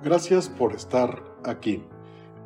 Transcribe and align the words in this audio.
Gracias 0.00 0.48
por 0.48 0.74
estar 0.74 1.24
aquí. 1.44 1.82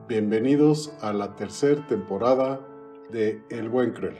Bienvenidos 0.08 0.96
a 1.02 1.12
la 1.12 1.36
tercera 1.36 1.86
temporada 1.86 2.66
de 3.10 3.42
El 3.50 3.68
Buen 3.68 3.92
Cruel, 3.92 4.16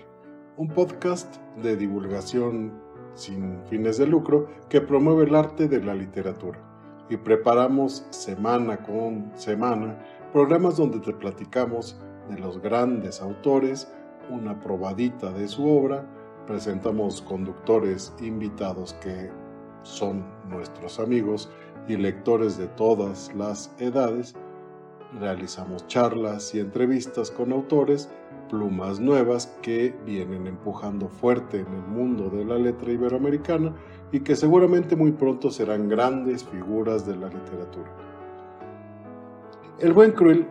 un 0.59 0.69
podcast 0.69 1.37
de 1.62 1.79
divulgación 1.79 2.79
sin 3.14 3.64
fines 3.71 3.96
de 3.96 4.07
lucro 4.07 4.50
que 4.68 4.82
promueve 4.82 5.25
el 5.25 5.34
arte 5.34 5.66
de 5.66 5.82
la 5.82 5.95
literatura. 5.95 6.61
Y 7.09 7.16
preparamos 7.16 8.07
semana 8.11 8.82
con 8.82 9.33
semana 9.35 9.99
programas 10.35 10.77
donde 10.77 11.01
te 11.01 11.14
platicamos 11.14 11.99
de 12.29 12.39
los 12.39 12.61
grandes 12.61 13.23
autores, 13.23 13.91
una 14.29 14.61
probadita 14.61 15.33
de 15.33 15.49
su 15.49 15.67
obra, 15.67 16.07
presentamos 16.46 17.23
conductores 17.23 18.12
invitados 18.20 18.92
que 19.01 19.30
son 19.84 20.23
nuestros 20.51 21.01
amigos 21.01 21.48
y 21.88 21.96
lectores 21.96 22.56
de 22.59 22.68
todas 22.68 23.34
las 23.34 23.74
edades, 23.78 24.34
realizamos 25.18 25.86
charlas 25.86 26.55
y 26.55 26.60
entrevistas 26.60 27.30
con 27.30 27.52
autores, 27.52 28.10
plumas 28.48 29.00
nuevas 29.00 29.46
que 29.62 29.95
vienen 30.05 30.46
empujando 30.46 31.08
fuerte 31.08 31.60
en 31.60 31.72
el 31.74 31.82
mundo 31.82 32.28
de 32.28 32.45
la 32.45 32.58
letra 32.58 32.92
iberoamericana 32.92 33.74
y 34.12 34.20
que 34.20 34.36
seguramente 34.36 34.95
muy 34.95 35.12
pronto 35.12 35.50
serán 35.50 35.88
grandes 35.88 36.45
figuras 36.45 37.06
de 37.06 37.16
la 37.16 37.28
literatura. 37.28 37.91
El 39.78 39.92
buen 39.94 40.12
cruel 40.12 40.46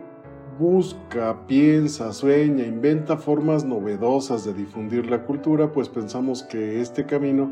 busca, 0.58 1.46
piensa, 1.46 2.12
sueña, 2.12 2.64
inventa 2.64 3.16
formas 3.16 3.64
novedosas 3.64 4.44
de 4.44 4.52
difundir 4.52 5.08
la 5.08 5.24
cultura, 5.24 5.72
pues 5.72 5.88
pensamos 5.88 6.42
que 6.42 6.80
este 6.80 7.06
camino 7.06 7.50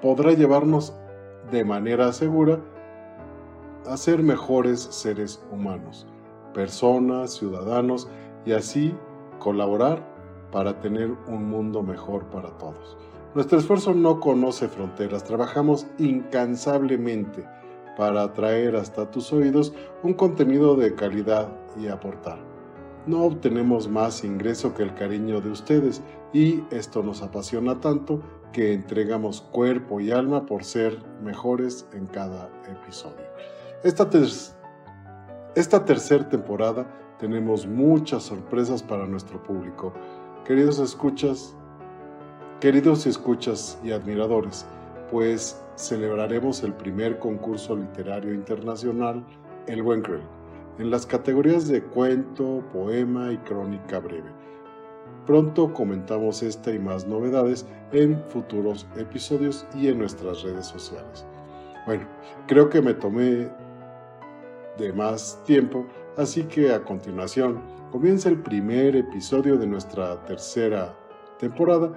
podrá 0.00 0.32
llevarnos 0.32 0.94
de 1.50 1.64
manera 1.64 2.12
segura 2.12 2.60
a 3.86 3.96
ser 3.96 4.22
mejores 4.22 4.80
seres 4.80 5.42
humanos, 5.50 6.06
personas, 6.54 7.34
ciudadanos 7.34 8.08
y 8.44 8.52
así 8.52 8.94
colaborar 9.38 10.06
para 10.52 10.80
tener 10.80 11.10
un 11.28 11.48
mundo 11.48 11.82
mejor 11.82 12.24
para 12.26 12.50
todos. 12.58 12.96
Nuestro 13.34 13.58
esfuerzo 13.58 13.94
no 13.94 14.20
conoce 14.20 14.68
fronteras, 14.68 15.24
trabajamos 15.24 15.86
incansablemente 15.98 17.46
para 17.96 18.32
traer 18.32 18.76
hasta 18.76 19.10
tus 19.10 19.32
oídos 19.32 19.72
un 20.02 20.14
contenido 20.14 20.74
de 20.74 20.94
calidad 20.94 21.48
y 21.76 21.88
aportar. 21.88 22.38
No 23.06 23.24
obtenemos 23.24 23.88
más 23.88 24.24
ingreso 24.24 24.74
que 24.74 24.82
el 24.82 24.94
cariño 24.94 25.40
de 25.40 25.50
ustedes 25.50 26.02
y 26.32 26.62
esto 26.70 27.02
nos 27.02 27.22
apasiona 27.22 27.80
tanto 27.80 28.20
que 28.52 28.72
entregamos 28.72 29.40
cuerpo 29.40 30.00
y 30.00 30.10
alma 30.10 30.46
por 30.46 30.64
ser 30.64 30.98
mejores 31.22 31.86
en 31.92 32.06
cada 32.06 32.48
episodio. 32.68 33.24
Esta, 33.84 34.08
esta 35.54 35.84
tercera 35.84 36.28
temporada 36.28 36.86
tenemos 37.18 37.66
muchas 37.66 38.24
sorpresas 38.24 38.82
para 38.82 39.06
nuestro 39.06 39.42
público. 39.42 39.92
Queridos 40.44 40.78
escuchas, 40.78 41.54
queridos 42.60 43.06
escuchas 43.06 43.78
y 43.84 43.92
admiradores, 43.92 44.66
pues 45.10 45.62
celebraremos 45.76 46.62
el 46.62 46.72
primer 46.74 47.18
concurso 47.18 47.76
literario 47.76 48.34
internacional, 48.34 49.24
El 49.66 49.82
Buen 49.82 50.02
Cruel, 50.02 50.22
en 50.78 50.90
las 50.90 51.06
categorías 51.06 51.68
de 51.68 51.82
cuento, 51.82 52.64
poema 52.72 53.32
y 53.32 53.38
crónica 53.38 53.98
breve 53.98 54.40
Pronto 55.30 55.72
comentamos 55.72 56.42
esta 56.42 56.72
y 56.72 56.80
más 56.80 57.06
novedades 57.06 57.64
en 57.92 58.20
futuros 58.30 58.88
episodios 58.96 59.64
y 59.76 59.86
en 59.86 60.00
nuestras 60.00 60.42
redes 60.42 60.66
sociales. 60.66 61.24
Bueno, 61.86 62.02
creo 62.48 62.68
que 62.68 62.82
me 62.82 62.94
tomé 62.94 63.48
de 64.76 64.92
más 64.92 65.40
tiempo, 65.44 65.86
así 66.16 66.42
que 66.42 66.72
a 66.72 66.82
continuación 66.82 67.62
comienza 67.92 68.28
el 68.28 68.42
primer 68.42 68.96
episodio 68.96 69.56
de 69.56 69.68
nuestra 69.68 70.20
tercera 70.24 70.98
temporada 71.38 71.92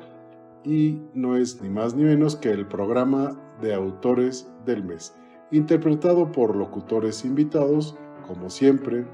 y 0.63 1.01
no 1.15 1.35
es 1.35 1.59
ni 1.59 1.69
más 1.69 1.95
ni 1.95 2.03
menos 2.03 2.35
que 2.35 2.51
el 2.51 2.67
programa 2.67 3.35
de 3.59 3.73
autores 3.73 4.47
del 4.63 4.83
mes, 4.83 5.15
interpretado 5.49 6.31
por 6.31 6.55
locutores 6.55 7.25
invitados, 7.25 7.97
como 8.27 8.51
siempre, 8.51 9.07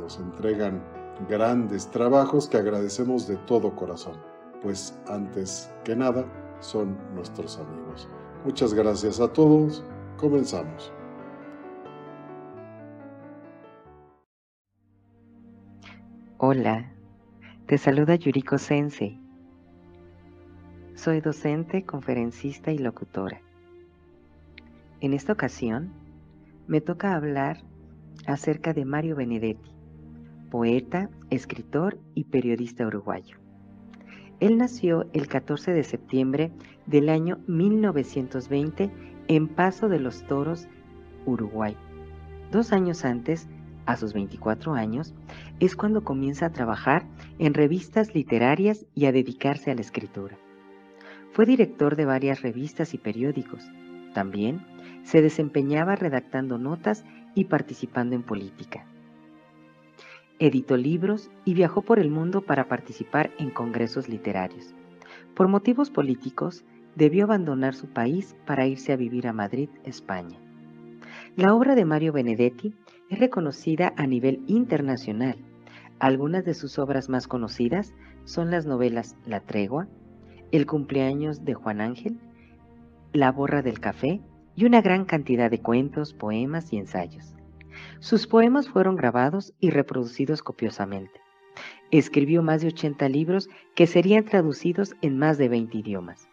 nos 0.00 0.18
entregan 0.18 0.82
grandes 1.28 1.90
trabajos 1.90 2.48
que 2.48 2.56
agradecemos 2.56 3.26
de 3.26 3.36
todo 3.38 3.74
corazón, 3.74 4.16
pues 4.62 4.98
antes 5.08 5.70
que 5.84 5.96
nada 5.96 6.24
son 6.60 6.96
nuestros 7.14 7.58
amigos. 7.58 8.08
Muchas 8.44 8.74
gracias 8.74 9.20
a 9.20 9.32
todos, 9.32 9.84
comenzamos. 10.16 10.92
Hola, 16.38 16.90
te 17.66 17.76
saluda 17.76 18.14
Yuriko 18.14 18.56
Sensei. 18.56 19.20
Soy 20.94 21.20
docente, 21.20 21.84
conferencista 21.84 22.72
y 22.72 22.78
locutora. 22.78 23.40
En 25.00 25.12
esta 25.12 25.32
ocasión, 25.32 25.92
me 26.66 26.80
toca 26.80 27.14
hablar 27.14 27.58
acerca 28.26 28.72
de 28.72 28.84
Mario 28.84 29.16
Benedetti, 29.16 29.70
poeta, 30.50 31.08
escritor 31.30 31.98
y 32.14 32.24
periodista 32.24 32.86
uruguayo. 32.86 33.38
Él 34.40 34.58
nació 34.58 35.06
el 35.12 35.28
14 35.28 35.72
de 35.72 35.84
septiembre 35.84 36.50
del 36.86 37.08
año 37.08 37.38
1920 37.46 38.90
en 39.28 39.48
Paso 39.48 39.88
de 39.88 40.00
los 40.00 40.26
Toros, 40.26 40.66
Uruguay. 41.24 41.76
Dos 42.50 42.72
años 42.72 43.04
antes, 43.04 43.48
a 43.86 43.96
sus 43.96 44.12
24 44.12 44.74
años, 44.74 45.14
es 45.60 45.76
cuando 45.76 46.02
comienza 46.04 46.46
a 46.46 46.52
trabajar 46.52 47.04
en 47.38 47.54
revistas 47.54 48.14
literarias 48.14 48.86
y 48.94 49.06
a 49.06 49.12
dedicarse 49.12 49.70
a 49.70 49.74
la 49.74 49.82
escritura. 49.82 50.36
Fue 51.32 51.46
director 51.46 51.96
de 51.96 52.06
varias 52.06 52.42
revistas 52.42 52.92
y 52.94 52.98
periódicos. 52.98 53.70
También 54.14 54.66
se 55.04 55.22
desempeñaba 55.22 55.96
redactando 55.96 56.58
notas 56.58 57.04
y 57.34 57.44
participando 57.44 58.16
en 58.16 58.22
política 58.22 58.84
editó 60.40 60.76
libros 60.76 61.30
y 61.44 61.54
viajó 61.54 61.82
por 61.82 61.98
el 61.98 62.10
mundo 62.10 62.40
para 62.40 62.66
participar 62.66 63.30
en 63.38 63.50
congresos 63.50 64.08
literarios. 64.08 64.74
Por 65.34 65.48
motivos 65.48 65.90
políticos, 65.90 66.64
debió 66.96 67.24
abandonar 67.24 67.74
su 67.74 67.88
país 67.88 68.34
para 68.46 68.66
irse 68.66 68.92
a 68.92 68.96
vivir 68.96 69.28
a 69.28 69.32
Madrid, 69.32 69.68
España. 69.84 70.38
La 71.36 71.54
obra 71.54 71.74
de 71.74 71.84
Mario 71.84 72.12
Benedetti 72.12 72.74
es 73.10 73.18
reconocida 73.18 73.92
a 73.96 74.06
nivel 74.06 74.42
internacional. 74.46 75.36
Algunas 75.98 76.44
de 76.44 76.54
sus 76.54 76.78
obras 76.78 77.08
más 77.08 77.28
conocidas 77.28 77.94
son 78.24 78.50
las 78.50 78.66
novelas 78.66 79.16
La 79.26 79.40
Tregua, 79.40 79.88
El 80.50 80.66
cumpleaños 80.66 81.44
de 81.44 81.54
Juan 81.54 81.80
Ángel, 81.80 82.18
La 83.12 83.30
borra 83.30 83.62
del 83.62 83.78
café 83.78 84.20
y 84.56 84.64
una 84.64 84.80
gran 84.80 85.04
cantidad 85.04 85.50
de 85.50 85.60
cuentos, 85.60 86.14
poemas 86.14 86.72
y 86.72 86.78
ensayos. 86.78 87.34
Sus 87.98 88.26
poemas 88.26 88.68
fueron 88.68 88.96
grabados 88.96 89.52
y 89.60 89.70
reproducidos 89.70 90.42
copiosamente. 90.42 91.20
Escribió 91.90 92.42
más 92.42 92.62
de 92.62 92.68
80 92.68 93.08
libros 93.08 93.48
que 93.74 93.86
serían 93.86 94.24
traducidos 94.24 94.94
en 95.02 95.18
más 95.18 95.38
de 95.38 95.48
20 95.48 95.78
idiomas. 95.78 96.28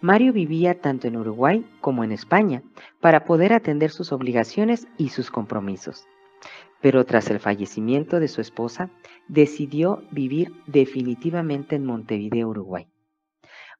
Mario 0.00 0.32
vivía 0.32 0.80
tanto 0.80 1.08
en 1.08 1.16
Uruguay 1.16 1.66
como 1.80 2.04
en 2.04 2.12
España 2.12 2.62
para 3.00 3.24
poder 3.24 3.52
atender 3.52 3.90
sus 3.90 4.12
obligaciones 4.12 4.86
y 4.98 5.08
sus 5.10 5.30
compromisos. 5.30 6.06
Pero 6.80 7.04
tras 7.04 7.30
el 7.30 7.38
fallecimiento 7.38 8.18
de 8.20 8.28
su 8.28 8.40
esposa, 8.40 8.90
decidió 9.28 10.02
vivir 10.10 10.52
definitivamente 10.66 11.76
en 11.76 11.86
Montevideo, 11.86 12.48
Uruguay. 12.48 12.88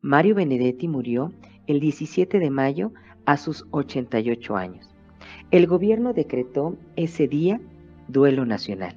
Mario 0.01 0.37
Benedetti 0.37 0.89
murió 0.89 1.33
el 1.67 1.81
17 1.81 2.39
de 2.39 2.51
mayo 2.51 2.93
a 3.27 3.37
sus 3.37 3.67
88 3.71 4.57
años. 4.57 4.92
El 5.53 5.67
gobierno 5.67 6.15
decretó 6.15 6.79
ese 6.97 7.29
día 7.29 7.61
duelo 8.09 8.47
nacional 8.47 8.97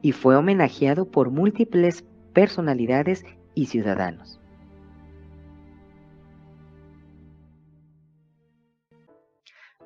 y 0.00 0.12
fue 0.12 0.36
homenajeado 0.36 1.10
por 1.10 1.30
múltiples 1.30 2.04
personalidades 2.32 3.26
y 3.56 3.66
ciudadanos. 3.66 4.40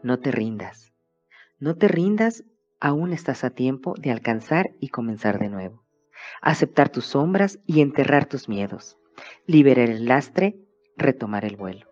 No 0.02 0.18
te 0.18 0.32
rindas. 0.32 0.92
No 1.58 1.76
te 1.76 1.88
rindas, 1.88 2.44
aún 2.78 3.14
estás 3.14 3.42
a 3.42 3.48
tiempo 3.48 3.94
de 3.98 4.10
alcanzar 4.10 4.74
y 4.80 4.88
comenzar 4.88 5.38
de 5.38 5.48
nuevo. 5.48 5.82
Aceptar 6.42 6.90
tus 6.90 7.06
sombras 7.06 7.58
y 7.66 7.80
enterrar 7.80 8.26
tus 8.26 8.50
miedos. 8.50 8.98
Liberar 9.46 9.88
el 9.88 10.04
lastre, 10.04 10.58
retomar 10.98 11.46
el 11.46 11.56
vuelo. 11.56 11.86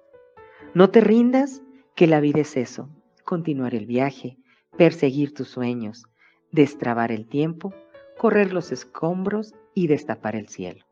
No 0.75 0.91
te 0.91 1.01
rindas, 1.01 1.63
que 1.95 2.07
la 2.07 2.21
vida 2.21 2.41
es 2.41 2.59
eso, 2.59 2.91
continuar 3.31 3.77
el 3.77 3.87
viaje, 3.87 4.39
perseguir 4.77 5.33
tus 5.33 5.47
sueños, 5.47 6.05
destrabar 6.51 7.13
el 7.13 7.29
tiempo, 7.29 7.73
correr 8.19 8.53
los 8.53 8.73
escombros 8.73 9.55
y 9.73 9.87
destapar 9.87 10.35
el 10.35 10.49
cielo. 10.49 10.85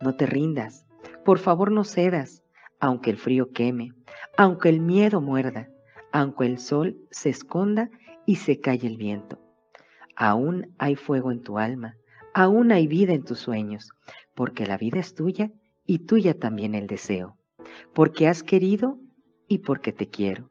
No 0.00 0.16
te 0.16 0.26
rindas, 0.26 0.86
por 1.24 1.38
favor 1.38 1.70
no 1.70 1.84
cedas, 1.84 2.42
aunque 2.80 3.10
el 3.10 3.16
frío 3.16 3.52
queme, 3.52 3.92
aunque 4.36 4.70
el 4.70 4.80
miedo 4.80 5.20
muerda, 5.20 5.68
aunque 6.10 6.46
el 6.46 6.58
sol 6.58 6.96
se 7.12 7.28
esconda 7.28 7.90
y 8.26 8.36
se 8.36 8.58
calle 8.58 8.88
el 8.88 8.96
viento. 8.96 9.38
Aún 10.16 10.74
hay 10.78 10.96
fuego 10.96 11.30
en 11.30 11.44
tu 11.44 11.58
alma, 11.58 11.96
aún 12.34 12.72
hay 12.72 12.88
vida 12.88 13.12
en 13.12 13.22
tus 13.22 13.38
sueños, 13.38 13.92
porque 14.34 14.66
la 14.66 14.78
vida 14.78 14.98
es 14.98 15.14
tuya 15.14 15.52
y 15.86 16.00
tuya 16.00 16.36
también 16.36 16.74
el 16.74 16.88
deseo, 16.88 17.36
porque 17.94 18.26
has 18.26 18.42
querido 18.42 18.98
y 19.46 19.58
porque 19.58 19.92
te 19.92 20.08
quiero, 20.08 20.50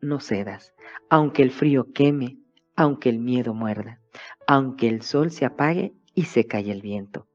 no 0.00 0.20
cedas. 0.20 0.74
Aunque 1.08 1.42
el 1.42 1.50
frío 1.50 1.92
queme, 1.92 2.38
aunque 2.76 3.08
el 3.08 3.18
miedo 3.18 3.54
muerda, 3.54 4.00
aunque 4.46 4.88
el 4.88 5.02
sol 5.02 5.30
se 5.30 5.44
apague 5.44 5.92
y 6.14 6.24
se 6.24 6.46
calle 6.46 6.72
el 6.72 6.82
viento. 6.82 7.26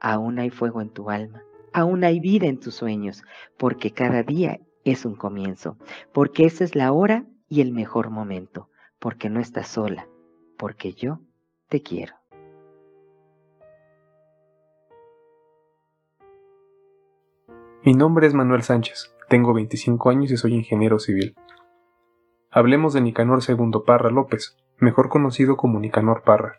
Aún 0.00 0.38
hay 0.38 0.50
fuego 0.50 0.80
en 0.80 0.90
tu 0.90 1.10
alma, 1.10 1.42
aún 1.72 2.04
hay 2.04 2.20
vida 2.20 2.46
en 2.46 2.58
tus 2.58 2.74
sueños, 2.74 3.22
porque 3.56 3.92
cada 3.92 4.22
día 4.22 4.60
es 4.84 5.04
un 5.04 5.14
comienzo, 5.14 5.76
porque 6.12 6.44
esa 6.44 6.64
es 6.64 6.74
la 6.74 6.92
hora 6.92 7.26
y 7.48 7.60
el 7.60 7.72
mejor 7.72 8.10
momento, 8.10 8.68
porque 8.98 9.28
no 9.28 9.40
estás 9.40 9.68
sola, 9.68 10.08
porque 10.56 10.92
yo 10.92 11.20
te 11.68 11.82
quiero. 11.82 12.14
Mi 17.84 17.94
nombre 17.94 18.26
es 18.26 18.34
Manuel 18.34 18.62
Sánchez, 18.62 19.14
tengo 19.28 19.54
25 19.54 20.10
años 20.10 20.30
y 20.30 20.36
soy 20.36 20.54
ingeniero 20.54 20.98
civil. 20.98 21.34
Hablemos 22.52 22.92
de 22.92 23.00
Nicanor 23.00 23.38
II 23.48 23.70
Parra 23.86 24.10
López, 24.10 24.56
mejor 24.80 25.08
conocido 25.08 25.56
como 25.56 25.78
Nicanor 25.78 26.22
Parra. 26.22 26.56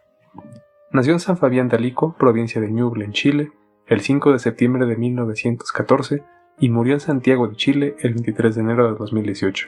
Nació 0.94 1.12
en 1.12 1.20
San 1.20 1.36
Fabián 1.36 1.68
de 1.68 1.76
Alico, 1.76 2.16
provincia 2.18 2.62
de 2.62 2.72
Ñuble, 2.72 3.04
en 3.04 3.12
Chile, 3.12 3.52
el 3.88 4.00
5 4.00 4.32
de 4.32 4.40
septiembre 4.40 4.86
de 4.86 4.96
1914 4.96 6.24
y 6.60 6.70
murió 6.70 6.94
en 6.94 7.02
Santiago 7.02 7.50
de 7.50 7.58
Chile 7.58 7.96
el 8.00 8.14
23 8.14 8.56
de 8.56 8.62
enero 8.62 8.90
de 8.90 8.98
2018. 8.98 9.68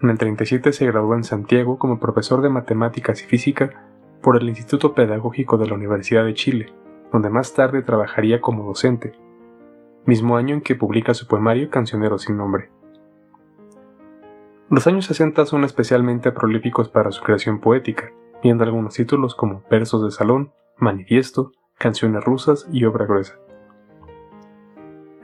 En 0.00 0.08
el 0.08 0.16
37 0.16 0.72
se 0.72 0.86
graduó 0.86 1.14
en 1.16 1.24
Santiago 1.24 1.78
como 1.78 2.00
profesor 2.00 2.40
de 2.40 2.48
matemáticas 2.48 3.22
y 3.22 3.26
física 3.26 3.90
por 4.22 4.40
el 4.40 4.48
Instituto 4.48 4.94
Pedagógico 4.94 5.58
de 5.58 5.66
la 5.66 5.74
Universidad 5.74 6.24
de 6.24 6.32
Chile, 6.32 6.72
donde 7.12 7.28
más 7.28 7.52
tarde 7.52 7.82
trabajaría 7.82 8.40
como 8.40 8.64
docente, 8.64 9.12
mismo 10.06 10.38
año 10.38 10.54
en 10.54 10.62
que 10.62 10.76
publica 10.76 11.12
su 11.12 11.26
poemario 11.26 11.68
Cancionero 11.68 12.16
sin 12.16 12.38
nombre. 12.38 12.70
Los 14.70 14.86
años 14.86 15.06
60 15.06 15.46
son 15.46 15.64
especialmente 15.64 16.32
prolíficos 16.32 16.88
para 16.88 17.10
su 17.10 17.22
creación 17.22 17.60
poética, 17.60 18.12
viendo 18.42 18.64
algunos 18.64 18.94
títulos 18.94 19.34
como 19.34 19.62
Versos 19.70 20.04
de 20.04 20.10
Salón, 20.10 20.52
Manifiesto, 20.78 21.52
Canciones 21.76 22.24
Rusas 22.24 22.68
y 22.72 22.84
Obra 22.84 23.04
Gruesa 23.04 23.34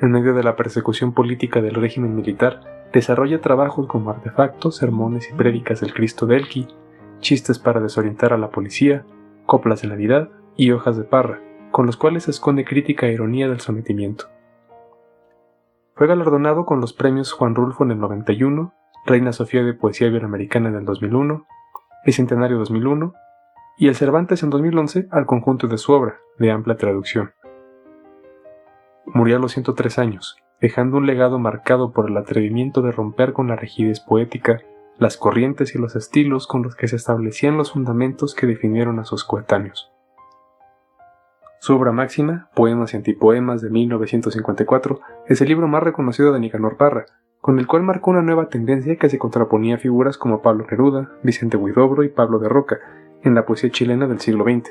en 0.01 0.13
medio 0.13 0.35
de 0.35 0.43
la 0.43 0.57
persecución 0.57 1.13
política 1.13 1.63
del 1.63 1.75
régimen 1.75 2.15
militar, 2.15 2.89
desarrolla 2.93 3.41
trabajos 3.41 3.87
como 3.87 4.11
artefactos, 4.11 4.77
sermones 4.77 5.31
y 5.31 5.35
prédicas 5.35 5.81
del 5.81 5.95
Cristo 5.95 6.27
de 6.27 6.37
Elqui, 6.37 6.69
chistes 7.21 7.59
para 7.59 7.81
desorientar 7.81 8.33
a 8.33 8.39
la 8.39 8.51
policía, 8.51 9.05
coplas 9.47 9.83
de 9.83 9.89
Navidad 9.89 10.31
y 10.57 10.71
hojas 10.73 10.97
de 10.97 11.05
parra, 11.05 11.41
con 11.71 11.87
los 11.87 11.97
cuales 11.97 12.25
se 12.25 12.31
esconde 12.31 12.65
crítica 12.65 13.07
e 13.07 13.13
ironía 13.13 13.49
del 13.49 13.61
sometimiento. 13.61 14.27
Fue 15.95 16.07
galardonado 16.07 16.67
con 16.67 16.81
los 16.81 16.93
premios 16.93 17.33
Juan 17.33 17.55
Rulfo 17.55 17.85
en 17.85 17.93
el 17.93 17.99
91, 17.99 18.75
Reina 19.07 19.33
Sofía 19.33 19.63
de 19.63 19.73
Poesía 19.73 20.09
Iberoamericana 20.09 20.69
en 20.69 20.75
el 20.75 20.85
2001, 20.85 21.47
Bicentenario 22.05 22.59
2001 22.59 23.15
y 23.79 23.87
el 23.87 23.95
Cervantes 23.95 24.43
en 24.43 24.51
2011 24.51 25.07
al 25.13 25.27
conjunto 25.27 25.69
de 25.69 25.79
su 25.79 25.93
obra, 25.93 26.17
de 26.41 26.51
amplia 26.51 26.77
traducción. 26.77 27.33
Murió 29.07 29.37
a 29.37 29.39
los 29.39 29.53
103 29.53 30.01
años, 30.01 30.37
dejando 30.61 30.97
un 30.97 31.07
legado 31.07 31.39
marcado 31.39 31.93
por 31.93 32.11
el 32.11 32.17
atrevimiento 32.17 32.83
de 32.83 32.91
romper 32.91 33.33
con 33.33 33.47
la 33.47 33.55
rigidez 33.55 34.01
poética, 34.01 34.59
las 34.99 35.17
corrientes 35.17 35.77
y 35.77 35.79
los 35.79 35.95
estilos 35.95 36.49
con 36.49 36.65
los 36.65 36.75
que 36.75 36.89
se 36.89 36.97
establecían 36.97 37.57
los 37.57 37.73
fundamentos 37.73 38.35
que 38.35 38.49
definieron 38.49 38.99
a 38.99 39.05
sus 39.05 39.23
coetáneos. 39.23 39.93
Su 41.61 41.77
obra 41.77 41.93
máxima, 41.93 42.51
Poemas 42.57 42.93
y 42.93 42.97
Antipoemas 42.97 43.63
de 43.63 43.71
1954, 43.71 45.01
es 45.29 45.41
el 45.41 45.49
libro 45.49 45.69
más 45.69 45.85
reconocido 45.85 46.33
de 46.33 46.41
Nicanor 46.41 46.77
Parra, 46.77 47.07
con 47.47 47.61
el 47.61 47.69
cual 47.69 47.85
marcó 47.85 48.11
una 48.11 48.23
nueva 48.23 48.49
tendencia 48.49 48.97
que 48.97 49.09
se 49.09 49.19
contraponía 49.19 49.77
a 49.77 49.79
figuras 49.79 50.19
como 50.19 50.43
Pablo 50.43 50.67
Neruda, 50.69 51.13
Vicente 51.23 51.57
Huidobro 51.57 52.03
y 52.03 52.09
Pablo 52.09 52.41
de 52.41 52.49
Roca 52.49 52.81
en 53.23 53.37
la 53.37 53.47
poesía 53.47 53.71
chilena 53.71 54.09
del 54.09 54.19
siglo 54.19 54.43
XX 54.43 54.71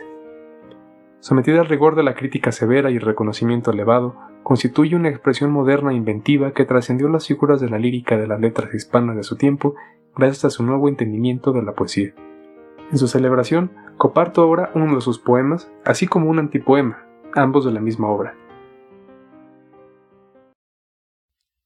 sometida 1.26 1.60
al 1.60 1.68
rigor 1.68 1.96
de 1.96 2.04
la 2.04 2.14
crítica 2.14 2.52
severa 2.52 2.92
y 2.92 3.00
reconocimiento 3.00 3.72
elevado, 3.72 4.16
constituye 4.44 4.96
una 4.96 5.10
expresión 5.10 5.50
moderna 5.50 5.92
e 5.92 5.96
inventiva 5.96 6.52
que 6.52 6.66
trascendió 6.66 7.10
las 7.10 7.26
figuras 7.26 7.60
de 7.60 7.68
la 7.68 7.80
lírica 7.80 8.16
de 8.16 8.28
las 8.28 8.40
letras 8.40 8.72
hispanas 8.76 9.16
de 9.16 9.24
su 9.24 9.36
tiempo 9.36 9.74
gracias 10.16 10.46
a 10.46 10.50
su 10.52 10.62
nuevo 10.62 10.88
entendimiento 10.88 11.52
de 11.52 11.64
la 11.64 11.74
poesía. 11.74 12.14
En 12.92 13.00
su 13.00 13.08
celebración, 13.08 13.72
comparto 13.98 14.44
ahora 14.44 14.70
uno 14.76 14.94
de 14.94 15.02
sus 15.02 15.18
poemas, 15.18 15.72
así 15.84 16.06
como 16.06 16.30
un 16.30 16.38
antipoema, 16.38 17.08
ambos 17.34 17.66
de 17.66 17.72
la 17.72 17.80
misma 17.80 18.08
obra. 18.08 18.36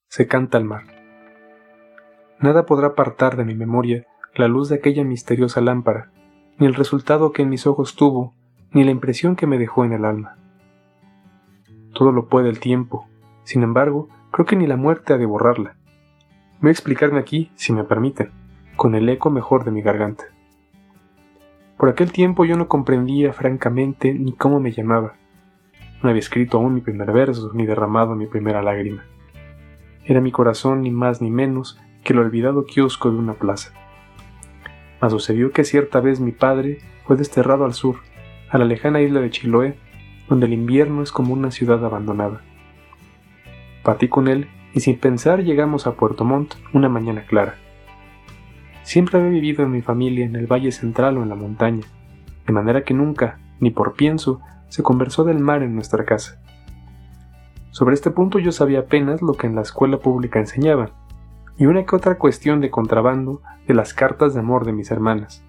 Se 0.08 0.26
canta 0.26 0.58
al 0.58 0.64
mar. 0.64 0.99
Nada 2.42 2.66
podrá 2.66 2.88
apartar 2.88 3.36
de 3.36 3.44
mi 3.44 3.54
memoria 3.54 4.06
la 4.36 4.48
luz 4.48 4.70
de 4.70 4.76
aquella 4.76 5.04
misteriosa 5.04 5.60
lámpara, 5.60 6.12
ni 6.58 6.68
el 6.68 6.76
resultado 6.76 7.34
que 7.34 7.42
en 7.42 7.50
mis 7.50 7.68
ojos 7.68 7.96
tuvo 7.96 8.34
ni 8.72 8.84
la 8.84 8.92
impresión 8.92 9.36
que 9.36 9.48
me 9.48 9.58
dejó 9.58 9.84
en 9.84 9.92
el 9.92 10.06
alma. 10.06 10.38
Todo 11.94 12.12
lo 12.14 12.28
puede 12.30 12.50
el 12.50 12.60
tiempo, 12.60 13.08
sin 13.44 13.64
embargo, 13.64 14.08
creo 14.32 14.46
que 14.46 14.56
ni 14.56 14.68
la 14.68 14.78
muerte 14.78 15.12
ha 15.12 15.18
de 15.18 15.26
borrarla. 15.26 15.76
Voy 16.62 16.70
a 16.70 16.72
explicarme 16.72 17.20
aquí, 17.20 17.52
si 17.56 17.74
me 17.74 17.84
permiten, 17.84 18.32
con 18.78 18.96
el 18.96 19.10
eco 19.10 19.30
mejor 19.30 19.66
de 19.66 19.72
mi 19.72 19.82
garganta. 19.82 20.26
Por 21.78 21.90
aquel 21.90 22.12
tiempo 22.12 22.46
yo 22.46 22.56
no 22.56 22.68
comprendía 22.68 23.34
francamente 23.34 24.14
ni 24.14 24.34
cómo 24.34 24.60
me 24.60 24.72
llamaba. 24.72 25.16
No 26.02 26.10
había 26.10 26.20
escrito 26.20 26.58
aún 26.58 26.74
mi 26.74 26.82
primer 26.82 27.12
verso 27.12 27.52
ni 27.54 27.66
derramado 27.66 28.16
mi 28.16 28.28
primera 28.28 28.62
lágrima. 28.62 29.04
Era 30.06 30.22
mi 30.22 30.32
corazón 30.32 30.82
ni 30.82 30.92
más 30.92 31.22
ni 31.22 31.32
menos 31.32 31.80
que 32.04 32.14
el 32.14 32.20
olvidado 32.20 32.66
kiosco 32.66 33.12
de 33.12 33.18
una 33.18 33.34
plaza. 33.34 33.74
Mas 35.02 35.12
sucedió 35.12 35.52
que 35.52 35.64
cierta 35.64 36.00
vez 36.00 36.20
mi 36.20 36.32
padre 36.32 36.80
fue 37.06 37.16
desterrado 37.16 37.66
al 37.66 37.74
sur 37.74 37.98
a 38.50 38.58
la 38.58 38.66
lejana 38.66 39.02
isla 39.02 39.20
de 39.22 39.30
Chiloé, 39.30 39.78
donde 40.28 40.48
el 40.48 40.54
invierno 40.54 41.04
es 41.04 41.12
como 41.12 41.34
una 41.34 41.52
ciudad 41.52 41.84
abandonada. 41.84 42.42
Partí 43.84 44.08
con 44.08 44.28
él 44.28 44.48
y 44.74 44.82
sin 44.82 44.98
pensar 45.00 45.44
llegamos 45.44 45.88
a 45.88 45.94
Puerto 45.94 46.26
Montt 46.26 46.56
una 46.74 46.90
mañana 46.90 47.26
clara. 47.26 47.56
Siempre 48.84 49.20
había 49.20 49.32
vivido 49.32 49.64
en 49.64 49.72
mi 49.72 49.82
familia 49.82 50.26
en 50.26 50.36
el 50.36 50.48
valle 50.48 50.72
central 50.72 51.18
o 51.18 51.24
en 51.24 51.30
la 51.30 51.36
montaña, 51.36 51.86
de 52.46 52.54
manera 52.54 52.84
que 52.84 52.94
nunca, 52.94 53.40
ni 53.60 53.72
por 53.72 53.94
pienso, 53.94 54.42
se 54.68 54.84
conversó 54.84 55.24
del 55.24 55.40
mar 55.40 55.64
en 55.64 55.76
nuestra 55.76 56.06
casa. 56.06 56.42
Sobre 57.72 57.94
este 57.94 58.12
punto 58.12 58.40
yo 58.40 58.52
sabía 58.52 58.80
apenas 58.80 59.22
lo 59.22 59.34
que 59.34 59.48
en 59.48 59.56
la 59.56 59.62
escuela 59.62 59.98
pública 59.98 60.40
enseñaban, 60.40 60.92
y 61.60 61.66
una 61.66 61.86
que 61.86 61.96
otra 61.96 62.18
cuestión 62.18 62.62
de 62.62 62.72
contrabando 62.72 63.42
de 63.68 63.74
las 63.74 63.94
cartas 63.94 64.34
de 64.34 64.40
amor 64.40 64.66
de 64.66 64.72
mis 64.72 64.90
hermanas. 64.92 65.44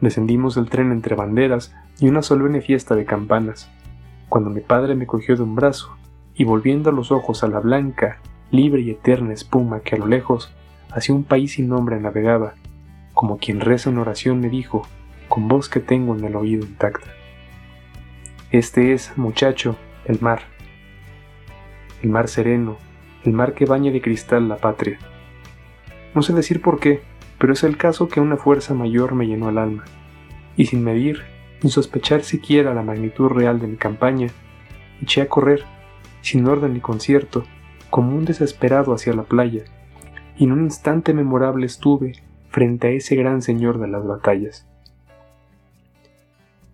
Descendimos 0.00 0.54
del 0.54 0.70
tren 0.70 0.92
entre 0.92 1.16
banderas 1.16 1.74
y 1.98 2.08
una 2.08 2.22
solemne 2.22 2.60
fiesta 2.60 2.94
de 2.94 3.04
campanas, 3.04 3.68
cuando 4.28 4.50
mi 4.50 4.60
padre 4.60 4.94
me 4.94 5.06
cogió 5.06 5.36
de 5.36 5.42
un 5.42 5.56
brazo 5.56 5.96
y 6.34 6.44
volviendo 6.44 6.92
los 6.92 7.10
ojos 7.10 7.42
a 7.42 7.48
la 7.48 7.58
blanca, 7.58 8.20
libre 8.52 8.82
y 8.82 8.90
eterna 8.90 9.32
espuma 9.32 9.80
que 9.80 9.96
a 9.96 9.98
lo 9.98 10.06
lejos 10.06 10.54
hacia 10.92 11.14
un 11.14 11.24
país 11.24 11.54
sin 11.54 11.68
nombre 11.68 12.00
navegaba, 12.00 12.54
como 13.14 13.38
quien 13.38 13.60
reza 13.60 13.90
una 13.90 14.02
oración 14.02 14.40
me 14.40 14.48
dijo, 14.48 14.86
con 15.28 15.48
voz 15.48 15.68
que 15.68 15.80
tengo 15.80 16.14
en 16.14 16.24
el 16.24 16.36
oído 16.36 16.64
intacta. 16.64 17.08
Este 18.52 18.92
es, 18.92 19.16
muchacho, 19.16 19.76
el 20.04 20.20
mar. 20.20 20.42
El 22.02 22.10
mar 22.10 22.28
sereno, 22.28 22.76
el 23.24 23.32
mar 23.32 23.54
que 23.54 23.66
baña 23.66 23.92
de 23.92 24.00
cristal 24.00 24.48
la 24.48 24.56
patria. 24.56 24.98
No 26.14 26.22
sé 26.22 26.32
decir 26.32 26.60
por 26.60 26.80
qué, 26.80 27.02
pero 27.38 27.52
es 27.52 27.62
el 27.64 27.76
caso 27.76 28.08
que 28.08 28.20
una 28.20 28.36
fuerza 28.36 28.74
mayor 28.74 29.14
me 29.14 29.26
llenó 29.26 29.48
el 29.48 29.58
alma, 29.58 29.84
y 30.56 30.66
sin 30.66 30.84
medir, 30.84 31.22
ni 31.62 31.70
sospechar 31.70 32.22
siquiera 32.22 32.74
la 32.74 32.82
magnitud 32.82 33.28
real 33.28 33.60
de 33.60 33.66
mi 33.66 33.76
campaña, 33.76 34.28
eché 35.00 35.22
a 35.22 35.28
correr, 35.28 35.64
sin 36.20 36.46
orden 36.46 36.74
ni 36.74 36.80
concierto, 36.80 37.44
como 37.90 38.16
un 38.16 38.24
desesperado 38.24 38.94
hacia 38.94 39.12
la 39.12 39.24
playa, 39.24 39.64
y 40.36 40.44
en 40.44 40.52
un 40.52 40.62
instante 40.62 41.14
memorable 41.14 41.66
estuve, 41.66 42.12
frente 42.50 42.88
a 42.88 42.90
ese 42.90 43.16
gran 43.16 43.42
señor 43.42 43.78
de 43.78 43.88
las 43.88 44.06
batallas. 44.06 44.68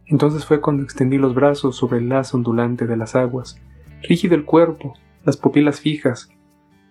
Entonces 0.06 0.44
fue 0.44 0.60
cuando 0.60 0.82
extendí 0.82 1.18
los 1.18 1.34
brazos 1.34 1.76
sobre 1.76 1.98
el 1.98 2.08
lazo 2.08 2.36
ondulante 2.36 2.86
de 2.86 2.96
las 2.96 3.14
aguas, 3.14 3.60
rígido 4.02 4.34
el 4.34 4.44
cuerpo, 4.44 4.94
las 5.24 5.36
pupilas 5.36 5.80
fijas, 5.80 6.30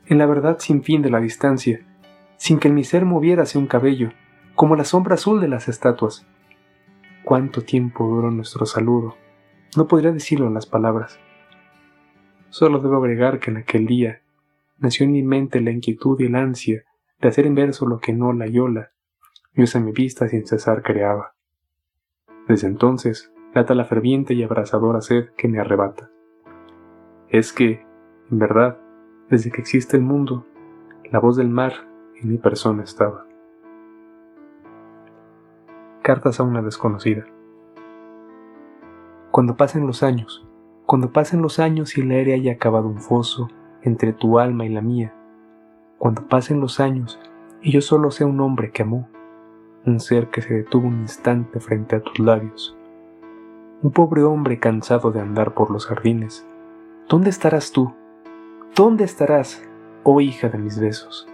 en 0.07 0.17
la 0.17 0.25
verdad 0.25 0.57
sin 0.59 0.83
fin 0.83 1.01
de 1.01 1.09
la 1.09 1.19
distancia, 1.19 1.85
sin 2.37 2.59
que 2.59 2.67
en 2.67 2.75
mi 2.75 2.83
ser 2.83 3.05
moviérase 3.05 3.57
un 3.57 3.67
cabello, 3.67 4.11
como 4.55 4.75
la 4.75 4.83
sombra 4.83 5.15
azul 5.15 5.41
de 5.41 5.47
las 5.47 5.67
estatuas. 5.67 6.25
Cuánto 7.23 7.61
tiempo 7.61 8.07
duró 8.07 8.31
nuestro 8.31 8.65
saludo. 8.65 9.15
No 9.75 9.87
podría 9.87 10.11
decirlo 10.11 10.47
en 10.47 10.53
las 10.53 10.65
palabras. 10.65 11.19
Solo 12.49 12.79
debo 12.79 12.97
agregar 12.97 13.39
que 13.39 13.51
en 13.51 13.57
aquel 13.57 13.85
día 13.85 14.21
nació 14.79 15.05
en 15.05 15.11
mi 15.11 15.23
mente 15.23 15.61
la 15.61 15.71
inquietud 15.71 16.19
y 16.19 16.25
el 16.25 16.35
ansia 16.35 16.83
de 17.19 17.27
hacer 17.27 17.45
en 17.45 17.55
verso 17.55 17.87
lo 17.87 17.99
que 17.99 18.13
no 18.13 18.31
la 18.31 18.47
yola, 18.47 18.91
Dios 19.53 19.75
a 19.75 19.79
mi 19.79 19.91
vista 19.91 20.27
sin 20.27 20.45
cesar 20.45 20.83
creaba. 20.83 21.33
Desde 22.47 22.67
entonces 22.67 23.31
lata 23.53 23.73
la 23.73 23.85
ferviente 23.85 24.33
y 24.33 24.43
abrasadora 24.43 25.01
sed 25.01 25.29
que 25.35 25.47
me 25.47 25.59
arrebata. 25.59 26.09
Es 27.29 27.51
que, 27.51 27.85
en 28.31 28.39
verdad, 28.39 28.79
desde 29.29 29.51
que 29.51 29.61
existe 29.61 29.97
el 29.97 30.03
mundo, 30.03 30.45
la 31.11 31.19
voz 31.19 31.35
del 31.35 31.49
mar 31.49 31.73
en 32.15 32.29
mi 32.29 32.37
persona 32.37 32.83
estaba. 32.83 33.25
Cartas 36.01 36.39
a 36.39 36.43
una 36.43 36.61
desconocida. 36.61 37.25
Cuando 39.31 39.57
pasen 39.57 39.85
los 39.85 40.03
años, 40.03 40.47
cuando 40.85 41.11
pasen 41.11 41.41
los 41.41 41.59
años 41.59 41.97
y 41.97 42.01
el 42.01 42.11
aire 42.11 42.33
haya 42.33 42.53
acabado 42.53 42.87
un 42.87 42.99
foso 42.99 43.49
entre 43.81 44.13
tu 44.13 44.39
alma 44.39 44.65
y 44.65 44.69
la 44.69 44.81
mía, 44.81 45.13
cuando 45.97 46.27
pasen 46.27 46.61
los 46.61 46.79
años 46.79 47.19
y 47.61 47.71
yo 47.71 47.81
solo 47.81 48.11
sea 48.11 48.27
un 48.27 48.39
hombre 48.39 48.71
que 48.71 48.83
amó, 48.83 49.09
un 49.85 49.99
ser 49.99 50.29
que 50.29 50.41
se 50.41 50.53
detuvo 50.53 50.87
un 50.87 51.01
instante 51.01 51.59
frente 51.59 51.97
a 51.97 52.01
tus 52.01 52.19
labios, 52.19 52.77
un 53.83 53.91
pobre 53.91 54.23
hombre 54.23 54.59
cansado 54.59 55.11
de 55.11 55.19
andar 55.19 55.53
por 55.53 55.69
los 55.69 55.85
jardines, 55.85 56.47
¿dónde 57.09 57.29
estarás 57.29 57.71
tú? 57.73 57.93
¿Dónde 58.75 59.05
estarás, 59.05 59.63
oh 60.03 60.21
hija 60.21 60.49
de 60.49 60.57
mis 60.57 60.79
besos? 60.79 61.27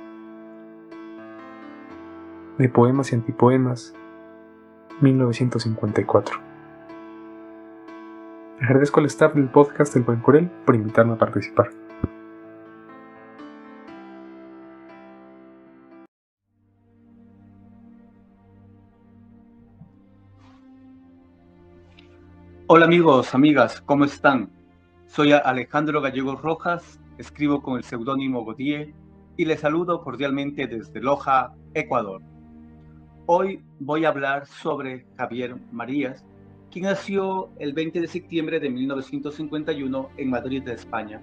De 2.57 2.69
Poemas 2.69 3.11
y 3.11 3.15
Antipoemas, 3.15 3.93
1954. 5.01 6.39
Agradezco 8.61 8.99
al 9.01 9.07
staff 9.07 9.33
del 9.33 9.49
podcast 9.49 9.93
del 9.93 10.03
Buen 10.03 10.21
Corel 10.21 10.49
por 10.65 10.75
invitarme 10.75 11.13
a 11.13 11.17
participar. 11.17 11.69
Hola 22.67 22.85
amigos, 22.85 23.35
amigas, 23.35 23.81
¿cómo 23.81 24.05
están? 24.05 24.49
Soy 25.07 25.33
Alejandro 25.33 26.01
Gallegos 26.01 26.41
Rojas, 26.41 26.99
escribo 27.17 27.61
con 27.61 27.77
el 27.77 27.83
seudónimo 27.83 28.43
Godier 28.43 28.93
y 29.37 29.45
les 29.45 29.61
saludo 29.61 30.01
cordialmente 30.01 30.67
desde 30.67 31.01
Loja, 31.01 31.53
Ecuador. 31.73 32.21
Hoy 33.25 33.63
voy 33.79 34.05
a 34.05 34.09
hablar 34.09 34.45
sobre 34.45 35.05
Javier 35.17 35.55
Marías, 35.71 36.25
quien 36.71 36.85
nació 36.85 37.49
el 37.59 37.73
20 37.73 38.01
de 38.01 38.07
septiembre 38.07 38.59
de 38.59 38.69
1951 38.69 40.09
en 40.17 40.29
Madrid, 40.29 40.67
España, 40.67 41.21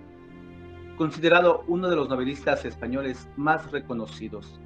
considerado 0.96 1.64
uno 1.66 1.88
de 1.88 1.96
los 1.96 2.08
novelistas 2.08 2.64
españoles 2.64 3.28
más 3.36 3.70
reconocidos. 3.70 4.60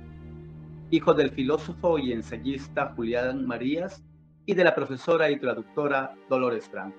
Hijo 0.90 1.14
del 1.14 1.30
filósofo 1.30 1.98
y 1.98 2.12
ensayista 2.12 2.92
Julián 2.94 3.46
Marías 3.46 4.04
y 4.46 4.54
de 4.54 4.64
la 4.64 4.74
profesora 4.74 5.30
y 5.30 5.38
traductora 5.38 6.14
Dolores 6.28 6.68
Franco. 6.68 6.98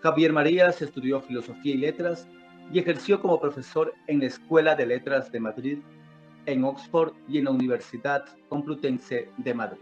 Javier 0.00 0.32
Marías 0.32 0.82
estudió 0.82 1.20
Filosofía 1.20 1.74
y 1.74 1.78
Letras 1.78 2.28
y 2.70 2.78
ejerció 2.78 3.20
como 3.20 3.40
profesor 3.40 3.94
en 4.06 4.20
la 4.20 4.26
Escuela 4.26 4.74
de 4.74 4.86
Letras 4.86 5.32
de 5.32 5.40
Madrid 5.40 5.78
en 6.46 6.64
Oxford 6.64 7.12
y 7.28 7.38
en 7.38 7.44
la 7.44 7.50
Universidad 7.50 8.24
Complutense 8.48 9.30
de 9.36 9.54
Madrid. 9.54 9.80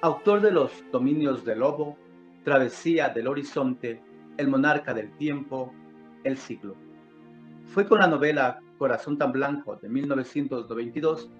Autor 0.00 0.40
de 0.40 0.50
los 0.50 0.70
Dominios 0.92 1.44
del 1.44 1.60
Lobo, 1.60 1.96
Travesía 2.44 3.08
del 3.08 3.28
Horizonte, 3.28 4.00
El 4.36 4.48
Monarca 4.48 4.94
del 4.94 5.10
Tiempo, 5.16 5.72
El 6.24 6.36
Siglo. 6.36 6.76
Fue 7.66 7.86
con 7.86 7.98
la 7.98 8.06
novela 8.06 8.60
Corazón 8.78 9.18
tan 9.18 9.32
Blanco 9.32 9.76
de 9.76 9.88
1992 9.88 11.30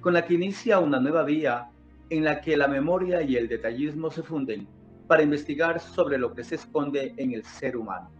con 0.00 0.14
la 0.14 0.24
que 0.24 0.34
inicia 0.34 0.78
una 0.78 1.00
nueva 1.00 1.24
vía 1.24 1.70
en 2.10 2.24
la 2.24 2.40
que 2.40 2.56
la 2.56 2.68
memoria 2.68 3.22
y 3.22 3.36
el 3.36 3.48
detallismo 3.48 4.10
se 4.10 4.22
funden 4.22 4.68
para 5.08 5.22
investigar 5.22 5.80
sobre 5.80 6.18
lo 6.18 6.32
que 6.34 6.44
se 6.44 6.56
esconde 6.56 7.14
en 7.16 7.32
el 7.32 7.44
ser 7.44 7.76
humano. 7.76 8.10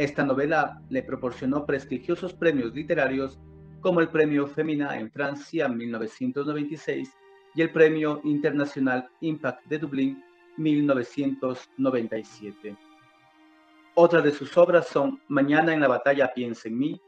Esta 0.00 0.24
novela 0.24 0.80
le 0.88 1.02
proporcionó 1.02 1.66
prestigiosos 1.66 2.32
premios 2.32 2.74
literarios 2.74 3.38
como 3.82 4.00
el 4.00 4.08
Premio 4.08 4.46
Femina 4.46 4.98
en 4.98 5.10
Francia 5.10 5.66
en 5.66 5.76
1996 5.76 7.12
y 7.54 7.60
el 7.60 7.70
Premio 7.70 8.22
Internacional 8.24 9.10
Impact 9.20 9.66
de 9.66 9.76
Dublín 9.76 10.24
1997. 10.56 12.74
Otras 13.94 14.24
de 14.24 14.32
sus 14.32 14.56
obras 14.56 14.86
son 14.86 15.20
Mañana 15.28 15.74
en 15.74 15.80
la 15.80 15.88
batalla 15.88 16.32
piensa 16.32 16.70
en 16.70 16.78
mí, 16.78 16.98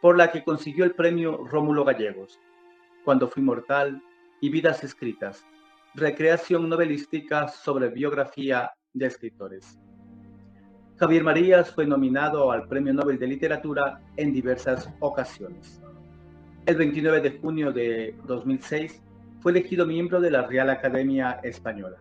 por 0.00 0.18
la 0.18 0.32
que 0.32 0.42
consiguió 0.42 0.84
el 0.84 0.96
premio 0.96 1.36
Rómulo 1.36 1.84
Gallegos, 1.84 2.40
Cuando 3.04 3.28
fui 3.28 3.44
mortal 3.44 4.02
y 4.40 4.48
Vidas 4.48 4.82
escritas, 4.82 5.46
recreación 5.94 6.68
novelística 6.68 7.46
sobre 7.46 7.90
biografía 7.90 8.72
de 8.92 9.06
escritores. 9.06 9.78
Javier 10.96 11.24
Marías 11.24 11.72
fue 11.72 11.86
nominado 11.86 12.52
al 12.52 12.68
Premio 12.68 12.94
Nobel 12.94 13.18
de 13.18 13.26
Literatura 13.26 14.00
en 14.16 14.32
diversas 14.32 14.88
ocasiones. 15.00 15.82
El 16.66 16.76
29 16.76 17.20
de 17.20 17.38
junio 17.38 17.72
de 17.72 18.14
2006 18.26 19.02
fue 19.40 19.50
elegido 19.50 19.86
miembro 19.86 20.20
de 20.20 20.30
la 20.30 20.46
Real 20.46 20.70
Academia 20.70 21.40
Española. 21.42 21.96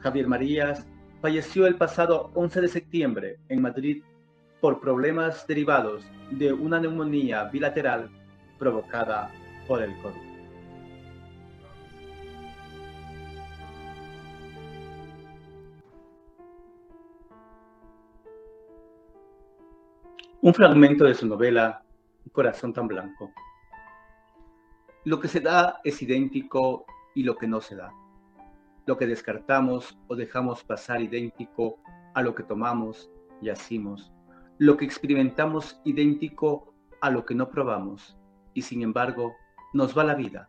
Javier 0.00 0.26
Marías 0.26 0.86
falleció 1.20 1.66
el 1.66 1.76
pasado 1.76 2.30
11 2.34 2.62
de 2.62 2.68
septiembre 2.68 3.38
en 3.50 3.60
Madrid 3.60 4.02
por 4.62 4.80
problemas 4.80 5.46
derivados 5.46 6.04
de 6.30 6.54
una 6.54 6.80
neumonía 6.80 7.44
bilateral 7.44 8.08
provocada 8.58 9.30
por 9.66 9.82
el 9.82 9.94
COVID. 9.98 10.37
Un 20.48 20.54
fragmento 20.54 21.04
de 21.04 21.14
su 21.14 21.26
novela 21.26 21.84
corazón 22.32 22.72
tan 22.72 22.88
blanco. 22.88 23.30
Lo 25.04 25.20
que 25.20 25.28
se 25.28 25.40
da 25.40 25.78
es 25.84 26.00
idéntico 26.00 26.86
y 27.14 27.22
lo 27.22 27.36
que 27.36 27.46
no 27.46 27.60
se 27.60 27.76
da. 27.76 27.92
Lo 28.86 28.96
que 28.96 29.06
descartamos 29.06 29.98
o 30.06 30.16
dejamos 30.16 30.64
pasar 30.64 31.02
idéntico 31.02 31.76
a 32.14 32.22
lo 32.22 32.34
que 32.34 32.44
tomamos 32.44 33.10
y 33.42 33.50
hacemos. 33.50 34.10
Lo 34.56 34.78
que 34.78 34.86
experimentamos 34.86 35.82
idéntico 35.84 36.72
a 37.02 37.10
lo 37.10 37.26
que 37.26 37.34
no 37.34 37.50
probamos. 37.50 38.16
Y 38.54 38.62
sin 38.62 38.80
embargo, 38.80 39.34
nos 39.74 39.98
va 39.98 40.02
la 40.02 40.14
vida. 40.14 40.48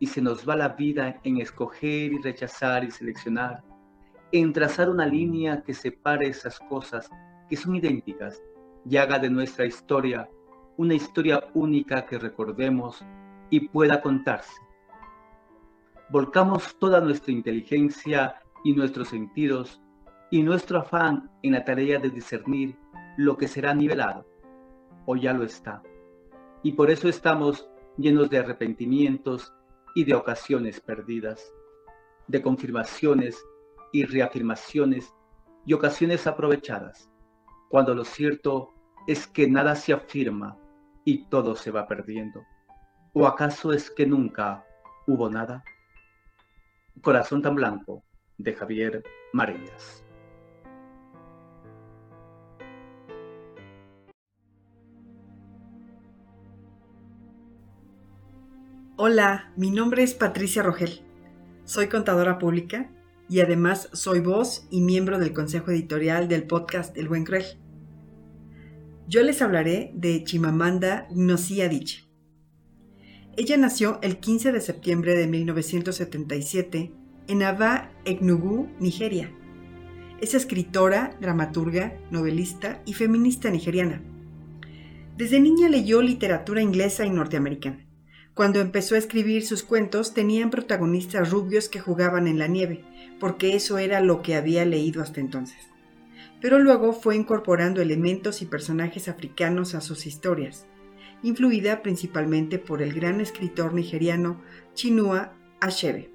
Y 0.00 0.08
se 0.08 0.20
nos 0.20 0.44
va 0.44 0.56
la 0.56 0.70
vida 0.70 1.20
en 1.22 1.40
escoger 1.40 2.12
y 2.12 2.18
rechazar 2.20 2.82
y 2.82 2.90
seleccionar. 2.90 3.62
En 4.32 4.52
trazar 4.52 4.90
una 4.90 5.06
línea 5.06 5.62
que 5.62 5.72
separe 5.72 6.26
esas 6.26 6.58
cosas 6.68 7.08
que 7.48 7.56
son 7.56 7.76
idénticas 7.76 8.42
y 8.88 8.96
haga 8.96 9.18
de 9.18 9.30
nuestra 9.30 9.66
historia 9.66 10.28
una 10.76 10.94
historia 10.94 11.48
única 11.54 12.06
que 12.06 12.18
recordemos 12.18 13.04
y 13.50 13.68
pueda 13.68 14.00
contarse. 14.00 14.60
Volcamos 16.10 16.78
toda 16.78 17.00
nuestra 17.00 17.32
inteligencia 17.32 18.36
y 18.62 18.74
nuestros 18.74 19.08
sentidos 19.08 19.80
y 20.30 20.42
nuestro 20.42 20.80
afán 20.80 21.30
en 21.42 21.52
la 21.52 21.64
tarea 21.64 21.98
de 21.98 22.10
discernir 22.10 22.76
lo 23.16 23.36
que 23.36 23.48
será 23.48 23.74
nivelado, 23.74 24.26
o 25.06 25.16
ya 25.16 25.32
lo 25.32 25.44
está. 25.44 25.82
Y 26.62 26.72
por 26.72 26.90
eso 26.90 27.08
estamos 27.08 27.68
llenos 27.96 28.28
de 28.28 28.38
arrepentimientos 28.38 29.54
y 29.94 30.04
de 30.04 30.14
ocasiones 30.14 30.80
perdidas, 30.80 31.52
de 32.28 32.42
confirmaciones 32.42 33.42
y 33.92 34.04
reafirmaciones 34.04 35.14
y 35.64 35.72
ocasiones 35.72 36.26
aprovechadas, 36.26 37.10
cuando 37.68 37.94
lo 37.94 38.04
cierto 38.04 38.75
es 39.06 39.26
que 39.26 39.48
nada 39.48 39.76
se 39.76 39.92
afirma 39.92 40.58
y 41.04 41.26
todo 41.26 41.54
se 41.54 41.70
va 41.70 41.86
perdiendo. 41.86 42.44
¿O 43.12 43.26
acaso 43.26 43.72
es 43.72 43.90
que 43.90 44.06
nunca 44.06 44.64
hubo 45.06 45.30
nada? 45.30 45.62
Corazón 47.02 47.40
tan 47.40 47.54
blanco 47.54 48.02
de 48.38 48.54
Javier 48.54 49.04
Marías. 49.32 50.02
Hola, 58.98 59.52
mi 59.56 59.70
nombre 59.70 60.02
es 60.02 60.14
Patricia 60.14 60.62
Rogel. 60.62 61.02
Soy 61.64 61.88
contadora 61.88 62.38
pública 62.38 62.90
y 63.28 63.40
además 63.40 63.88
soy 63.92 64.20
voz 64.20 64.66
y 64.70 64.80
miembro 64.80 65.18
del 65.18 65.34
consejo 65.34 65.70
editorial 65.70 66.28
del 66.28 66.46
podcast 66.46 66.96
El 66.96 67.08
Buen 67.08 67.24
Cruel. 67.24 67.65
Yo 69.08 69.22
les 69.22 69.40
hablaré 69.40 69.92
de 69.94 70.24
Chimamanda 70.24 71.06
Ngozi 71.14 71.60
Adichie. 71.60 72.02
Ella 73.36 73.56
nació 73.56 74.00
el 74.02 74.18
15 74.18 74.50
de 74.50 74.60
septiembre 74.60 75.14
de 75.14 75.28
1977 75.28 76.92
en 77.28 77.42
Aba, 77.44 77.92
Enugu, 78.04 78.68
Nigeria. 78.80 79.30
Es 80.20 80.34
escritora, 80.34 81.16
dramaturga, 81.20 81.96
novelista 82.10 82.82
y 82.84 82.94
feminista 82.94 83.48
nigeriana. 83.48 84.02
Desde 85.16 85.38
niña 85.38 85.68
leyó 85.68 86.02
literatura 86.02 86.60
inglesa 86.60 87.06
y 87.06 87.10
norteamericana. 87.10 87.86
Cuando 88.34 88.60
empezó 88.60 88.96
a 88.96 88.98
escribir 88.98 89.46
sus 89.46 89.62
cuentos 89.62 90.14
tenían 90.14 90.50
protagonistas 90.50 91.30
rubios 91.30 91.68
que 91.68 91.78
jugaban 91.78 92.26
en 92.26 92.40
la 92.40 92.48
nieve, 92.48 92.84
porque 93.20 93.54
eso 93.54 93.78
era 93.78 94.00
lo 94.00 94.20
que 94.22 94.34
había 94.34 94.64
leído 94.64 95.00
hasta 95.00 95.20
entonces. 95.20 95.75
Pero 96.46 96.60
luego 96.60 96.92
fue 96.92 97.16
incorporando 97.16 97.82
elementos 97.82 98.40
y 98.40 98.46
personajes 98.46 99.08
africanos 99.08 99.74
a 99.74 99.80
sus 99.80 100.06
historias, 100.06 100.68
influida 101.24 101.82
principalmente 101.82 102.60
por 102.60 102.82
el 102.82 102.92
gran 102.92 103.20
escritor 103.20 103.74
nigeriano 103.74 104.40
Chinua 104.72 105.32
Achebe. 105.60 106.08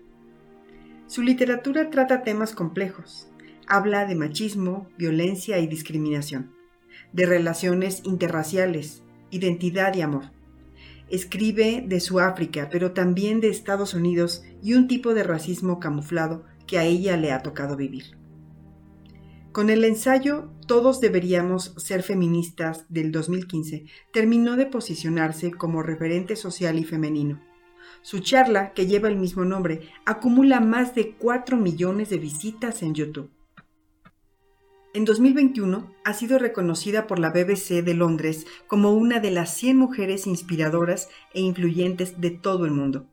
Su 1.06 1.22
literatura 1.22 1.90
trata 1.90 2.24
temas 2.24 2.54
complejos. 2.54 3.30
Habla 3.68 4.06
de 4.06 4.16
machismo, 4.16 4.88
violencia 4.98 5.60
y 5.60 5.68
discriminación, 5.68 6.54
de 7.12 7.26
relaciones 7.26 8.02
interraciales, 8.06 9.04
identidad 9.32 9.94
y 9.96 10.02
amor. 10.02 10.32
Escribe 11.10 11.84
de 11.86 12.00
su 12.00 12.22
África, 12.22 12.70
pero 12.72 12.94
también 12.94 13.42
de 13.42 13.50
Estados 13.50 13.94
Unidos 13.94 14.46
y 14.64 14.76
un 14.76 14.88
tipo 14.88 15.14
de 15.14 15.24
racismo 15.24 15.82
camuflado 15.82 16.46
que 16.68 16.78
a 16.78 16.86
ella 16.86 17.18
le 17.18 17.34
ha 17.34 17.40
tocado 17.40 17.76
vivir. 17.76 18.21
Con 19.52 19.70
el 19.70 19.84
ensayo 19.84 20.50
Todos 20.66 21.02
deberíamos 21.02 21.74
ser 21.76 22.04
feministas 22.04 22.86
del 22.88 23.12
2015, 23.12 23.84
terminó 24.14 24.56
de 24.56 24.66
posicionarse 24.66 25.52
como 25.52 25.84
referente 25.84 26.38
social 26.38 26.80
y 26.80 26.86
femenino. 26.86 27.42
Su 28.02 28.20
charla, 28.20 28.72
que 28.72 28.88
lleva 28.88 29.10
el 29.10 29.18
mismo 29.18 29.44
nombre, 29.44 29.90
acumula 30.06 30.62
más 30.62 30.96
de 30.96 31.16
4 31.16 31.58
millones 31.58 32.10
de 32.10 32.18
visitas 32.18 32.82
en 32.82 32.94
YouTube. 32.94 33.30
En 34.94 35.04
2021 35.04 35.94
ha 36.06 36.14
sido 36.14 36.40
reconocida 36.40 37.06
por 37.06 37.20
la 37.20 37.32
BBC 37.32 37.84
de 37.84 37.94
Londres 37.94 38.48
como 38.68 38.94
una 38.94 39.20
de 39.20 39.32
las 39.32 39.54
100 39.58 39.76
mujeres 39.76 40.28
inspiradoras 40.28 41.10
e 41.34 41.42
influyentes 41.42 42.22
de 42.22 42.32
todo 42.32 42.64
el 42.64 42.72
mundo. 42.72 43.08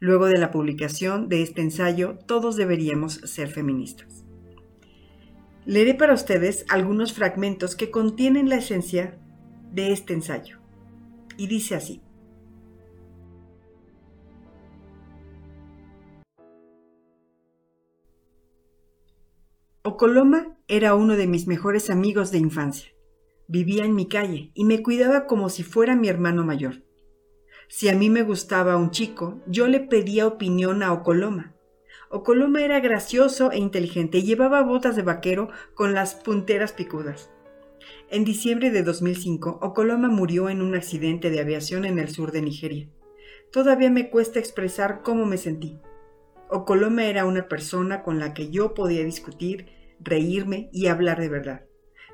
Luego 0.00 0.24
de 0.26 0.38
la 0.38 0.50
publicación 0.50 1.28
de 1.28 1.42
este 1.42 1.60
ensayo, 1.60 2.18
todos 2.26 2.56
deberíamos 2.56 3.16
ser 3.24 3.48
feministas. 3.48 4.23
Leeré 5.66 5.94
para 5.94 6.12
ustedes 6.12 6.66
algunos 6.68 7.14
fragmentos 7.14 7.74
que 7.74 7.90
contienen 7.90 8.50
la 8.50 8.56
esencia 8.56 9.18
de 9.72 9.92
este 9.92 10.12
ensayo. 10.12 10.58
Y 11.38 11.46
dice 11.46 11.74
así. 11.74 12.02
Ocoloma 19.82 20.58
era 20.68 20.94
uno 20.94 21.16
de 21.16 21.26
mis 21.26 21.46
mejores 21.46 21.88
amigos 21.88 22.30
de 22.30 22.38
infancia. 22.38 22.90
Vivía 23.48 23.84
en 23.84 23.94
mi 23.94 24.06
calle 24.06 24.50
y 24.54 24.64
me 24.64 24.82
cuidaba 24.82 25.26
como 25.26 25.48
si 25.48 25.62
fuera 25.62 25.96
mi 25.96 26.08
hermano 26.08 26.44
mayor. 26.44 26.84
Si 27.68 27.88
a 27.88 27.94
mí 27.94 28.10
me 28.10 28.22
gustaba 28.22 28.76
un 28.76 28.90
chico, 28.90 29.40
yo 29.46 29.66
le 29.66 29.80
pedía 29.80 30.26
opinión 30.26 30.82
a 30.82 30.92
Ocoloma 30.92 31.53
Ocoloma 32.14 32.62
era 32.62 32.78
gracioso 32.78 33.50
e 33.50 33.58
inteligente 33.58 34.18
y 34.18 34.22
llevaba 34.22 34.62
botas 34.62 34.94
de 34.94 35.02
vaquero 35.02 35.48
con 35.74 35.94
las 35.94 36.14
punteras 36.14 36.72
picudas. 36.72 37.28
En 38.08 38.24
diciembre 38.24 38.70
de 38.70 38.84
2005, 38.84 39.58
Ocoloma 39.60 40.08
murió 40.08 40.48
en 40.48 40.62
un 40.62 40.76
accidente 40.76 41.28
de 41.28 41.40
aviación 41.40 41.84
en 41.84 41.98
el 41.98 42.10
sur 42.10 42.30
de 42.30 42.40
Nigeria. 42.40 42.88
Todavía 43.50 43.90
me 43.90 44.10
cuesta 44.10 44.38
expresar 44.38 45.02
cómo 45.02 45.26
me 45.26 45.38
sentí. 45.38 45.80
Ocoloma 46.48 47.04
era 47.06 47.24
una 47.24 47.48
persona 47.48 48.04
con 48.04 48.20
la 48.20 48.32
que 48.32 48.48
yo 48.48 48.74
podía 48.74 49.02
discutir, 49.02 49.66
reírme 49.98 50.70
y 50.72 50.86
hablar 50.86 51.18
de 51.18 51.28
verdad. 51.28 51.64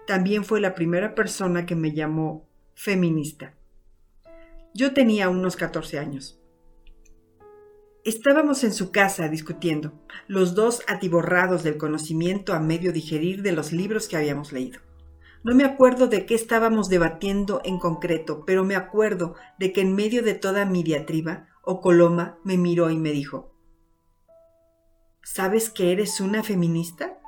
También 0.06 0.44
fue 0.44 0.62
la 0.62 0.74
primera 0.74 1.14
persona 1.14 1.66
que 1.66 1.76
me 1.76 1.92
llamó 1.92 2.48
feminista. 2.72 3.52
Yo 4.72 4.94
tenía 4.94 5.28
unos 5.28 5.56
14 5.56 5.98
años. 5.98 6.39
Estábamos 8.04 8.64
en 8.64 8.72
su 8.72 8.90
casa 8.92 9.28
discutiendo, 9.28 9.92
los 10.26 10.54
dos 10.54 10.80
atiborrados 10.86 11.62
del 11.62 11.76
conocimiento 11.76 12.54
a 12.54 12.58
medio 12.58 12.94
digerir 12.94 13.42
de 13.42 13.52
los 13.52 13.72
libros 13.72 14.08
que 14.08 14.16
habíamos 14.16 14.52
leído. 14.52 14.80
No 15.44 15.54
me 15.54 15.64
acuerdo 15.64 16.06
de 16.06 16.24
qué 16.24 16.34
estábamos 16.34 16.88
debatiendo 16.88 17.60
en 17.62 17.78
concreto, 17.78 18.44
pero 18.46 18.64
me 18.64 18.74
acuerdo 18.74 19.34
de 19.58 19.74
que 19.74 19.82
en 19.82 19.94
medio 19.94 20.22
de 20.22 20.32
toda 20.32 20.64
mi 20.64 20.82
diatriba, 20.82 21.48
Ocoloma 21.62 22.38
me 22.42 22.56
miró 22.56 22.88
y 22.88 22.96
me 22.96 23.10
dijo, 23.10 23.54
¿Sabes 25.22 25.68
que 25.68 25.92
eres 25.92 26.22
una 26.22 26.42
feminista? 26.42 27.18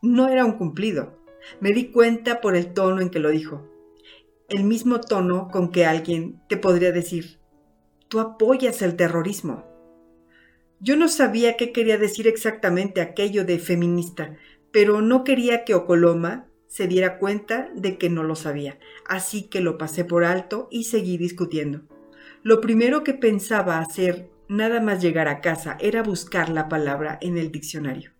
No 0.00 0.28
era 0.28 0.44
un 0.44 0.52
cumplido. 0.52 1.18
Me 1.60 1.72
di 1.72 1.90
cuenta 1.90 2.40
por 2.40 2.54
el 2.54 2.72
tono 2.72 3.00
en 3.00 3.10
que 3.10 3.18
lo 3.18 3.30
dijo. 3.30 3.66
El 4.48 4.62
mismo 4.62 5.00
tono 5.00 5.48
con 5.48 5.72
que 5.72 5.86
alguien 5.86 6.40
te 6.48 6.56
podría 6.56 6.92
decir, 6.92 7.37
tú 8.08 8.20
apoyas 8.20 8.82
el 8.82 8.96
terrorismo. 8.96 9.64
Yo 10.80 10.96
no 10.96 11.08
sabía 11.08 11.56
qué 11.56 11.72
quería 11.72 11.98
decir 11.98 12.26
exactamente 12.26 13.00
aquello 13.00 13.44
de 13.44 13.58
feminista, 13.58 14.36
pero 14.70 15.02
no 15.02 15.24
quería 15.24 15.64
que 15.64 15.74
Ocoloma 15.74 16.46
se 16.66 16.86
diera 16.86 17.18
cuenta 17.18 17.70
de 17.74 17.98
que 17.98 18.10
no 18.10 18.22
lo 18.22 18.36
sabía, 18.36 18.78
así 19.06 19.48
que 19.48 19.60
lo 19.60 19.78
pasé 19.78 20.04
por 20.04 20.24
alto 20.24 20.68
y 20.70 20.84
seguí 20.84 21.16
discutiendo. 21.16 21.82
Lo 22.42 22.60
primero 22.60 23.02
que 23.02 23.14
pensaba 23.14 23.78
hacer, 23.78 24.30
nada 24.48 24.80
más 24.80 25.02
llegar 25.02 25.28
a 25.28 25.40
casa, 25.40 25.76
era 25.80 26.02
buscar 26.02 26.48
la 26.50 26.68
palabra 26.68 27.18
en 27.20 27.38
el 27.38 27.50
diccionario. 27.50 28.12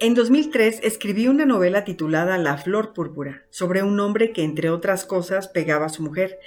En 0.00 0.14
2003 0.14 0.80
escribí 0.84 1.26
una 1.26 1.44
novela 1.44 1.82
titulada 1.82 2.38
La 2.38 2.56
Flor 2.56 2.92
Púrpura, 2.92 3.46
sobre 3.50 3.82
un 3.82 3.98
hombre 3.98 4.32
que, 4.32 4.44
entre 4.44 4.70
otras 4.70 5.04
cosas, 5.04 5.48
pegaba 5.48 5.86
a 5.86 5.88
su 5.88 6.04
mujer, 6.04 6.38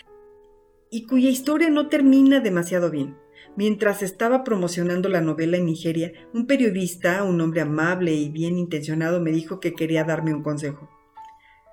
y 0.92 1.08
cuya 1.08 1.30
historia 1.30 1.70
no 1.70 1.88
termina 1.88 2.42
demasiado 2.42 2.92
bien. 2.92 3.18
Mientras 3.56 4.04
estaba 4.04 4.44
promocionando 4.44 5.10
la 5.10 5.22
novela 5.22 5.58
en 5.58 5.66
Nigeria, 5.66 6.12
un 6.34 6.46
periodista, 6.46 7.24
un 7.24 7.40
hombre 7.42 7.62
amable 7.62 8.14
y 8.14 8.30
bien 8.30 8.58
intencionado, 8.58 9.22
me 9.22 9.32
dijo 9.32 9.60
que 9.60 9.74
quería 9.74 10.04
darme 10.04 10.34
un 10.34 10.44
consejo. 10.44 10.90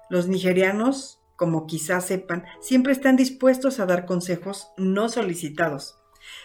Los 0.09 0.29
nigerianos, 0.29 1.21
como 1.37 1.67
quizás 1.67 2.07
sepan, 2.07 2.45
siempre 2.61 2.93
están 2.93 3.17
dispuestos 3.17 3.81
a 3.81 3.87
dar 3.87 4.07
consejos 4.07 4.69
no 4.77 5.09
solicitados. 5.09 5.99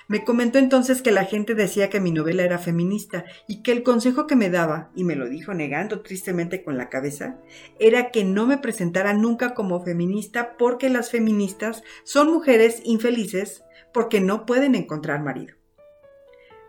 Me 0.07 0.23
comentó 0.23 0.59
entonces 0.59 1.01
que 1.01 1.11
la 1.11 1.25
gente 1.25 1.55
decía 1.55 1.89
que 1.89 1.99
mi 1.99 2.11
novela 2.11 2.43
era 2.43 2.57
feminista 2.57 3.25
y 3.47 3.63
que 3.63 3.71
el 3.71 3.83
consejo 3.83 4.27
que 4.27 4.35
me 4.35 4.49
daba, 4.49 4.91
y 4.95 5.03
me 5.03 5.15
lo 5.15 5.29
dijo 5.29 5.53
negando 5.53 6.01
tristemente 6.01 6.63
con 6.63 6.77
la 6.77 6.89
cabeza, 6.89 7.39
era 7.79 8.11
que 8.11 8.23
no 8.23 8.45
me 8.45 8.57
presentara 8.57 9.13
nunca 9.13 9.53
como 9.53 9.83
feminista 9.83 10.57
porque 10.57 10.89
las 10.89 11.09
feministas 11.09 11.83
son 12.03 12.31
mujeres 12.31 12.81
infelices 12.83 13.63
porque 13.93 14.19
no 14.19 14.45
pueden 14.45 14.75
encontrar 14.75 15.23
marido. 15.23 15.55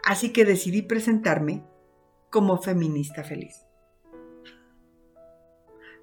Así 0.04 0.30
que 0.30 0.44
decidí 0.44 0.82
presentarme 0.82 1.64
como 2.30 2.60
feminista 2.60 3.24
feliz. 3.24 3.63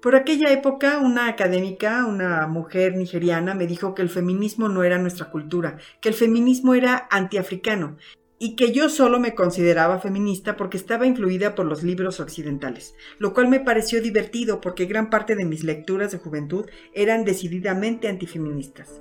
Por 0.02 0.16
aquella 0.16 0.50
época, 0.50 0.98
una 0.98 1.28
académica, 1.28 2.04
una 2.06 2.48
mujer 2.48 2.96
nigeriana, 2.96 3.54
me 3.54 3.68
dijo 3.68 3.94
que 3.94 4.02
el 4.02 4.08
feminismo 4.08 4.68
no 4.68 4.82
era 4.82 4.98
nuestra 4.98 5.30
cultura, 5.30 5.78
que 6.00 6.08
el 6.08 6.16
feminismo 6.16 6.74
era 6.74 7.06
antiafricano 7.08 7.96
y 8.40 8.56
que 8.56 8.72
yo 8.72 8.88
solo 8.88 9.20
me 9.20 9.36
consideraba 9.36 10.00
feminista 10.00 10.56
porque 10.56 10.76
estaba 10.76 11.06
influida 11.06 11.54
por 11.54 11.66
los 11.66 11.84
libros 11.84 12.18
occidentales, 12.18 12.96
lo 13.20 13.32
cual 13.32 13.46
me 13.46 13.60
pareció 13.60 14.02
divertido 14.02 14.60
porque 14.60 14.86
gran 14.86 15.08
parte 15.08 15.36
de 15.36 15.44
mis 15.44 15.62
lecturas 15.62 16.10
de 16.10 16.18
juventud 16.18 16.66
eran 16.92 17.24
decididamente 17.24 18.08
antifeministas. 18.08 19.00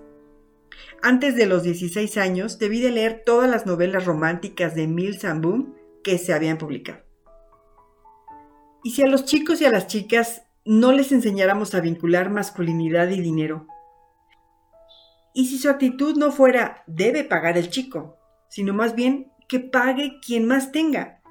Antes 1.01 1.35
de 1.35 1.47
los 1.47 1.63
16 1.63 2.15
años 2.17 2.59
debí 2.59 2.79
de 2.79 2.91
leer 2.91 3.23
todas 3.25 3.49
las 3.49 3.65
novelas 3.65 4.05
románticas 4.05 4.75
de 4.75 4.83
Emile 4.83 5.17
Samboom 5.17 5.73
que 6.03 6.19
se 6.19 6.31
habían 6.31 6.59
publicado. 6.59 6.99
Y 8.83 8.91
si 8.91 9.01
a 9.01 9.07
los 9.07 9.25
chicos 9.25 9.61
y 9.61 9.65
a 9.65 9.71
las 9.71 9.87
chicas 9.87 10.43
no 10.65 10.91
les 10.91 11.11
enseñáramos 11.11 11.73
a 11.73 11.81
vincular 11.81 12.29
masculinidad 12.29 13.09
y 13.09 13.19
dinero. 13.21 13.67
Y 15.33 15.47
si 15.47 15.57
su 15.57 15.69
actitud 15.69 16.17
no 16.17 16.31
fuera 16.31 16.83
debe 16.87 17.23
pagar 17.23 17.57
el 17.57 17.69
chico, 17.69 18.17
sino 18.49 18.73
más 18.73 18.95
bien 18.95 19.31
que 19.47 19.59
pague 19.59 20.19
quien 20.25 20.45
más 20.45 20.71
tenga. 20.71 21.21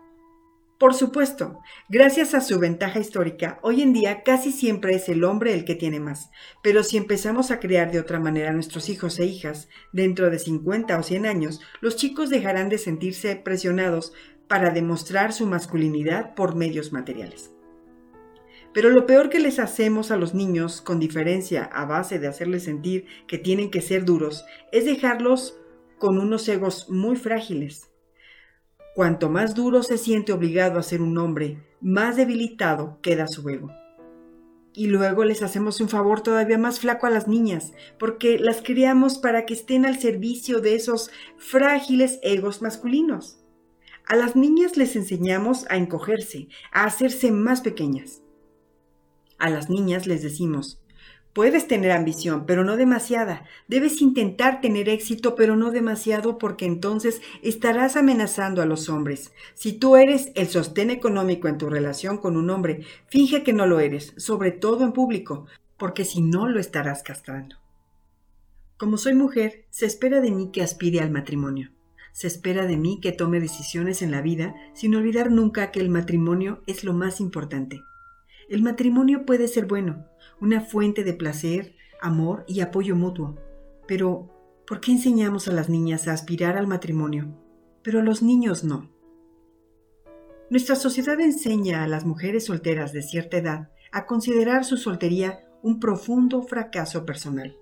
Por 0.78 0.94
supuesto, 0.94 1.60
gracias 1.90 2.32
a 2.32 2.40
su 2.40 2.58
ventaja 2.58 2.98
histórica, 2.98 3.58
hoy 3.62 3.82
en 3.82 3.92
día 3.92 4.22
casi 4.22 4.50
siempre 4.50 4.94
es 4.94 5.10
el 5.10 5.24
hombre 5.24 5.52
el 5.52 5.66
que 5.66 5.74
tiene 5.74 6.00
más. 6.00 6.30
Pero 6.62 6.82
si 6.82 6.96
empezamos 6.96 7.50
a 7.50 7.60
criar 7.60 7.92
de 7.92 8.00
otra 8.00 8.18
manera 8.18 8.48
a 8.48 8.54
nuestros 8.54 8.88
hijos 8.88 9.18
e 9.20 9.26
hijas, 9.26 9.68
dentro 9.92 10.30
de 10.30 10.38
50 10.38 10.98
o 10.98 11.02
100 11.02 11.26
años, 11.26 11.60
los 11.82 11.96
chicos 11.96 12.30
dejarán 12.30 12.70
de 12.70 12.78
sentirse 12.78 13.36
presionados 13.36 14.14
para 14.48 14.70
demostrar 14.70 15.34
su 15.34 15.46
masculinidad 15.46 16.34
por 16.34 16.56
medios 16.56 16.92
materiales. 16.92 17.50
Pero 18.72 18.90
lo 18.90 19.06
peor 19.06 19.30
que 19.30 19.40
les 19.40 19.58
hacemos 19.58 20.10
a 20.10 20.16
los 20.16 20.34
niños, 20.34 20.80
con 20.80 21.00
diferencia 21.00 21.64
a 21.64 21.84
base 21.86 22.18
de 22.18 22.28
hacerles 22.28 22.64
sentir 22.64 23.06
que 23.26 23.38
tienen 23.38 23.70
que 23.70 23.80
ser 23.80 24.04
duros, 24.04 24.44
es 24.72 24.84
dejarlos 24.84 25.58
con 25.98 26.18
unos 26.18 26.48
egos 26.48 26.88
muy 26.88 27.16
frágiles 27.16 27.90
Cuanto 28.94 29.30
más 29.30 29.54
duro 29.54 29.84
se 29.84 29.98
siente 29.98 30.32
obligado 30.32 30.78
a 30.80 30.82
ser 30.82 31.00
un 31.00 31.16
hombre, 31.16 31.62
más 31.80 32.16
debilitado 32.16 32.98
queda 33.02 33.28
su 33.28 33.48
ego. 33.48 33.70
Y 34.74 34.88
luego 34.88 35.24
les 35.24 35.42
hacemos 35.42 35.80
un 35.80 35.88
favor 35.88 36.22
todavía 36.22 36.58
más 36.58 36.80
flaco 36.80 37.06
a 37.06 37.10
las 37.10 37.28
niñas, 37.28 37.72
porque 37.98 38.38
las 38.38 38.62
criamos 38.62 39.18
para 39.18 39.46
que 39.46 39.54
estén 39.54 39.86
al 39.86 39.98
servicio 39.98 40.60
de 40.60 40.74
esos 40.74 41.10
frágiles 41.38 42.18
egos 42.22 42.62
masculinos. 42.62 43.38
A 44.06 44.16
las 44.16 44.34
niñas 44.34 44.76
les 44.76 44.96
enseñamos 44.96 45.66
a 45.70 45.76
encogerse, 45.76 46.48
a 46.72 46.84
hacerse 46.84 47.30
más 47.30 47.60
pequeñas. 47.60 48.22
A 49.40 49.50
las 49.50 49.68
niñas 49.68 50.06
les 50.06 50.22
decimos, 50.22 50.80
Puedes 51.32 51.68
tener 51.68 51.92
ambición, 51.92 52.44
pero 52.44 52.64
no 52.64 52.76
demasiada. 52.76 53.44
Debes 53.68 54.02
intentar 54.02 54.60
tener 54.60 54.88
éxito, 54.88 55.36
pero 55.36 55.54
no 55.54 55.70
demasiado, 55.70 56.38
porque 56.38 56.66
entonces 56.66 57.22
estarás 57.42 57.96
amenazando 57.96 58.62
a 58.62 58.66
los 58.66 58.88
hombres. 58.88 59.30
Si 59.54 59.72
tú 59.72 59.94
eres 59.94 60.32
el 60.34 60.48
sostén 60.48 60.90
económico 60.90 61.46
en 61.46 61.56
tu 61.56 61.70
relación 61.70 62.18
con 62.18 62.36
un 62.36 62.50
hombre, 62.50 62.84
finge 63.06 63.44
que 63.44 63.52
no 63.52 63.66
lo 63.66 63.78
eres, 63.78 64.12
sobre 64.16 64.50
todo 64.50 64.84
en 64.84 64.92
público, 64.92 65.46
porque 65.76 66.04
si 66.04 66.20
no 66.20 66.48
lo 66.48 66.58
estarás 66.58 67.04
castrando. 67.04 67.56
Como 68.76 68.96
soy 68.96 69.14
mujer, 69.14 69.66
se 69.70 69.86
espera 69.86 70.20
de 70.20 70.32
mí 70.32 70.50
que 70.52 70.62
aspire 70.62 71.00
al 71.00 71.12
matrimonio. 71.12 71.70
Se 72.12 72.26
espera 72.26 72.66
de 72.66 72.76
mí 72.76 72.98
que 73.00 73.12
tome 73.12 73.38
decisiones 73.38 74.02
en 74.02 74.10
la 74.10 74.20
vida 74.20 74.56
sin 74.74 74.96
olvidar 74.96 75.30
nunca 75.30 75.70
que 75.70 75.78
el 75.78 75.90
matrimonio 75.90 76.60
es 76.66 76.82
lo 76.82 76.92
más 76.92 77.20
importante. 77.20 77.82
El 78.50 78.62
matrimonio 78.62 79.24
puede 79.24 79.46
ser 79.46 79.66
bueno, 79.66 80.06
una 80.40 80.60
fuente 80.60 81.04
de 81.04 81.14
placer, 81.14 81.76
amor 82.02 82.44
y 82.48 82.62
apoyo 82.62 82.96
mutuo. 82.96 83.38
Pero, 83.86 84.28
¿por 84.66 84.80
qué 84.80 84.90
enseñamos 84.90 85.46
a 85.46 85.52
las 85.52 85.68
niñas 85.68 86.08
a 86.08 86.12
aspirar 86.12 86.56
al 86.56 86.66
matrimonio, 86.66 87.28
pero 87.84 88.00
a 88.00 88.02
los 88.02 88.22
niños 88.22 88.64
no? 88.64 88.90
Nuestra 90.50 90.74
sociedad 90.74 91.20
enseña 91.20 91.84
a 91.84 91.86
las 91.86 92.04
mujeres 92.04 92.46
solteras 92.46 92.92
de 92.92 93.02
cierta 93.02 93.36
edad 93.36 93.70
a 93.92 94.06
considerar 94.06 94.64
su 94.64 94.76
soltería 94.76 95.44
un 95.62 95.78
profundo 95.78 96.42
fracaso 96.42 97.06
personal. 97.06 97.56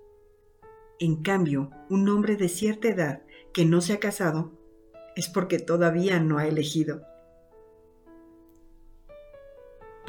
En 0.97 1.21
cambio, 1.21 1.69
un 1.91 2.09
hombre 2.09 2.35
de 2.35 2.49
cierta 2.49 2.87
edad 2.87 3.21
que 3.53 3.63
no 3.63 3.81
se 3.81 3.93
ha 3.93 3.99
casado 3.99 4.57
es 5.15 5.29
porque 5.29 5.59
todavía 5.59 6.19
no 6.19 6.39
ha 6.39 6.47
elegido. 6.47 7.03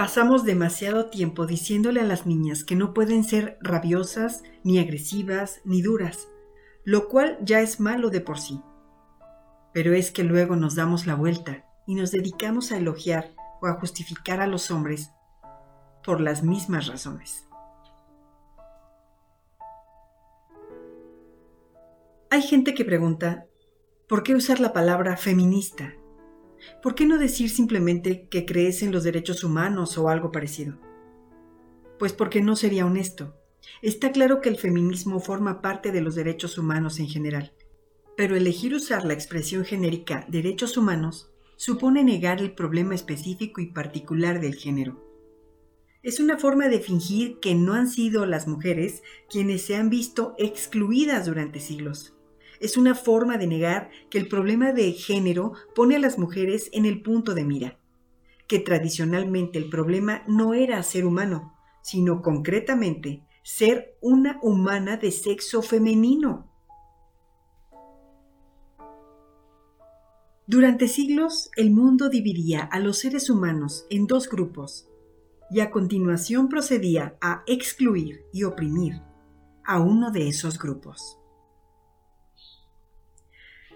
Pasamos 0.00 0.44
demasiado 0.44 1.10
tiempo 1.10 1.44
diciéndole 1.44 2.00
a 2.00 2.04
las 2.04 2.24
niñas 2.24 2.64
que 2.64 2.74
no 2.74 2.94
pueden 2.94 3.22
ser 3.22 3.58
rabiosas, 3.60 4.42
ni 4.64 4.78
agresivas, 4.78 5.60
ni 5.66 5.82
duras, 5.82 6.26
lo 6.84 7.06
cual 7.06 7.36
ya 7.42 7.60
es 7.60 7.80
malo 7.80 8.08
de 8.08 8.22
por 8.22 8.38
sí. 8.38 8.62
Pero 9.74 9.92
es 9.92 10.10
que 10.10 10.24
luego 10.24 10.56
nos 10.56 10.74
damos 10.74 11.06
la 11.06 11.16
vuelta 11.16 11.66
y 11.86 11.96
nos 11.96 12.12
dedicamos 12.12 12.72
a 12.72 12.78
elogiar 12.78 13.34
o 13.60 13.66
a 13.66 13.74
justificar 13.74 14.40
a 14.40 14.46
los 14.46 14.70
hombres 14.70 15.10
por 16.02 16.22
las 16.22 16.42
mismas 16.42 16.86
razones. 16.86 17.46
Hay 22.30 22.40
gente 22.40 22.72
que 22.72 22.86
pregunta, 22.86 23.44
¿por 24.08 24.22
qué 24.22 24.34
usar 24.34 24.60
la 24.60 24.72
palabra 24.72 25.18
feminista? 25.18 25.92
¿Por 26.82 26.94
qué 26.94 27.06
no 27.06 27.18
decir 27.18 27.50
simplemente 27.50 28.28
que 28.28 28.44
crees 28.44 28.82
en 28.82 28.92
los 28.92 29.04
derechos 29.04 29.44
humanos 29.44 29.96
o 29.98 30.08
algo 30.08 30.32
parecido? 30.32 30.78
Pues 31.98 32.12
porque 32.12 32.40
no 32.40 32.56
sería 32.56 32.86
honesto. 32.86 33.36
Está 33.82 34.12
claro 34.12 34.40
que 34.40 34.48
el 34.48 34.56
feminismo 34.56 35.20
forma 35.20 35.60
parte 35.60 35.92
de 35.92 36.00
los 36.00 36.14
derechos 36.14 36.58
humanos 36.58 36.98
en 36.98 37.08
general, 37.08 37.52
pero 38.16 38.36
elegir 38.36 38.74
usar 38.74 39.04
la 39.04 39.14
expresión 39.14 39.64
genérica 39.64 40.26
derechos 40.28 40.76
humanos 40.76 41.30
supone 41.56 42.04
negar 42.04 42.40
el 42.40 42.52
problema 42.52 42.94
específico 42.94 43.60
y 43.60 43.66
particular 43.66 44.40
del 44.40 44.54
género. 44.54 45.06
Es 46.02 46.18
una 46.18 46.38
forma 46.38 46.68
de 46.68 46.80
fingir 46.80 47.38
que 47.40 47.54
no 47.54 47.74
han 47.74 47.88
sido 47.88 48.24
las 48.24 48.48
mujeres 48.48 49.02
quienes 49.28 49.62
se 49.62 49.76
han 49.76 49.90
visto 49.90 50.34
excluidas 50.38 51.26
durante 51.26 51.60
siglos 51.60 52.14
es 52.60 52.76
una 52.76 52.94
forma 52.94 53.38
de 53.38 53.46
negar 53.46 53.90
que 54.10 54.18
el 54.18 54.28
problema 54.28 54.72
de 54.72 54.92
género 54.92 55.54
pone 55.74 55.96
a 55.96 55.98
las 55.98 56.18
mujeres 56.18 56.68
en 56.72 56.84
el 56.84 57.02
punto 57.02 57.34
de 57.34 57.44
mira, 57.44 57.78
que 58.46 58.58
tradicionalmente 58.58 59.58
el 59.58 59.70
problema 59.70 60.22
no 60.28 60.54
era 60.54 60.82
ser 60.82 61.06
humano, 61.06 61.54
sino 61.82 62.22
concretamente 62.22 63.24
ser 63.42 63.96
una 64.00 64.38
humana 64.42 64.98
de 64.98 65.10
sexo 65.10 65.62
femenino. 65.62 66.46
Durante 70.46 70.88
siglos 70.88 71.50
el 71.56 71.70
mundo 71.70 72.08
dividía 72.08 72.62
a 72.62 72.80
los 72.80 72.98
seres 72.98 73.30
humanos 73.30 73.86
en 73.88 74.06
dos 74.06 74.28
grupos 74.28 74.88
y 75.48 75.60
a 75.60 75.70
continuación 75.70 76.48
procedía 76.48 77.16
a 77.20 77.44
excluir 77.46 78.24
y 78.32 78.44
oprimir 78.44 79.00
a 79.64 79.80
uno 79.80 80.10
de 80.10 80.28
esos 80.28 80.58
grupos. 80.58 81.19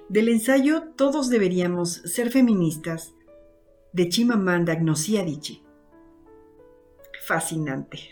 Del 0.08 0.28
ensayo 0.28 0.90
Todos 0.96 1.30
deberíamos 1.30 1.94
ser 2.04 2.30
feministas 2.30 3.14
de 3.94 4.08
Chimamanda 4.10 4.74
Ngozi 4.74 5.16
Adichie. 5.16 5.62
Fascinante. 7.26 8.10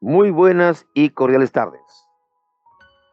Muy 0.00 0.30
buenas 0.30 0.86
y 0.94 1.10
cordiales 1.10 1.50
tardes. 1.50 1.80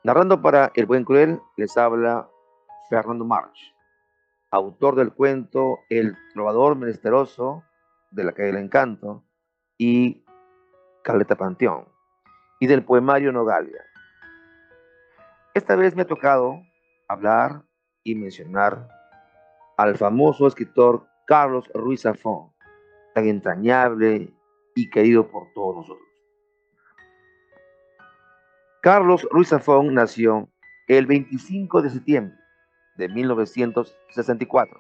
Narrando 0.02 0.42
para 0.42 0.72
El 0.76 0.86
Buen 0.86 1.04
Cruel, 1.04 1.42
les 1.58 1.76
habla 1.78 2.30
Fernando 2.90 3.26
March, 3.26 3.76
autor 4.50 4.96
del 4.96 5.12
cuento 5.12 5.80
El 5.90 6.16
trovador 6.34 6.78
menesteroso 6.78 7.64
de 8.12 8.24
la 8.24 8.32
calle 8.32 8.54
del 8.54 8.64
encanto 8.64 9.26
y 9.78 10.24
Caleta 11.04 11.36
Panteón, 11.36 11.86
y 12.62 12.68
del 12.68 12.86
poemario 12.86 13.34
Nogalia. 13.34 13.84
Esta 15.54 15.76
vez 15.76 15.94
me 15.98 16.04
ha 16.04 16.08
tocado 16.08 16.62
hablar 17.10 17.64
y 18.02 18.16
mencionar 18.16 18.88
al 19.76 19.98
famoso 19.98 20.48
escritor 20.48 21.06
Carlos 21.28 21.70
Ruiz 21.74 22.04
Zafón, 22.04 22.54
tan 23.14 23.28
entrañable 23.28 24.34
y 24.76 24.90
querido 24.90 25.30
por 25.30 25.52
todos 25.54 25.76
nosotros. 25.76 26.09
Carlos 28.82 29.28
Ruiz 29.30 29.50
Zafón 29.50 29.94
nació 29.94 30.48
el 30.88 31.06
25 31.06 31.82
de 31.82 31.90
septiembre 31.90 32.38
de 32.96 33.10
1964 33.10 34.80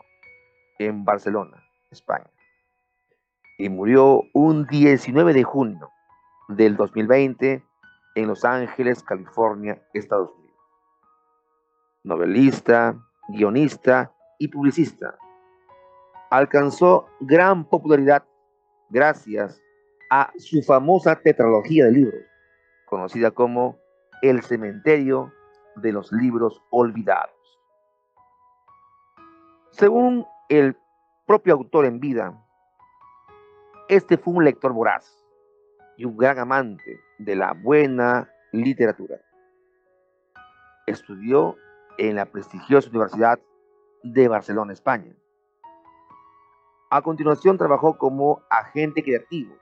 en 0.80 1.04
Barcelona, 1.04 1.62
España, 1.92 2.32
y 3.58 3.68
murió 3.68 4.24
un 4.34 4.66
19 4.68 5.34
de 5.34 5.44
junio 5.44 5.90
del 6.48 6.78
2020 6.78 7.62
en 8.16 8.28
Los 8.28 8.46
Ángeles, 8.46 9.04
California, 9.04 9.82
Estados 9.94 10.32
Unidos. 10.32 10.58
Novelista, 12.06 12.98
guionista 13.28 14.14
y 14.38 14.48
publicista. 14.48 15.18
Alcanzó 16.30 17.10
gran 17.20 17.66
popularidad 17.66 18.24
gracias 18.90 19.62
a 20.10 20.32
su 20.38 20.64
famosa 20.64 21.18
tetralogía 21.18 21.84
de 21.84 21.92
libros, 21.92 22.24
conocida 22.86 23.32
como 23.32 23.78
el 24.22 24.42
cementerio 24.44 25.34
de 25.76 25.92
los 25.92 26.12
libros 26.12 26.62
olvidados. 26.70 27.36
Según 29.72 30.26
el 30.50 30.76
propio 31.26 31.54
autor 31.54 31.86
en 31.86 32.00
vida, 32.00 32.34
este 33.88 34.18
fue 34.18 34.34
un 34.34 34.44
lector 34.44 34.74
voraz 34.74 35.26
y 35.96 36.06
un 36.06 36.18
gran 36.18 36.40
amante 36.40 37.00
de 37.18 37.36
la 37.36 37.54
buena 37.54 38.30
literatura. 38.52 39.20
Estudió 40.88 41.56
en 41.98 42.16
la 42.16 42.26
prestigiosa 42.26 42.90
Universidad 42.90 43.40
de 44.04 44.28
Barcelona, 44.28 44.74
España. 44.74 45.14
A 46.90 47.02
continuación 47.02 47.58
trabajó 47.58 47.98
como 47.98 48.42
agente 48.50 49.04
creativo 49.04 49.56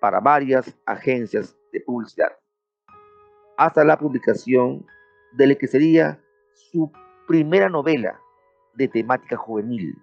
para 0.00 0.20
varias 0.20 0.76
agencias 0.84 1.56
de 1.72 1.80
publicidad, 1.80 2.32
hasta 3.56 3.84
la 3.84 3.98
publicación 3.98 4.86
de 5.32 5.46
la 5.46 5.54
que 5.54 5.66
sería 5.66 6.20
su 6.52 6.92
primera 7.26 7.68
novela 7.68 8.20
de 8.74 8.88
temática 8.88 9.36
juvenil, 9.36 9.96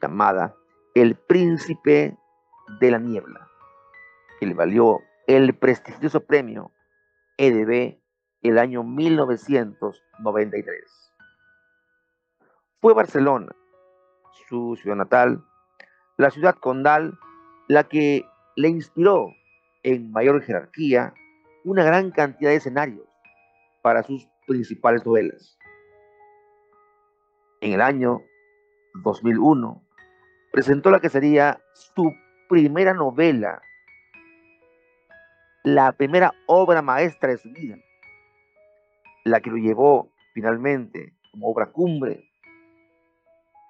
llamada 0.00 0.54
El 0.94 1.16
Príncipe 1.16 2.16
de 2.80 2.90
la 2.90 2.98
Niebla, 2.98 3.48
que 4.40 4.46
le 4.46 4.54
valió 4.54 5.00
el 5.26 5.54
prestigioso 5.54 6.20
premio 6.20 6.72
EDB 7.36 7.98
el 8.42 8.58
año 8.58 8.82
1993. 8.82 11.12
Fue 12.80 12.94
Barcelona, 12.94 13.54
su 14.48 14.76
ciudad 14.80 14.96
natal, 14.96 15.44
la 16.16 16.30
ciudad 16.30 16.54
condal, 16.54 17.18
la 17.68 17.84
que 17.84 18.24
le 18.54 18.68
inspiró 18.68 19.28
en 19.82 20.12
mayor 20.12 20.40
jerarquía 20.42 21.12
una 21.66 21.82
gran 21.82 22.12
cantidad 22.12 22.50
de 22.50 22.56
escenarios 22.56 23.04
para 23.82 24.04
sus 24.04 24.28
principales 24.46 25.04
novelas. 25.04 25.58
En 27.60 27.72
el 27.72 27.80
año 27.80 28.22
2001 29.02 29.82
presentó 30.52 30.92
la 30.92 31.00
que 31.00 31.08
sería 31.08 31.60
su 31.74 32.12
primera 32.48 32.94
novela, 32.94 33.60
la 35.64 35.90
primera 35.90 36.32
obra 36.46 36.82
maestra 36.82 37.30
de 37.30 37.38
su 37.38 37.50
vida, 37.50 37.76
la 39.24 39.40
que 39.40 39.50
lo 39.50 39.56
llevó 39.56 40.12
finalmente 40.34 41.16
como 41.32 41.48
obra 41.48 41.72
cumbre, 41.72 42.30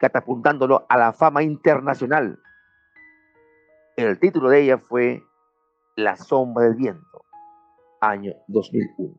catapultándolo 0.00 0.84
a 0.90 0.98
la 0.98 1.14
fama 1.14 1.42
internacional. 1.42 2.38
El 3.96 4.18
título 4.18 4.50
de 4.50 4.60
ella 4.60 4.76
fue 4.76 5.22
La 5.96 6.16
sombra 6.16 6.66
del 6.66 6.74
viento, 6.74 7.15
año 8.00 8.32
2001. 8.48 9.14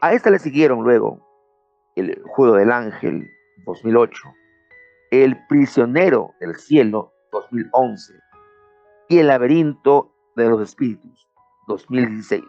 A 0.00 0.12
esta 0.12 0.30
le 0.30 0.38
siguieron 0.38 0.82
luego 0.82 1.20
El 1.94 2.22
juego 2.22 2.56
del 2.56 2.72
ángel, 2.72 3.28
2008, 3.66 4.22
El 5.10 5.46
prisionero 5.48 6.34
del 6.40 6.56
cielo, 6.56 7.12
2011, 7.32 8.12
y 9.08 9.18
El 9.18 9.28
laberinto 9.28 10.12
de 10.36 10.48
los 10.48 10.60
espíritus, 10.62 11.28
2016 11.68 12.44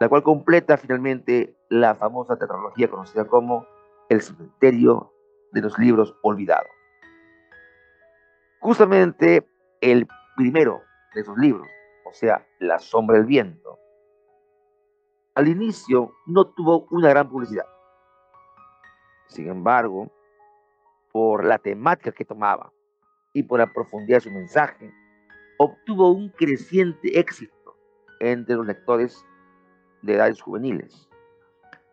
la 0.00 0.08
cual 0.08 0.22
completa 0.22 0.78
finalmente 0.78 1.54
la 1.68 1.94
famosa 1.94 2.36
tetralogía 2.36 2.88
conocida 2.88 3.26
como 3.26 3.66
El 4.08 4.22
cementerio 4.22 5.12
de 5.52 5.60
los 5.60 5.78
libros 5.78 6.16
olvidados. 6.22 6.70
Justamente 8.60 9.46
el 9.80 10.08
primero 10.36 10.80
de 11.14 11.20
esos 11.20 11.36
libros, 11.38 11.68
o 12.10 12.14
sea, 12.14 12.44
La 12.58 12.78
sombra 12.78 13.16
del 13.16 13.26
viento, 13.26 13.78
al 15.34 15.48
inicio 15.48 16.12
no 16.26 16.44
tuvo 16.48 16.86
una 16.90 17.08
gran 17.08 17.28
publicidad. 17.28 17.66
Sin 19.28 19.48
embargo, 19.48 20.10
por 21.12 21.44
la 21.44 21.58
temática 21.58 22.10
que 22.10 22.24
tomaba 22.24 22.72
y 23.32 23.44
por 23.44 23.60
la 23.60 23.72
profundidad 23.72 24.18
de 24.18 24.22
su 24.22 24.30
mensaje, 24.30 24.92
obtuvo 25.58 26.10
un 26.10 26.30
creciente 26.30 27.18
éxito 27.18 27.76
entre 28.18 28.56
los 28.56 28.66
lectores 28.66 29.24
de 30.02 30.14
edades 30.14 30.42
juveniles, 30.42 31.08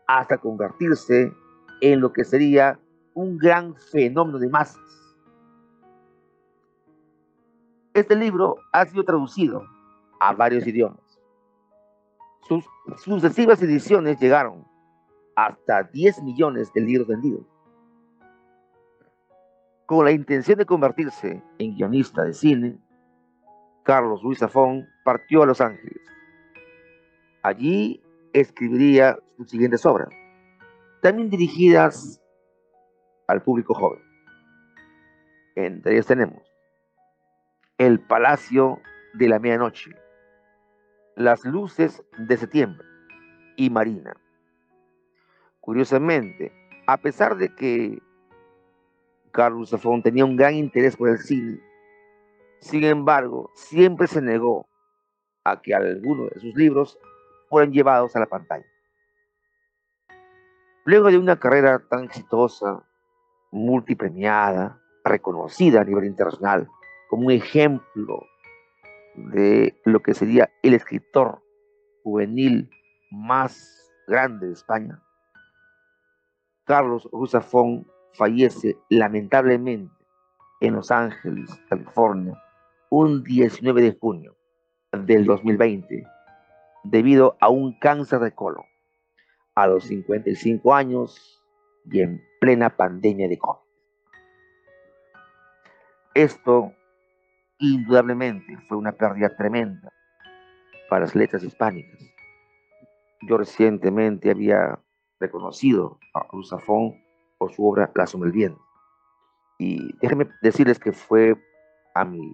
hasta 0.07 0.39
convertirse 0.39 1.31
en 1.81 2.01
lo 2.01 2.11
que 2.11 2.25
sería 2.25 2.79
un 3.13 3.37
gran 3.37 3.75
fenómeno 3.75 4.39
de 4.39 4.49
masas. 4.49 5.15
Este 7.93 8.15
libro 8.15 8.55
ha 8.73 8.85
sido 8.85 9.03
traducido 9.03 9.76
a 10.19 10.33
varios 10.33 10.65
idiomas. 10.67 11.19
Sus 12.47 12.65
sucesivas 13.03 13.61
ediciones 13.61 14.19
llegaron 14.19 14.65
hasta 15.35 15.83
10 15.83 16.23
millones 16.23 16.71
de 16.73 16.81
libros 16.81 17.07
vendidos. 17.07 17.45
Con 19.85 20.05
la 20.05 20.11
intención 20.11 20.57
de 20.57 20.65
convertirse 20.65 21.43
en 21.59 21.75
guionista 21.75 22.23
de 22.23 22.33
cine, 22.33 22.77
Carlos 23.83 24.21
Luis 24.23 24.39
Zafón 24.39 24.87
partió 25.05 25.43
a 25.43 25.45
Los 25.45 25.61
Ángeles 25.61 26.01
Allí 27.47 28.03
escribiría 28.33 29.17
sus 29.37 29.49
siguientes 29.49 29.85
obras, 29.85 30.09
también 31.01 31.29
dirigidas 31.29 32.21
al 33.27 33.41
público 33.41 33.73
joven. 33.73 34.01
Entre 35.55 35.93
ellas 35.93 36.07
tenemos 36.07 36.43
El 37.77 38.01
Palacio 38.01 38.81
de 39.13 39.29
la 39.29 39.39
Medianoche, 39.39 39.95
Las 41.17 41.43
Luces 41.45 42.03
de 42.19 42.37
Septiembre 42.37 42.85
y 43.55 43.71
Marina. 43.71 44.15
Curiosamente, 45.61 46.53
a 46.85 46.97
pesar 46.97 47.37
de 47.37 47.55
que 47.55 47.99
Carlos 49.31 49.71
Zafón 49.71 50.03
tenía 50.03 50.25
un 50.25 50.35
gran 50.35 50.53
interés 50.53 50.95
por 50.95 51.09
el 51.09 51.17
cine, 51.17 51.59
sin 52.59 52.83
embargo, 52.83 53.49
siempre 53.55 54.05
se 54.05 54.21
negó 54.21 54.69
a 55.43 55.59
que 55.59 55.73
alguno 55.73 56.25
de 56.25 56.39
sus 56.39 56.53
libros 56.53 56.99
fueron 57.49 57.73
llevados 57.73 58.15
a 58.15 58.19
la 58.19 58.27
pantalla. 58.27 58.67
Luego 60.85 61.09
de 61.09 61.17
una 61.17 61.39
carrera 61.39 61.79
tan 61.89 62.03
exitosa, 62.03 62.83
multipremiada, 63.49 64.79
reconocida 65.03 65.81
a 65.81 65.83
nivel 65.83 66.05
internacional 66.05 66.69
como 67.09 67.25
un 67.25 67.31
ejemplo 67.31 68.23
de 69.17 69.79
lo 69.83 70.01
que 70.01 70.13
sería 70.13 70.49
el 70.63 70.73
escritor 70.73 71.43
juvenil 72.03 72.69
más 73.11 73.91
grande 74.07 74.47
de 74.47 74.53
España, 74.53 75.01
Carlos 76.65 77.07
Rusafón 77.11 77.87
fallece 78.13 78.77
lamentablemente 78.89 79.93
en 80.59 80.75
Los 80.75 80.91
Ángeles, 80.91 81.49
California, 81.69 82.41
un 82.89 83.23
19 83.23 83.81
de 83.81 83.97
junio 83.99 84.35
del 84.91 85.25
2020 85.25 86.05
debido 86.83 87.37
a 87.39 87.49
un 87.49 87.77
cáncer 87.79 88.19
de 88.19 88.31
colon 88.31 88.65
a 89.55 89.67
los 89.67 89.85
55 89.85 90.73
años 90.73 91.43
y 91.89 92.01
en 92.01 92.21
plena 92.39 92.75
pandemia 92.75 93.27
de 93.27 93.37
COVID. 93.37 93.67
Esto 96.13 96.73
indudablemente 97.59 98.57
fue 98.67 98.77
una 98.77 98.91
pérdida 98.91 99.35
tremenda 99.35 99.91
para 100.89 101.01
las 101.01 101.15
letras 101.15 101.43
hispánicas. 101.43 101.99
Yo 103.27 103.37
recientemente 103.37 104.29
había 104.29 104.79
reconocido 105.19 105.99
a 106.13 106.25
Rusafón 106.31 106.95
por 107.37 107.51
su 107.53 107.67
obra 107.67 107.91
La 107.93 108.31
viento. 108.31 108.61
Y 109.59 109.91
déjenme 109.99 110.29
decirles 110.41 110.79
que 110.79 110.91
fue, 110.91 111.35
a 111.95 112.05
mi 112.05 112.31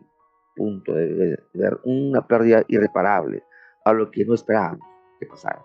punto 0.56 0.94
de 0.94 1.40
ver, 1.54 1.80
una 1.86 2.26
pérdida 2.28 2.64
irreparable 2.68 3.44
a 3.86 3.94
lo 3.94 4.12
que 4.12 4.26
no 4.26 4.34
esperábamos 4.34 4.86
que 5.20 5.26
pasara. 5.26 5.64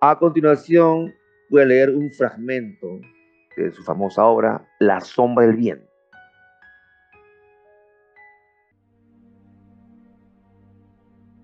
A 0.00 0.18
continuación, 0.18 1.14
voy 1.48 1.62
a 1.62 1.66
leer 1.66 1.90
un 1.90 2.10
fragmento 2.12 3.00
de 3.56 3.70
su 3.70 3.84
famosa 3.84 4.24
obra, 4.24 4.66
La 4.80 5.00
sombra 5.00 5.46
del 5.46 5.56
viento. 5.56 5.91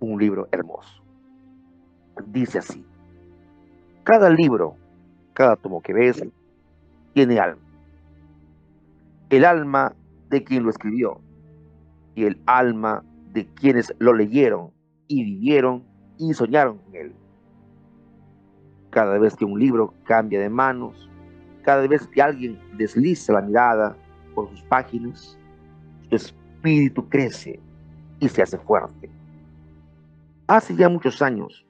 Un 0.09 0.19
libro 0.19 0.49
hermoso. 0.53 1.03
Dice 2.29 2.61
así, 2.61 2.83
cada 4.05 4.31
libro, 4.31 4.75
cada 5.35 5.55
tomo 5.57 5.83
que 5.83 5.93
ves, 5.93 6.25
tiene 7.13 7.39
alma. 7.39 7.61
El 9.29 9.45
alma 9.45 9.95
de 10.31 10.43
quien 10.45 10.63
lo 10.63 10.71
escribió 10.71 11.21
y 12.15 12.25
el 12.25 12.41
alma 12.47 13.05
de 13.35 13.49
quienes 13.49 13.95
lo 13.99 14.15
leyeron 14.15 14.71
y 15.09 15.25
vivieron 15.25 15.85
y 16.17 16.33
soñaron 16.33 16.79
con 16.79 16.97
él. 16.97 17.13
Cada 18.89 19.19
vez 19.19 19.37
que 19.37 19.45
un 19.45 19.61
libro 19.61 19.93
cambia 20.05 20.41
de 20.41 20.49
manos, 20.49 21.11
cada 21.65 21.87
vez 21.87 22.07
que 22.07 22.23
alguien 22.23 22.59
desliza 22.79 23.35
la 23.35 23.43
mirada 23.43 23.95
por 24.35 24.49
sus 24.49 24.63
páginas, 24.63 25.39
su 26.09 26.17
espíritu 26.17 27.07
crece 27.11 27.61
y 28.21 28.29
se 28.31 28.41
hace 28.41 28.57
fuerte. 28.57 29.18
Hace 30.49 30.75
ya 30.75 30.89
muchos 30.89 31.21
años, 31.21 31.67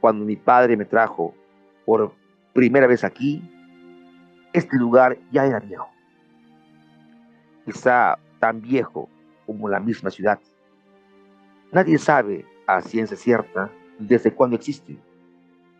cuando 0.00 0.24
mi 0.24 0.34
padre 0.34 0.78
me 0.78 0.86
trajo 0.86 1.34
por 1.84 2.14
primera 2.54 2.86
vez 2.86 3.04
aquí, 3.04 3.42
este 4.54 4.78
lugar 4.78 5.18
ya 5.30 5.44
era 5.44 5.60
viejo. 5.60 5.90
Quizá 7.66 8.18
tan 8.38 8.62
viejo 8.62 9.10
como 9.44 9.68
la 9.68 9.78
misma 9.78 10.08
ciudad. 10.08 10.40
Nadie 11.70 11.98
sabe 11.98 12.46
a 12.66 12.80
ciencia 12.80 13.14
cierta 13.14 13.70
desde 13.98 14.32
cuándo 14.32 14.56
existe 14.56 14.98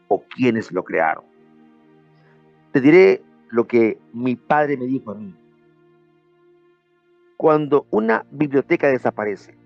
o 0.09 0.23
quiénes 0.23 0.71
lo 0.71 0.85
crearon. 0.85 1.25
Te 2.73 2.83
diré 2.83 3.23
lo 3.49 3.67
que 3.67 3.99
mi 4.13 4.37
padre 4.37 4.77
me 4.77 4.85
dijo 4.85 5.13
a 5.13 5.15
mí 5.15 5.35
Cuando 7.39 7.87
una 7.91 8.27
biblioteca 8.31 8.89
desaparece, 8.89 9.57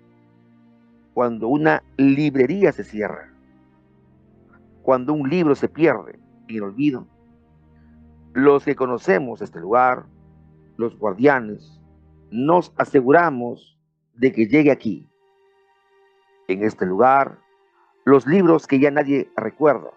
cuando 1.13 1.47
una 1.47 1.83
librería 1.97 2.71
se 2.71 2.83
cierra, 2.83 3.31
cuando 4.81 5.13
un 5.13 5.29
libro 5.29 5.55
se 5.55 5.69
pierde 5.69 6.19
en 6.47 6.55
el 6.55 6.63
olvido, 6.63 7.07
los 8.33 8.65
que 8.65 8.75
conocemos 8.75 9.41
este 9.41 9.59
lugar, 9.59 10.05
los 10.77 10.97
guardianes, 10.97 11.79
nos 12.31 12.73
aseguramos 12.77 13.77
de 14.15 14.31
que 14.31 14.47
llegue 14.47 14.71
aquí, 14.71 15.07
en 16.47 16.63
este 16.63 16.85
lugar, 16.85 17.37
los 18.05 18.27
libros 18.27 18.67
que 18.67 18.79
ya 18.79 18.91
nadie 18.91 19.31
recuerda, 19.37 19.91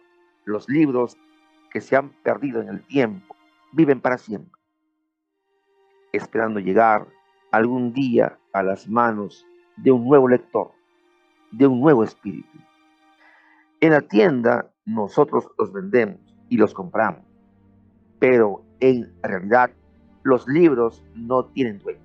los 0.44 0.68
libros 0.68 1.16
que 1.72 1.80
se 1.80 1.96
han 1.96 2.10
perdido 2.22 2.60
en 2.60 2.68
el 2.68 2.86
tiempo, 2.86 3.34
viven 3.72 4.00
para 4.00 4.18
siempre, 4.18 4.60
esperando 6.12 6.60
llegar 6.60 7.06
algún 7.50 7.92
día 7.92 8.38
a 8.52 8.62
las 8.62 8.88
manos 8.88 9.46
de 9.76 9.90
un 9.90 10.04
nuevo 10.04 10.28
lector, 10.28 10.75
de 11.56 11.66
un 11.66 11.80
nuevo 11.80 12.04
espíritu. 12.04 12.58
En 13.80 13.92
la 13.92 14.02
tienda 14.02 14.70
nosotros 14.84 15.48
los 15.58 15.72
vendemos 15.72 16.20
y 16.48 16.56
los 16.56 16.74
compramos, 16.74 17.22
pero 18.18 18.62
en 18.80 19.12
realidad 19.22 19.70
los 20.22 20.46
libros 20.46 21.02
no 21.14 21.46
tienen 21.46 21.78
dueño. 21.78 22.00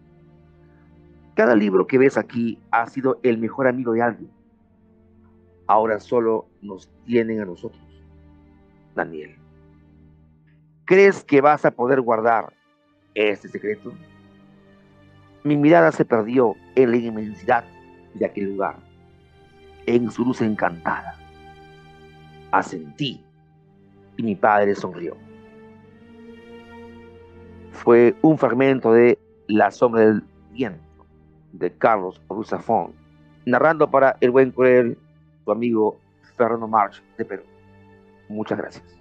Cada 1.36 1.56
libro 1.56 1.88
que 1.88 1.98
ves 1.98 2.18
aquí 2.18 2.60
ha 2.72 2.88
sido 2.88 3.20
el 3.24 3.38
mejor 3.38 3.68
amigo 3.68 3.94
de 3.94 4.02
alguien. 4.02 4.32
Ahora 5.68 6.00
solo 6.00 6.48
nos 6.62 6.90
tienen 7.06 7.42
a 7.42 7.46
nosotros. 7.46 7.82
Daniel. 8.96 9.36
¿Crees 10.86 11.24
que 11.24 11.42
vas 11.42 11.66
a 11.66 11.72
poder 11.72 12.02
guardar 12.02 12.54
este 13.16 13.48
secreto? 13.48 13.94
Mi 15.44 15.58
mirada 15.58 15.92
se 15.92 16.06
perdió 16.06 16.56
en 16.76 16.92
la 16.92 16.98
inmensidad 16.98 17.64
de 18.14 18.26
aquel 18.26 18.52
lugar, 18.52 18.91
en 19.86 20.12
su 20.12 20.26
luz 20.26 20.42
encantada. 20.42 21.16
Asentí 22.52 23.24
y 24.18 24.24
mi 24.24 24.36
padre 24.36 24.76
sonrió. 24.76 25.16
Fue 27.72 28.16
un 28.22 28.38
fragmento 28.38 28.94
de 28.94 29.18
La 29.48 29.72
sombra 29.72 30.02
del 30.02 30.24
viento 30.52 30.82
de 31.54 31.72
Carlos 31.72 32.22
Rusafón, 32.30 32.94
narrando 33.46 33.90
para 33.90 34.18
El 34.22 34.32
Buen 34.32 34.52
Cruel 34.52 34.98
tu 35.46 35.52
amigo 35.52 35.98
Fernando 36.38 36.68
March 36.68 37.02
de 37.18 37.26
Perú. 37.26 37.44
Muchas 38.30 38.58
gracias. 38.58 39.01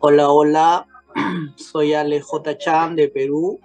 Hola, 0.00 0.30
hola, 0.30 0.86
soy 1.56 1.92
Ale 1.92 2.20
J. 2.20 2.56
Chan 2.56 2.94
de 2.94 3.08
Perú 3.08 3.58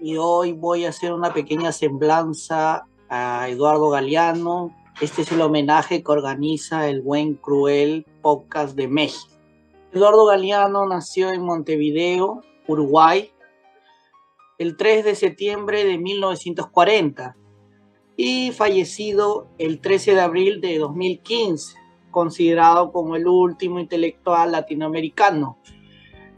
y 0.00 0.16
hoy 0.16 0.50
voy 0.50 0.84
a 0.84 0.88
hacer 0.88 1.12
una 1.12 1.32
pequeña 1.32 1.70
semblanza 1.70 2.88
a 3.08 3.48
Eduardo 3.48 3.88
Galeano. 3.90 4.74
Este 5.00 5.22
es 5.22 5.30
el 5.30 5.42
homenaje 5.42 6.02
que 6.02 6.10
organiza 6.10 6.88
el 6.88 7.02
Buen 7.02 7.34
Cruel 7.34 8.04
Podcast 8.20 8.74
de 8.74 8.88
México. 8.88 9.32
Eduardo 9.92 10.26
Galeano 10.26 10.84
nació 10.86 11.30
en 11.30 11.42
Montevideo, 11.42 12.40
Uruguay, 12.66 13.30
el 14.58 14.76
3 14.76 15.04
de 15.04 15.14
septiembre 15.14 15.84
de 15.84 15.98
1940 15.98 17.36
y 18.16 18.50
fallecido 18.50 19.46
el 19.58 19.80
13 19.80 20.14
de 20.16 20.20
abril 20.20 20.60
de 20.60 20.78
2015, 20.78 21.76
considerado 22.16 22.92
como 22.92 23.14
el 23.14 23.26
último 23.28 23.78
intelectual 23.78 24.52
latinoamericano. 24.52 25.58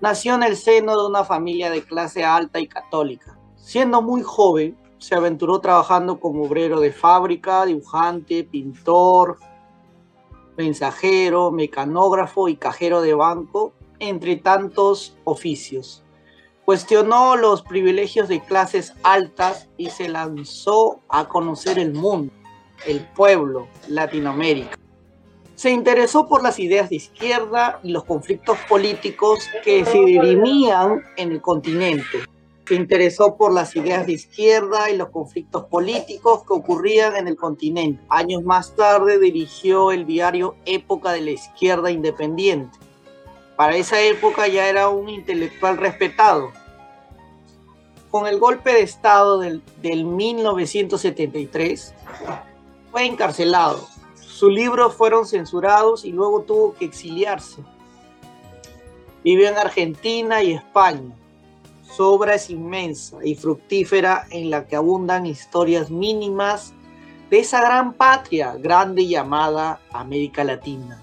Nació 0.00 0.34
en 0.34 0.42
el 0.42 0.56
seno 0.56 1.00
de 1.00 1.06
una 1.06 1.22
familia 1.22 1.70
de 1.70 1.84
clase 1.84 2.24
alta 2.24 2.58
y 2.58 2.66
católica. 2.66 3.38
Siendo 3.54 4.02
muy 4.02 4.22
joven, 4.22 4.76
se 4.98 5.14
aventuró 5.14 5.60
trabajando 5.60 6.18
como 6.18 6.42
obrero 6.42 6.80
de 6.80 6.90
fábrica, 6.90 7.64
dibujante, 7.64 8.42
pintor, 8.42 9.38
mensajero, 10.56 11.52
mecanógrafo 11.52 12.48
y 12.48 12.56
cajero 12.56 13.00
de 13.00 13.14
banco, 13.14 13.72
entre 14.00 14.34
tantos 14.34 15.16
oficios. 15.22 16.02
Cuestionó 16.64 17.36
los 17.36 17.62
privilegios 17.62 18.26
de 18.26 18.40
clases 18.40 18.94
altas 19.04 19.68
y 19.76 19.90
se 19.90 20.08
lanzó 20.08 21.02
a 21.08 21.28
conocer 21.28 21.78
el 21.78 21.94
mundo, 21.94 22.32
el 22.84 23.06
pueblo, 23.14 23.68
Latinoamérica. 23.86 24.76
Se 25.58 25.70
interesó 25.70 26.28
por 26.28 26.44
las 26.44 26.60
ideas 26.60 26.88
de 26.88 26.94
izquierda 26.94 27.80
y 27.82 27.90
los 27.90 28.04
conflictos 28.04 28.56
políticos 28.68 29.40
que 29.64 29.84
se 29.84 29.98
dirimían 29.98 31.02
en 31.16 31.32
el 31.32 31.40
continente 31.40 32.20
se 32.68 32.76
interesó 32.76 33.36
por 33.36 33.52
las 33.52 33.74
ideas 33.74 34.06
de 34.06 34.12
izquierda 34.12 34.88
y 34.88 34.96
los 34.96 35.08
conflictos 35.08 35.64
políticos 35.64 36.42
que 36.46 36.52
ocurrían 36.52 37.16
en 37.16 37.26
el 37.26 37.34
continente. 37.34 38.00
Años 38.08 38.44
más 38.44 38.76
tarde 38.76 39.18
dirigió 39.18 39.90
el 39.90 40.06
diario 40.06 40.54
Época 40.64 41.10
de 41.10 41.22
la 41.22 41.30
Izquierda 41.30 41.90
Independiente. 41.90 42.78
Para 43.56 43.74
esa 43.74 44.00
época 44.00 44.46
ya 44.46 44.68
era 44.68 44.90
un 44.90 45.08
intelectual 45.08 45.78
respetado. 45.78 46.52
Con 48.12 48.28
el 48.28 48.38
golpe 48.38 48.74
de 48.74 48.82
Estado 48.82 49.40
del, 49.40 49.62
del 49.82 50.04
1973, 50.04 51.94
fue 52.92 53.06
encarcelado. 53.06 53.97
Sus 54.38 54.52
libros 54.52 54.94
fueron 54.94 55.26
censurados 55.26 56.04
y 56.04 56.12
luego 56.12 56.42
tuvo 56.42 56.72
que 56.74 56.84
exiliarse. 56.84 57.60
Vivió 59.24 59.48
en 59.48 59.58
Argentina 59.58 60.40
y 60.44 60.52
España 60.52 61.12
su 61.82 62.04
obra 62.04 62.36
es 62.36 62.48
inmensa 62.48 63.16
y 63.24 63.34
fructífera 63.34 64.28
en 64.30 64.50
la 64.50 64.68
que 64.68 64.76
abundan 64.76 65.26
historias 65.26 65.90
mínimas 65.90 66.72
de 67.30 67.40
esa 67.40 67.60
gran 67.60 67.94
patria 67.94 68.54
grande 68.54 69.08
llamada 69.08 69.80
América 69.90 70.44
Latina. 70.44 71.02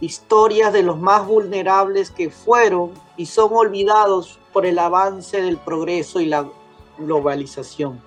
Historias 0.00 0.72
de 0.72 0.84
los 0.84 0.96
más 0.96 1.26
vulnerables 1.26 2.12
que 2.12 2.30
fueron 2.30 2.92
y 3.16 3.26
son 3.26 3.50
olvidados 3.52 4.38
por 4.52 4.64
el 4.64 4.78
avance 4.78 5.42
del 5.42 5.56
progreso 5.56 6.20
y 6.20 6.26
la 6.26 6.48
globalización. 6.98 8.00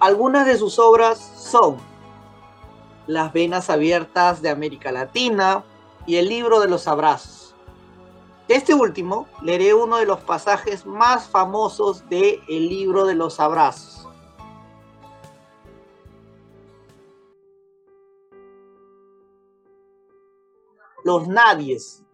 Algunas 0.00 0.46
de 0.46 0.56
sus 0.56 0.78
obras 0.78 1.18
son 1.36 1.91
Las 3.06 3.32
venas 3.32 3.70
abiertas 3.70 4.42
de 4.42 4.50
América 4.50 4.92
Latina 4.92 5.64
y 6.06 6.16
El 6.16 6.28
libro 6.28 6.60
de 6.60 6.68
los 6.68 6.86
abrazos 6.88 7.42
este 8.52 8.74
último, 8.74 9.28
leeré 9.40 9.72
uno 9.72 9.96
de 9.96 10.04
los 10.04 10.20
pasajes 10.20 10.84
más 10.84 11.26
famosos 11.26 12.06
de 12.10 12.38
El 12.48 12.68
libro 12.68 13.06
de 13.06 13.14
los 13.14 13.40
abrazos. 13.40 14.06
Los 21.02 21.26
nadies. 21.28 22.04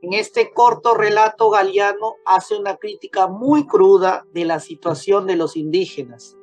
En 0.00 0.12
este 0.12 0.52
corto 0.52 0.94
relato 0.94 1.50
Galeano 1.50 2.14
hace 2.24 2.56
una 2.56 2.76
crítica 2.76 3.26
muy 3.26 3.66
cruda 3.66 4.24
de 4.32 4.44
la 4.44 4.60
situación 4.60 5.26
de 5.26 5.34
los 5.34 5.56
indígenas, 5.56 6.36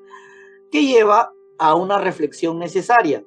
que 0.71 0.83
lleva 0.83 1.33
a 1.57 1.75
una 1.75 1.99
reflexión 1.99 2.59
necesaria. 2.59 3.23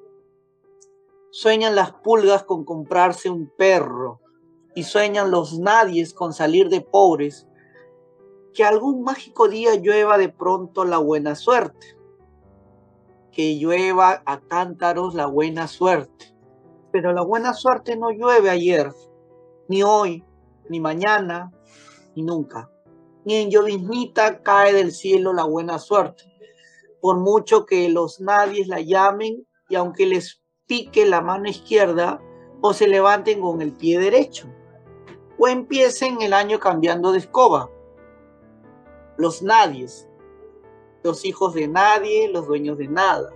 Sueñan 1.35 1.73
las 1.73 1.91
pulgas 1.91 2.43
con 2.43 2.63
comprarse 2.63 3.27
un 3.27 3.51
perro, 3.57 4.21
y 4.75 4.83
sueñan 4.83 5.31
los 5.31 5.57
nadies 5.57 6.13
con 6.13 6.31
salir 6.31 6.69
de 6.69 6.81
pobres, 6.81 7.47
que 8.53 8.63
algún 8.63 9.01
mágico 9.01 9.47
día 9.47 9.73
llueva 9.73 10.19
de 10.19 10.29
pronto 10.29 10.85
la 10.85 10.99
buena 10.99 11.33
suerte, 11.33 11.97
que 13.31 13.57
llueva 13.57 14.21
a 14.27 14.41
cántaros 14.41 15.15
la 15.15 15.25
buena 15.25 15.67
suerte. 15.67 16.35
Pero 16.91 17.13
la 17.13 17.23
buena 17.23 17.55
suerte 17.55 17.97
no 17.97 18.11
llueve 18.11 18.51
ayer, 18.51 18.93
ni 19.67 19.81
hoy, 19.81 20.23
ni 20.69 20.79
mañana, 20.79 21.51
ni 22.15 22.21
nunca. 22.21 22.69
Ni 23.25 23.37
en 23.37 23.49
lloviznita 23.49 24.43
cae 24.43 24.71
del 24.71 24.91
cielo 24.91 25.33
la 25.33 25.45
buena 25.45 25.79
suerte, 25.79 26.31
por 27.01 27.17
mucho 27.17 27.65
que 27.65 27.89
los 27.89 28.21
nadies 28.21 28.67
la 28.67 28.81
llamen 28.81 29.47
y 29.67 29.73
aunque 29.73 30.05
les 30.05 30.42
pique 30.67 31.05
la 31.05 31.21
mano 31.21 31.49
izquierda 31.49 32.21
o 32.61 32.73
se 32.73 32.87
levanten 32.87 33.41
con 33.41 33.61
el 33.61 33.73
pie 33.73 33.99
derecho 33.99 34.47
o 35.37 35.47
empiecen 35.47 36.21
el 36.21 36.33
año 36.33 36.59
cambiando 36.59 37.11
de 37.11 37.19
escoba. 37.19 37.69
Los 39.17 39.41
nadies, 39.41 40.09
los 41.03 41.25
hijos 41.25 41.53
de 41.53 41.67
nadie, 41.67 42.29
los 42.29 42.47
dueños 42.47 42.77
de 42.77 42.87
nada. 42.87 43.29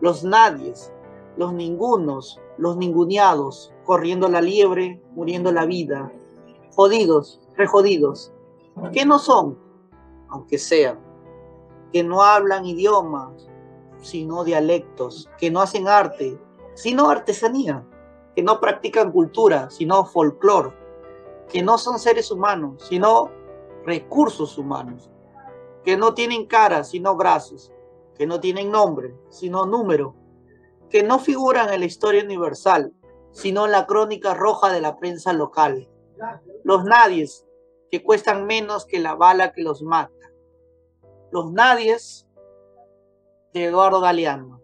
Los 0.00 0.24
nadies, 0.24 0.92
los 1.36 1.52
ningunos, 1.52 2.40
los 2.56 2.76
ninguneados, 2.76 3.72
corriendo 3.84 4.28
la 4.28 4.40
liebre, 4.40 5.00
muriendo 5.12 5.52
la 5.52 5.64
vida. 5.64 6.12
Jodidos, 6.74 7.40
rejodidos. 7.56 8.32
que 8.92 9.04
no 9.04 9.18
son? 9.18 9.58
Aunque 10.28 10.58
sean. 10.58 10.98
Que 11.92 12.02
no 12.02 12.22
hablan 12.22 12.66
idiomas, 12.66 13.48
sino 14.00 14.44
dialectos, 14.44 15.28
que 15.38 15.50
no 15.50 15.60
hacen 15.60 15.88
arte, 15.88 16.38
sino 16.78 17.10
artesanía, 17.10 17.84
que 18.36 18.42
no 18.44 18.60
practican 18.60 19.10
cultura, 19.10 19.68
sino 19.68 20.04
folclore, 20.04 20.70
que 21.48 21.60
no 21.60 21.76
son 21.76 21.98
seres 21.98 22.30
humanos, 22.30 22.86
sino 22.88 23.32
recursos 23.84 24.56
humanos, 24.56 25.10
que 25.82 25.96
no 25.96 26.14
tienen 26.14 26.46
cara, 26.46 26.84
sino 26.84 27.16
brazos, 27.16 27.72
que 28.16 28.28
no 28.28 28.38
tienen 28.38 28.70
nombre, 28.70 29.12
sino 29.28 29.66
número, 29.66 30.14
que 30.88 31.02
no 31.02 31.18
figuran 31.18 31.72
en 31.72 31.80
la 31.80 31.86
historia 31.86 32.22
universal, 32.22 32.92
sino 33.32 33.64
en 33.64 33.72
la 33.72 33.84
crónica 33.84 34.34
roja 34.34 34.72
de 34.72 34.80
la 34.80 34.98
prensa 34.98 35.32
local. 35.32 35.88
Los 36.62 36.84
nadies, 36.84 37.44
que 37.90 38.04
cuestan 38.04 38.46
menos 38.46 38.86
que 38.86 39.00
la 39.00 39.16
bala 39.16 39.52
que 39.52 39.62
los 39.62 39.82
mata. 39.82 40.14
Los 41.32 41.50
nadies 41.50 42.28
de 43.52 43.64
Eduardo 43.64 44.00
Galeano. 44.00 44.60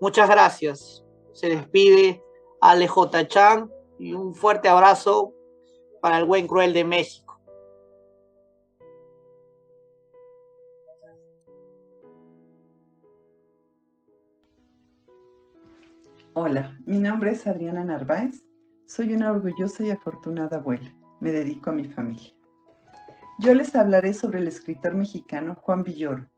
Muchas 0.00 0.28
gracias. 0.28 1.01
Se 1.32 1.48
despide 1.48 2.22
Alejo 2.60 3.08
Tachán 3.10 3.70
y 3.98 4.12
un 4.12 4.34
fuerte 4.34 4.68
abrazo 4.68 5.34
para 6.00 6.18
el 6.18 6.24
buen 6.24 6.46
cruel 6.46 6.72
de 6.72 6.84
México. 6.84 7.40
Hola, 16.34 16.78
mi 16.86 16.98
nombre 16.98 17.32
es 17.32 17.46
Adriana 17.46 17.84
Narváez. 17.84 18.42
Soy 18.86 19.12
una 19.12 19.30
orgullosa 19.30 19.84
y 19.84 19.90
afortunada 19.90 20.56
abuela. 20.58 20.94
Me 21.20 21.30
dedico 21.30 21.70
a 21.70 21.74
mi 21.74 21.84
familia. 21.84 22.34
Yo 23.38 23.54
les 23.54 23.74
hablaré 23.74 24.14
sobre 24.14 24.38
el 24.38 24.48
escritor 24.48 24.94
mexicano 24.94 25.56
Juan 25.56 25.82
Villoro, 25.82 26.28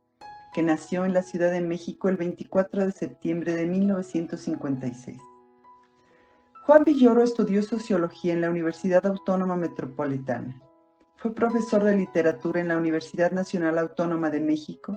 que 0.54 0.62
nació 0.62 1.04
en 1.04 1.12
la 1.12 1.22
Ciudad 1.22 1.50
de 1.50 1.60
México 1.60 2.08
el 2.08 2.16
24 2.16 2.86
de 2.86 2.92
septiembre 2.92 3.54
de 3.54 3.66
1956. 3.66 5.20
Juan 6.64 6.84
Villoro 6.84 7.24
estudió 7.24 7.60
sociología 7.62 8.32
en 8.32 8.40
la 8.40 8.50
Universidad 8.50 9.04
Autónoma 9.04 9.56
Metropolitana. 9.56 10.62
Fue 11.16 11.34
profesor 11.34 11.82
de 11.82 11.96
literatura 11.96 12.60
en 12.60 12.68
la 12.68 12.76
Universidad 12.76 13.32
Nacional 13.32 13.78
Autónoma 13.78 14.30
de 14.30 14.40
México 14.40 14.96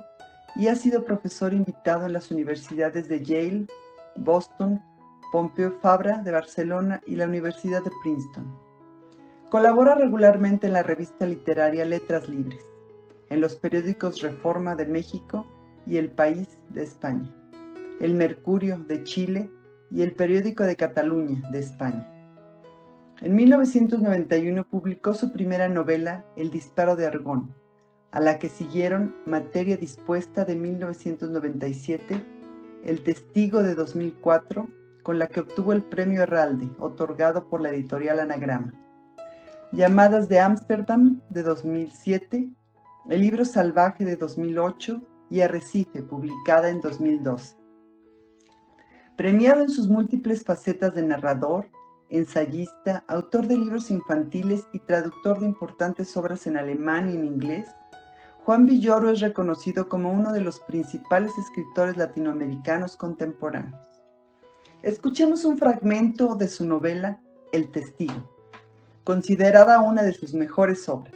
y 0.56 0.68
ha 0.68 0.76
sido 0.76 1.04
profesor 1.04 1.54
invitado 1.54 2.06
en 2.06 2.14
las 2.14 2.30
universidades 2.30 3.10
de 3.10 3.26
Yale, 3.26 3.66
Boston, 4.16 4.80
Pompeu 5.32 5.72
Fabra 5.82 6.20
de 6.20 6.32
Barcelona 6.32 7.02
y 7.08 7.16
la 7.16 7.26
Universidad 7.26 7.84
de 7.84 7.92
Princeton. 8.04 8.56
Colabora 9.50 9.96
regularmente 9.96 10.68
en 10.68 10.74
la 10.74 10.84
revista 10.84 11.26
literaria 11.26 11.84
Letras 11.84 12.30
Libres 12.30 12.64
en 13.30 13.42
los 13.42 13.56
periódicos 13.56 14.22
Reforma 14.22 14.76
de 14.76 14.86
México 14.86 15.46
y 15.86 15.98
El 15.98 16.12
País 16.12 16.58
de 16.70 16.84
España, 16.84 17.30
El 18.00 18.14
Mercurio 18.14 18.80
de 18.80 19.04
Chile 19.04 19.50
y 19.92 20.02
el 20.02 20.14
Periódico 20.14 20.64
de 20.64 20.76
Cataluña 20.76 21.42
de 21.52 21.60
España. 21.60 22.08
En 23.22 23.36
1991 23.36 24.64
publicó 24.66 25.14
su 25.14 25.32
primera 25.32 25.68
novela 25.70 26.26
El 26.36 26.52
disparo 26.52 26.96
de 26.96 27.08
Argón, 27.08 27.54
a 28.12 28.20
la 28.20 28.38
que 28.38 28.50
siguieron 28.50 29.16
Materia 29.26 29.78
dispuesta 29.78 30.46
de 30.46 30.56
1997, 30.56 32.24
El 32.84 33.04
testigo 33.04 33.64
de 33.64 33.76
2004, 33.76 34.68
con 35.04 35.20
la 35.20 35.28
que 35.28 35.40
obtuvo 35.40 35.74
el 35.74 35.84
premio 35.84 36.22
Herralde, 36.22 36.70
otorgado 36.80 37.48
por 37.50 37.62
la 37.62 37.70
editorial 37.70 38.20
Anagrama. 38.20 38.74
Llamadas 39.72 40.30
de 40.30 40.40
Ámsterdam 40.40 41.22
de 41.30 41.44
2007 41.44 42.50
el 43.10 43.22
libro 43.22 43.46
Salvaje 43.46 44.04
de 44.04 44.18
2008 44.18 45.02
y 45.30 45.40
Arrecife, 45.40 46.02
publicada 46.04 46.70
en 46.70 46.82
2012. 46.82 47.56
Premiado 49.16 49.62
en 49.62 49.70
sus 49.70 49.88
múltiples 49.88 50.44
facetas 50.44 50.94
de 50.94 51.04
narrador, 51.04 51.70
ensayista, 52.10 53.06
autor 53.08 53.48
de 53.48 53.58
libros 53.58 53.92
infantiles 53.92 54.68
y 54.74 54.80
traductor 54.80 55.40
de 55.40 55.46
importantes 55.46 56.18
obras 56.18 56.48
en 56.48 56.58
alemán 56.58 57.10
y 57.10 57.16
en 57.16 57.26
inglés, 57.26 57.70
Juan 58.44 58.66
Villoro 58.66 59.10
es 59.10 59.22
reconocido 59.22 59.88
como 59.88 60.12
uno 60.12 60.34
de 60.34 60.42
los 60.42 60.60
principales 60.60 61.32
escritores 61.38 61.96
latinoamericanos 61.96 62.98
contemporáneos. 62.98 63.88
Escuchemos 64.82 65.46
un 65.46 65.58
fragmento 65.58 66.36
de 66.36 66.50
su 66.50 66.66
novela 66.66 67.22
El 67.54 67.72
Testigo, 67.72 68.30
considerada 69.06 69.80
una 69.80 70.04
de 70.04 70.14
sus 70.14 70.34
mejores 70.34 70.88
obras 70.90 71.14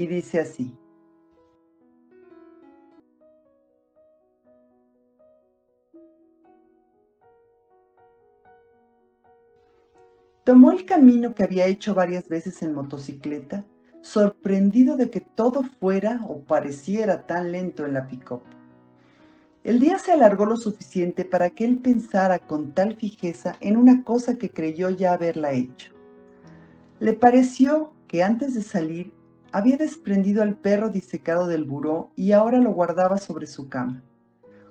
y 0.00 0.06
dice 0.06 0.40
así. 0.40 0.74
Tomó 10.42 10.72
el 10.72 10.86
camino 10.86 11.34
que 11.34 11.44
había 11.44 11.66
hecho 11.66 11.94
varias 11.94 12.30
veces 12.30 12.62
en 12.62 12.72
motocicleta, 12.72 13.66
sorprendido 14.00 14.96
de 14.96 15.10
que 15.10 15.20
todo 15.20 15.62
fuera 15.62 16.22
o 16.26 16.40
pareciera 16.40 17.26
tan 17.26 17.52
lento 17.52 17.84
en 17.84 17.92
la 17.92 18.06
pick 18.06 18.40
El 19.64 19.80
día 19.80 19.98
se 19.98 20.12
alargó 20.12 20.46
lo 20.46 20.56
suficiente 20.56 21.26
para 21.26 21.50
que 21.50 21.66
él 21.66 21.76
pensara 21.76 22.38
con 22.38 22.72
tal 22.72 22.96
fijeza 22.96 23.56
en 23.60 23.76
una 23.76 24.02
cosa 24.02 24.38
que 24.38 24.48
creyó 24.48 24.88
ya 24.88 25.12
haberla 25.12 25.52
hecho. 25.52 25.92
Le 27.00 27.12
pareció 27.12 27.92
que 28.08 28.22
antes 28.22 28.54
de 28.54 28.62
salir 28.62 29.19
había 29.52 29.76
desprendido 29.76 30.42
al 30.42 30.54
perro 30.54 30.90
disecado 30.90 31.46
del 31.46 31.64
buró 31.64 32.10
y 32.14 32.32
ahora 32.32 32.58
lo 32.58 32.72
guardaba 32.72 33.18
sobre 33.18 33.46
su 33.46 33.68
cama, 33.68 34.02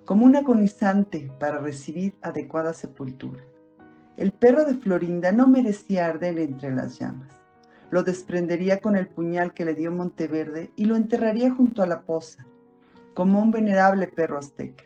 como 0.06 0.26
un 0.26 0.36
agonizante 0.36 1.32
para 1.40 1.60
recibir 1.60 2.16
adecuada 2.22 2.74
sepultura. 2.74 3.44
El 4.16 4.32
perro 4.32 4.66
de 4.66 4.76
Florinda 4.76 5.32
no 5.32 5.48
merecía 5.48 6.06
arder 6.06 6.40
entre 6.40 6.74
las 6.74 7.00
llamas. 7.00 7.30
Lo 7.92 8.04
desprendería 8.04 8.80
con 8.80 8.96
el 8.96 9.08
puñal 9.08 9.54
que 9.54 9.66
le 9.66 9.74
dio 9.74 9.92
Monteverde 9.92 10.72
y 10.76 10.86
lo 10.86 10.96
enterraría 10.96 11.52
junto 11.52 11.82
a 11.82 11.88
la 11.88 12.02
poza, 12.02 12.46
como 13.14 13.42
un 13.42 13.52
venerable 13.52 14.08
perro 14.08 14.38
azteca. 14.38 14.84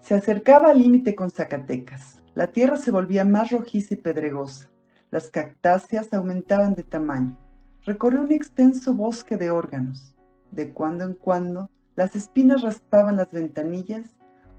Se 0.00 0.14
acercaba 0.14 0.70
al 0.70 0.78
límite 0.78 1.14
con 1.14 1.30
Zacatecas. 1.30 2.22
La 2.34 2.46
tierra 2.46 2.76
se 2.76 2.90
volvía 2.90 3.24
más 3.24 3.50
rojiza 3.50 3.94
y 3.94 3.96
pedregosa. 3.98 4.70
Las 5.10 5.28
cactáceas 5.30 6.12
aumentaban 6.14 6.74
de 6.74 6.84
tamaño 6.84 7.36
recorrió 7.84 8.20
un 8.22 8.32
extenso 8.32 8.94
bosque 8.94 9.36
de 9.36 9.50
órganos. 9.50 10.14
De 10.50 10.72
cuando 10.72 11.04
en 11.04 11.14
cuando, 11.14 11.70
las 11.96 12.16
espinas 12.16 12.62
raspaban 12.62 13.16
las 13.16 13.30
ventanillas 13.30 14.10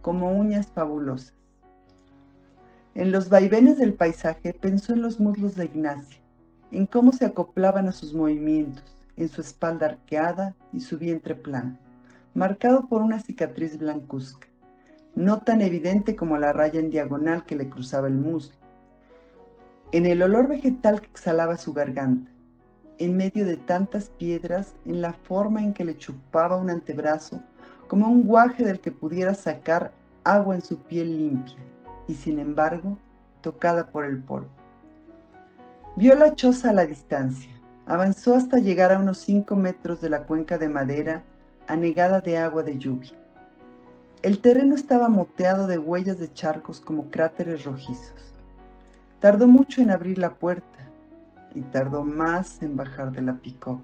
como 0.01 0.31
uñas 0.31 0.67
fabulosas. 0.67 1.33
En 2.93 3.11
los 3.11 3.29
vaivenes 3.29 3.77
del 3.77 3.93
paisaje 3.93 4.53
pensó 4.53 4.93
en 4.93 5.01
los 5.01 5.19
muslos 5.19 5.55
de 5.55 5.65
Ignacia, 5.65 6.19
en 6.71 6.85
cómo 6.85 7.11
se 7.11 7.25
acoplaban 7.25 7.87
a 7.87 7.93
sus 7.93 8.13
movimientos, 8.13 8.83
en 9.15 9.29
su 9.29 9.41
espalda 9.41 9.87
arqueada 9.87 10.55
y 10.73 10.81
su 10.81 10.97
vientre 10.97 11.35
plano, 11.35 11.77
marcado 12.33 12.87
por 12.87 13.01
una 13.01 13.19
cicatriz 13.19 13.77
blancuzca, 13.77 14.47
no 15.15 15.39
tan 15.41 15.61
evidente 15.61 16.15
como 16.15 16.37
la 16.37 16.53
raya 16.53 16.79
en 16.79 16.89
diagonal 16.89 17.45
que 17.45 17.55
le 17.55 17.69
cruzaba 17.69 18.07
el 18.07 18.15
muslo, 18.15 18.55
en 19.91 20.05
el 20.05 20.21
olor 20.21 20.47
vegetal 20.47 21.01
que 21.01 21.07
exhalaba 21.07 21.57
su 21.57 21.73
garganta, 21.73 22.30
en 22.97 23.17
medio 23.17 23.45
de 23.45 23.57
tantas 23.57 24.09
piedras 24.09 24.73
en 24.85 25.01
la 25.01 25.13
forma 25.13 25.61
en 25.61 25.73
que 25.73 25.85
le 25.85 25.97
chupaba 25.97 26.57
un 26.57 26.69
antebrazo, 26.69 27.41
como 27.87 28.07
un 28.07 28.23
guaje 28.23 28.63
del 28.63 28.79
que 28.79 28.91
pudiera 28.91 29.33
sacar 29.33 29.91
agua 30.23 30.55
en 30.55 30.61
su 30.61 30.77
piel 30.77 31.17
limpia, 31.17 31.57
y 32.07 32.15
sin 32.15 32.39
embargo 32.39 32.97
tocada 33.41 33.87
por 33.87 34.05
el 34.05 34.19
polvo. 34.19 34.49
Vio 35.95 36.15
la 36.15 36.35
choza 36.35 36.69
a 36.69 36.73
la 36.73 36.85
distancia, 36.85 37.51
avanzó 37.85 38.35
hasta 38.35 38.59
llegar 38.59 38.91
a 38.91 38.99
unos 38.99 39.17
cinco 39.17 39.55
metros 39.55 39.99
de 39.99 40.09
la 40.09 40.23
cuenca 40.23 40.57
de 40.57 40.69
madera 40.69 41.23
anegada 41.67 42.21
de 42.21 42.37
agua 42.37 42.63
de 42.63 42.77
lluvia. 42.77 43.11
El 44.21 44.39
terreno 44.39 44.75
estaba 44.75 45.09
moteado 45.09 45.67
de 45.67 45.77
huellas 45.77 46.19
de 46.19 46.31
charcos 46.31 46.79
como 46.79 47.09
cráteres 47.09 47.65
rojizos. 47.65 48.33
Tardó 49.19 49.47
mucho 49.47 49.81
en 49.81 49.89
abrir 49.89 50.17
la 50.17 50.35
puerta, 50.35 50.80
y 51.53 51.61
tardó 51.61 52.03
más 52.03 52.61
en 52.61 52.75
bajar 52.75 53.11
de 53.11 53.21
la 53.21 53.37
picó. 53.37 53.81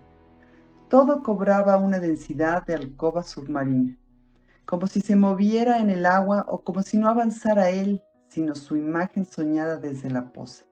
Todo 0.89 1.22
cobraba 1.22 1.78
una 1.78 1.99
densidad 1.99 2.65
de 2.65 2.76
alcoba 2.76 3.24
submarina, 3.24 3.97
como 4.65 4.88
si 4.88 5.01
se 5.01 5.15
moviera 5.15 5.80
en 5.80 5.89
el 5.89 6.05
agua 6.05 6.45
o 6.47 6.63
como 6.63 6.82
si 6.82 6.97
no 6.97 7.09
avanzara 7.09 7.70
él, 7.70 8.01
sino 8.30 8.55
su 8.55 8.78
imagen 8.78 9.26
soñada 9.26 9.78
desde 9.78 10.09
la 10.09 10.32
poza. 10.32 10.65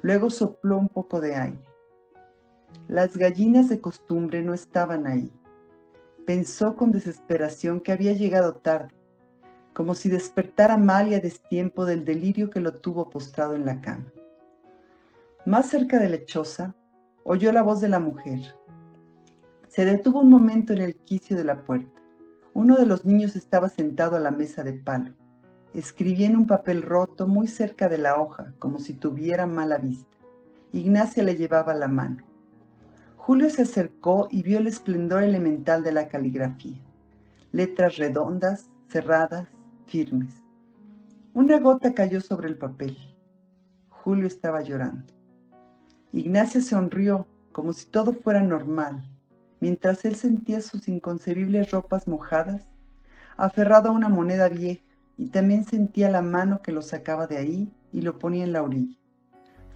Luego 0.00 0.30
sopló 0.30 0.78
un 0.78 0.88
poco 0.88 1.20
de 1.20 1.34
aire. 1.34 1.64
Las 2.88 3.16
gallinas 3.16 3.68
de 3.68 3.80
costumbre 3.80 4.42
no 4.42 4.54
estaban 4.54 5.06
ahí. 5.06 5.32
Pensó 6.26 6.76
con 6.76 6.92
desesperación 6.92 7.80
que 7.80 7.92
había 7.92 8.12
llegado 8.12 8.54
tarde, 8.54 8.94
como 9.72 9.94
si 9.94 10.08
despertara 10.08 10.76
mal 10.76 11.08
y 11.08 11.14
a 11.14 11.20
destiempo 11.20 11.84
del 11.84 12.04
delirio 12.04 12.50
que 12.50 12.60
lo 12.60 12.74
tuvo 12.74 13.10
postrado 13.10 13.54
en 13.54 13.64
la 13.64 13.80
cama. 13.80 14.12
Más 15.44 15.66
cerca 15.68 15.98
de 15.98 16.08
Lechosa, 16.08 16.76
oyó 17.24 17.50
la 17.50 17.62
voz 17.62 17.80
de 17.80 17.88
la 17.88 17.98
mujer. 17.98 18.54
Se 19.66 19.84
detuvo 19.84 20.20
un 20.20 20.30
momento 20.30 20.72
en 20.72 20.82
el 20.82 20.94
quicio 20.94 21.36
de 21.36 21.42
la 21.42 21.64
puerta. 21.64 22.00
Uno 22.54 22.76
de 22.76 22.86
los 22.86 23.04
niños 23.04 23.34
estaba 23.34 23.68
sentado 23.68 24.14
a 24.14 24.20
la 24.20 24.30
mesa 24.30 24.62
de 24.62 24.74
palo. 24.74 25.14
Escribía 25.74 26.28
en 26.28 26.36
un 26.36 26.46
papel 26.46 26.80
roto 26.82 27.26
muy 27.26 27.48
cerca 27.48 27.88
de 27.88 27.98
la 27.98 28.20
hoja, 28.20 28.54
como 28.60 28.78
si 28.78 28.94
tuviera 28.94 29.48
mala 29.48 29.78
vista. 29.78 30.16
Ignacia 30.70 31.24
le 31.24 31.34
llevaba 31.34 31.74
la 31.74 31.88
mano. 31.88 32.22
Julio 33.16 33.50
se 33.50 33.62
acercó 33.62 34.28
y 34.30 34.44
vio 34.44 34.58
el 34.58 34.68
esplendor 34.68 35.24
elemental 35.24 35.82
de 35.82 35.90
la 35.90 36.06
caligrafía. 36.06 36.80
Letras 37.50 37.96
redondas, 37.96 38.70
cerradas, 38.88 39.48
firmes. 39.86 40.40
Una 41.34 41.58
gota 41.58 41.94
cayó 41.94 42.20
sobre 42.20 42.48
el 42.48 42.58
papel. 42.58 42.96
Julio 43.88 44.28
estaba 44.28 44.62
llorando. 44.62 45.12
Ignacia 46.12 46.60
sonrió 46.60 47.26
como 47.52 47.72
si 47.72 47.86
todo 47.86 48.12
fuera 48.12 48.42
normal, 48.42 49.02
mientras 49.60 50.04
él 50.04 50.14
sentía 50.14 50.60
sus 50.60 50.86
inconcebibles 50.88 51.70
ropas 51.70 52.06
mojadas, 52.06 52.66
aferrado 53.38 53.88
a 53.88 53.92
una 53.92 54.10
moneda 54.10 54.48
vieja, 54.50 54.82
y 55.16 55.28
también 55.28 55.64
sentía 55.64 56.10
la 56.10 56.20
mano 56.20 56.60
que 56.62 56.72
lo 56.72 56.82
sacaba 56.82 57.26
de 57.26 57.38
ahí 57.38 57.72
y 57.92 58.02
lo 58.02 58.18
ponía 58.18 58.44
en 58.44 58.52
la 58.52 58.62
orilla, 58.62 58.98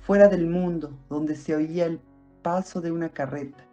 fuera 0.01 0.29
del 0.29 0.47
mundo, 0.47 0.99
donde 1.09 1.37
se 1.37 1.55
oía 1.55 1.87
el 1.87 2.01
paso 2.43 2.81
de 2.81 2.93
una 2.93 3.09
carreta, 3.09 3.65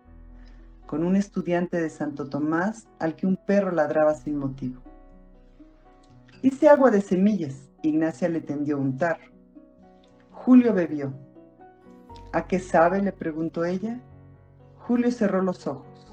con 0.85 1.03
un 1.03 1.15
estudiante 1.15 1.81
de 1.81 1.89
Santo 1.89 2.29
Tomás 2.29 2.87
al 2.99 3.15
que 3.15 3.27
un 3.27 3.35
perro 3.35 3.71
ladraba 3.71 4.13
sin 4.15 4.37
motivo. 4.37 4.81
Hice 6.41 6.69
agua 6.69 6.91
de 6.91 7.01
semillas, 7.01 7.69
Ignacia 7.81 8.29
le 8.29 8.41
tendió 8.41 8.77
un 8.77 8.97
tarro. 8.97 9.31
Julio 10.31 10.73
bebió. 10.73 11.13
¿A 12.33 12.47
qué 12.47 12.59
sabe? 12.59 12.99
le 13.03 13.11
preguntó 13.11 13.63
ella. 13.63 14.01
Julio 14.79 15.11
cerró 15.11 15.43
los 15.43 15.67
ojos. 15.67 16.11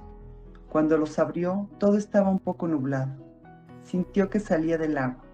Cuando 0.68 0.98
los 0.98 1.18
abrió, 1.18 1.66
todo 1.78 1.96
estaba 1.96 2.28
un 2.28 2.38
poco 2.38 2.68
nublado. 2.68 3.10
Sintió 3.84 4.28
que 4.28 4.38
salía 4.38 4.76
del 4.76 4.98
agua. 4.98 5.24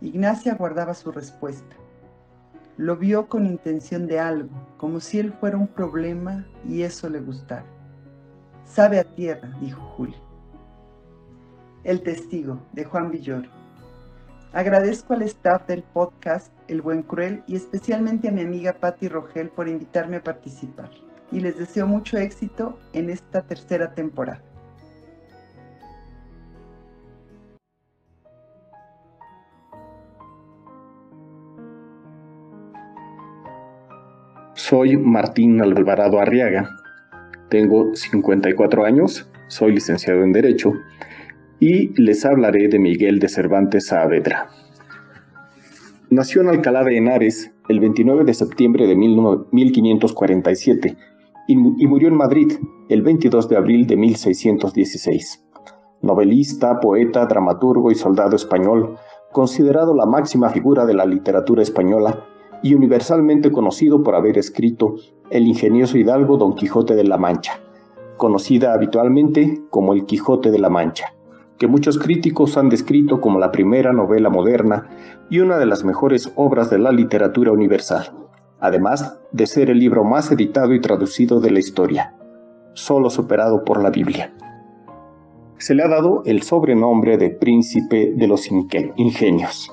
Ignacia 0.00 0.54
guardaba 0.54 0.94
su 0.94 1.10
respuesta. 1.10 1.74
Lo 2.76 2.96
vio 2.96 3.28
con 3.28 3.46
intención 3.46 4.06
de 4.06 4.20
algo, 4.20 4.50
como 4.76 5.00
si 5.00 5.18
él 5.18 5.32
fuera 5.32 5.56
un 5.58 5.66
problema 5.66 6.46
y 6.64 6.82
eso 6.82 7.08
le 7.08 7.20
gustara. 7.20 7.66
Sabe 8.64 9.00
a 9.00 9.04
tierra, 9.04 9.56
dijo 9.60 9.80
Julio. 9.96 10.18
El 11.82 12.02
testigo, 12.02 12.60
de 12.72 12.84
Juan 12.84 13.10
Villoro. 13.10 13.55
Agradezco 14.56 15.12
al 15.12 15.20
staff 15.20 15.66
del 15.66 15.82
podcast 15.82 16.50
El 16.66 16.80
Buen 16.80 17.02
Cruel 17.02 17.42
y 17.46 17.56
especialmente 17.56 18.28
a 18.28 18.32
mi 18.32 18.40
amiga 18.40 18.72
Patti 18.72 19.06
Rogel 19.06 19.50
por 19.50 19.68
invitarme 19.68 20.16
a 20.16 20.22
participar. 20.22 20.88
Y 21.30 21.40
les 21.40 21.58
deseo 21.58 21.86
mucho 21.86 22.16
éxito 22.16 22.78
en 22.94 23.10
esta 23.10 23.42
tercera 23.42 23.92
temporada. 23.94 24.40
Soy 34.54 34.96
Martín 34.96 35.60
Alvarado 35.60 36.18
Arriaga. 36.18 36.70
Tengo 37.50 37.94
54 37.94 38.86
años, 38.86 39.30
soy 39.48 39.72
licenciado 39.72 40.22
en 40.22 40.32
Derecho 40.32 40.72
y 41.60 41.88
les 42.00 42.24
hablaré 42.24 42.68
de 42.68 42.78
Miguel 42.78 43.18
de 43.18 43.28
Cervantes 43.28 43.86
Saavedra. 43.86 44.48
Nació 46.10 46.42
en 46.42 46.48
Alcalá 46.48 46.84
de 46.84 46.98
Henares 46.98 47.52
el 47.68 47.80
29 47.80 48.24
de 48.24 48.34
septiembre 48.34 48.86
de 48.86 48.94
1547 48.94 50.96
y 51.48 51.56
murió 51.56 52.08
en 52.08 52.14
Madrid 52.14 52.52
el 52.88 53.02
22 53.02 53.48
de 53.48 53.56
abril 53.56 53.86
de 53.86 53.96
1616. 53.96 55.44
Novelista, 56.02 56.78
poeta, 56.78 57.26
dramaturgo 57.26 57.90
y 57.90 57.94
soldado 57.94 58.36
español, 58.36 58.96
considerado 59.32 59.94
la 59.94 60.06
máxima 60.06 60.50
figura 60.50 60.84
de 60.84 60.94
la 60.94 61.06
literatura 61.06 61.62
española 61.62 62.24
y 62.62 62.74
universalmente 62.74 63.50
conocido 63.50 64.02
por 64.02 64.14
haber 64.14 64.38
escrito 64.38 64.94
El 65.30 65.46
ingenioso 65.46 65.98
hidalgo 65.98 66.36
Don 66.36 66.54
Quijote 66.54 66.94
de 66.94 67.04
la 67.04 67.16
Mancha, 67.16 67.60
conocida 68.16 68.74
habitualmente 68.74 69.62
como 69.70 69.94
El 69.94 70.04
Quijote 70.04 70.50
de 70.50 70.58
la 70.58 70.68
Mancha 70.68 71.15
que 71.58 71.66
muchos 71.66 71.98
críticos 71.98 72.56
han 72.56 72.68
descrito 72.68 73.20
como 73.20 73.38
la 73.38 73.50
primera 73.50 73.92
novela 73.92 74.28
moderna 74.28 74.88
y 75.30 75.40
una 75.40 75.58
de 75.58 75.66
las 75.66 75.84
mejores 75.84 76.32
obras 76.36 76.70
de 76.70 76.78
la 76.78 76.92
literatura 76.92 77.52
universal, 77.52 78.12
además 78.60 79.18
de 79.32 79.46
ser 79.46 79.70
el 79.70 79.78
libro 79.78 80.04
más 80.04 80.30
editado 80.30 80.74
y 80.74 80.80
traducido 80.80 81.40
de 81.40 81.50
la 81.50 81.58
historia, 81.58 82.14
solo 82.74 83.10
superado 83.10 83.64
por 83.64 83.82
la 83.82 83.90
Biblia. 83.90 84.32
Se 85.58 85.74
le 85.74 85.82
ha 85.82 85.88
dado 85.88 86.22
el 86.26 86.42
sobrenombre 86.42 87.16
de 87.16 87.30
Príncipe 87.30 88.12
de 88.14 88.26
los 88.26 88.50
Ingenios. 88.50 89.72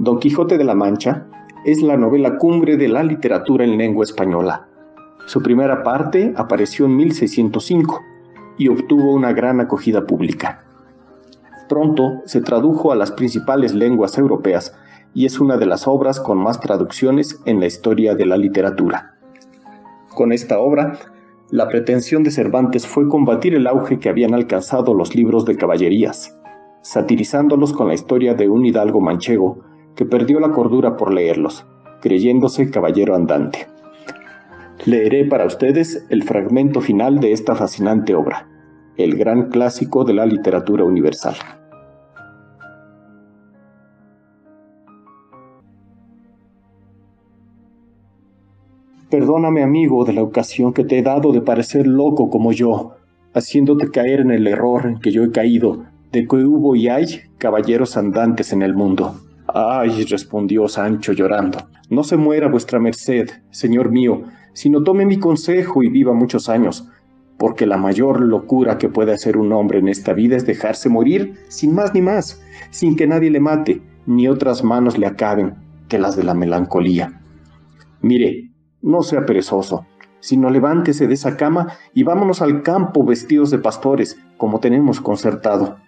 Don 0.00 0.18
Quijote 0.18 0.58
de 0.58 0.64
la 0.64 0.74
Mancha 0.74 1.26
es 1.64 1.80
la 1.80 1.96
novela 1.96 2.38
cumbre 2.38 2.76
de 2.76 2.88
la 2.88 3.04
literatura 3.04 3.64
en 3.64 3.78
lengua 3.78 4.04
española. 4.04 4.66
Su 5.26 5.40
primera 5.40 5.84
parte 5.84 6.32
apareció 6.36 6.86
en 6.86 6.96
1605 6.96 8.00
y 8.58 8.66
obtuvo 8.66 9.14
una 9.14 9.32
gran 9.32 9.60
acogida 9.60 10.04
pública. 10.04 10.64
Pronto 11.72 12.20
se 12.26 12.42
tradujo 12.42 12.92
a 12.92 12.96
las 12.96 13.12
principales 13.12 13.72
lenguas 13.72 14.18
europeas 14.18 14.76
y 15.14 15.24
es 15.24 15.40
una 15.40 15.56
de 15.56 15.64
las 15.64 15.88
obras 15.88 16.20
con 16.20 16.36
más 16.36 16.60
traducciones 16.60 17.40
en 17.46 17.60
la 17.60 17.66
historia 17.66 18.14
de 18.14 18.26
la 18.26 18.36
literatura. 18.36 19.14
Con 20.14 20.32
esta 20.32 20.58
obra, 20.58 20.98
la 21.50 21.68
pretensión 21.68 22.24
de 22.24 22.30
Cervantes 22.30 22.86
fue 22.86 23.08
combatir 23.08 23.54
el 23.54 23.66
auge 23.66 23.98
que 23.98 24.10
habían 24.10 24.34
alcanzado 24.34 24.92
los 24.92 25.14
libros 25.14 25.46
de 25.46 25.56
caballerías, 25.56 26.38
satirizándolos 26.82 27.72
con 27.72 27.88
la 27.88 27.94
historia 27.94 28.34
de 28.34 28.50
un 28.50 28.66
hidalgo 28.66 29.00
manchego 29.00 29.60
que 29.96 30.04
perdió 30.04 30.40
la 30.40 30.50
cordura 30.50 30.98
por 30.98 31.10
leerlos, 31.10 31.64
creyéndose 32.02 32.70
caballero 32.70 33.14
andante. 33.14 33.66
Leeré 34.84 35.24
para 35.24 35.46
ustedes 35.46 36.04
el 36.10 36.22
fragmento 36.22 36.82
final 36.82 37.18
de 37.18 37.32
esta 37.32 37.54
fascinante 37.54 38.14
obra, 38.14 38.46
el 38.98 39.16
gran 39.16 39.48
clásico 39.48 40.04
de 40.04 40.12
la 40.12 40.26
literatura 40.26 40.84
universal. 40.84 41.36
Perdóname, 49.12 49.62
amigo, 49.62 50.06
de 50.06 50.14
la 50.14 50.22
ocasión 50.22 50.72
que 50.72 50.84
te 50.84 50.96
he 50.96 51.02
dado 51.02 51.32
de 51.32 51.42
parecer 51.42 51.86
loco 51.86 52.30
como 52.30 52.50
yo, 52.50 52.92
haciéndote 53.34 53.90
caer 53.90 54.20
en 54.20 54.30
el 54.30 54.46
error 54.46 54.86
en 54.86 55.00
que 55.00 55.10
yo 55.10 55.22
he 55.22 55.30
caído, 55.30 55.84
de 56.12 56.26
que 56.26 56.36
hubo 56.36 56.74
y 56.76 56.88
hay 56.88 57.20
caballeros 57.36 57.98
andantes 57.98 58.54
en 58.54 58.62
el 58.62 58.72
mundo. 58.72 59.20
Ay, 59.48 60.04
respondió 60.04 60.66
Sancho 60.66 61.12
llorando, 61.12 61.58
no 61.90 62.04
se 62.04 62.16
muera 62.16 62.48
vuestra 62.48 62.80
merced, 62.80 63.28
señor 63.50 63.90
mío, 63.90 64.22
sino 64.54 64.82
tome 64.82 65.04
mi 65.04 65.18
consejo 65.18 65.82
y 65.82 65.90
viva 65.90 66.14
muchos 66.14 66.48
años, 66.48 66.88
porque 67.36 67.66
la 67.66 67.76
mayor 67.76 68.18
locura 68.18 68.78
que 68.78 68.88
puede 68.88 69.12
hacer 69.12 69.36
un 69.36 69.52
hombre 69.52 69.80
en 69.80 69.88
esta 69.88 70.14
vida 70.14 70.38
es 70.38 70.46
dejarse 70.46 70.88
morir 70.88 71.34
sin 71.48 71.74
más 71.74 71.92
ni 71.92 72.00
más, 72.00 72.42
sin 72.70 72.96
que 72.96 73.06
nadie 73.06 73.30
le 73.30 73.40
mate, 73.40 73.82
ni 74.06 74.26
otras 74.26 74.64
manos 74.64 74.96
le 74.96 75.04
acaben 75.04 75.52
que 75.88 75.98
las 75.98 76.16
de 76.16 76.24
la 76.24 76.32
melancolía. 76.32 77.20
Mire, 78.00 78.51
no 78.82 79.02
sea 79.02 79.24
perezoso, 79.24 79.86
sino 80.20 80.50
levántese 80.50 81.06
de 81.06 81.14
esa 81.14 81.36
cama 81.36 81.68
y 81.94 82.02
vámonos 82.02 82.42
al 82.42 82.62
campo 82.62 83.04
vestidos 83.04 83.50
de 83.50 83.58
pastores, 83.58 84.18
como 84.36 84.60
tenemos 84.60 85.00
concertado. 85.00 85.78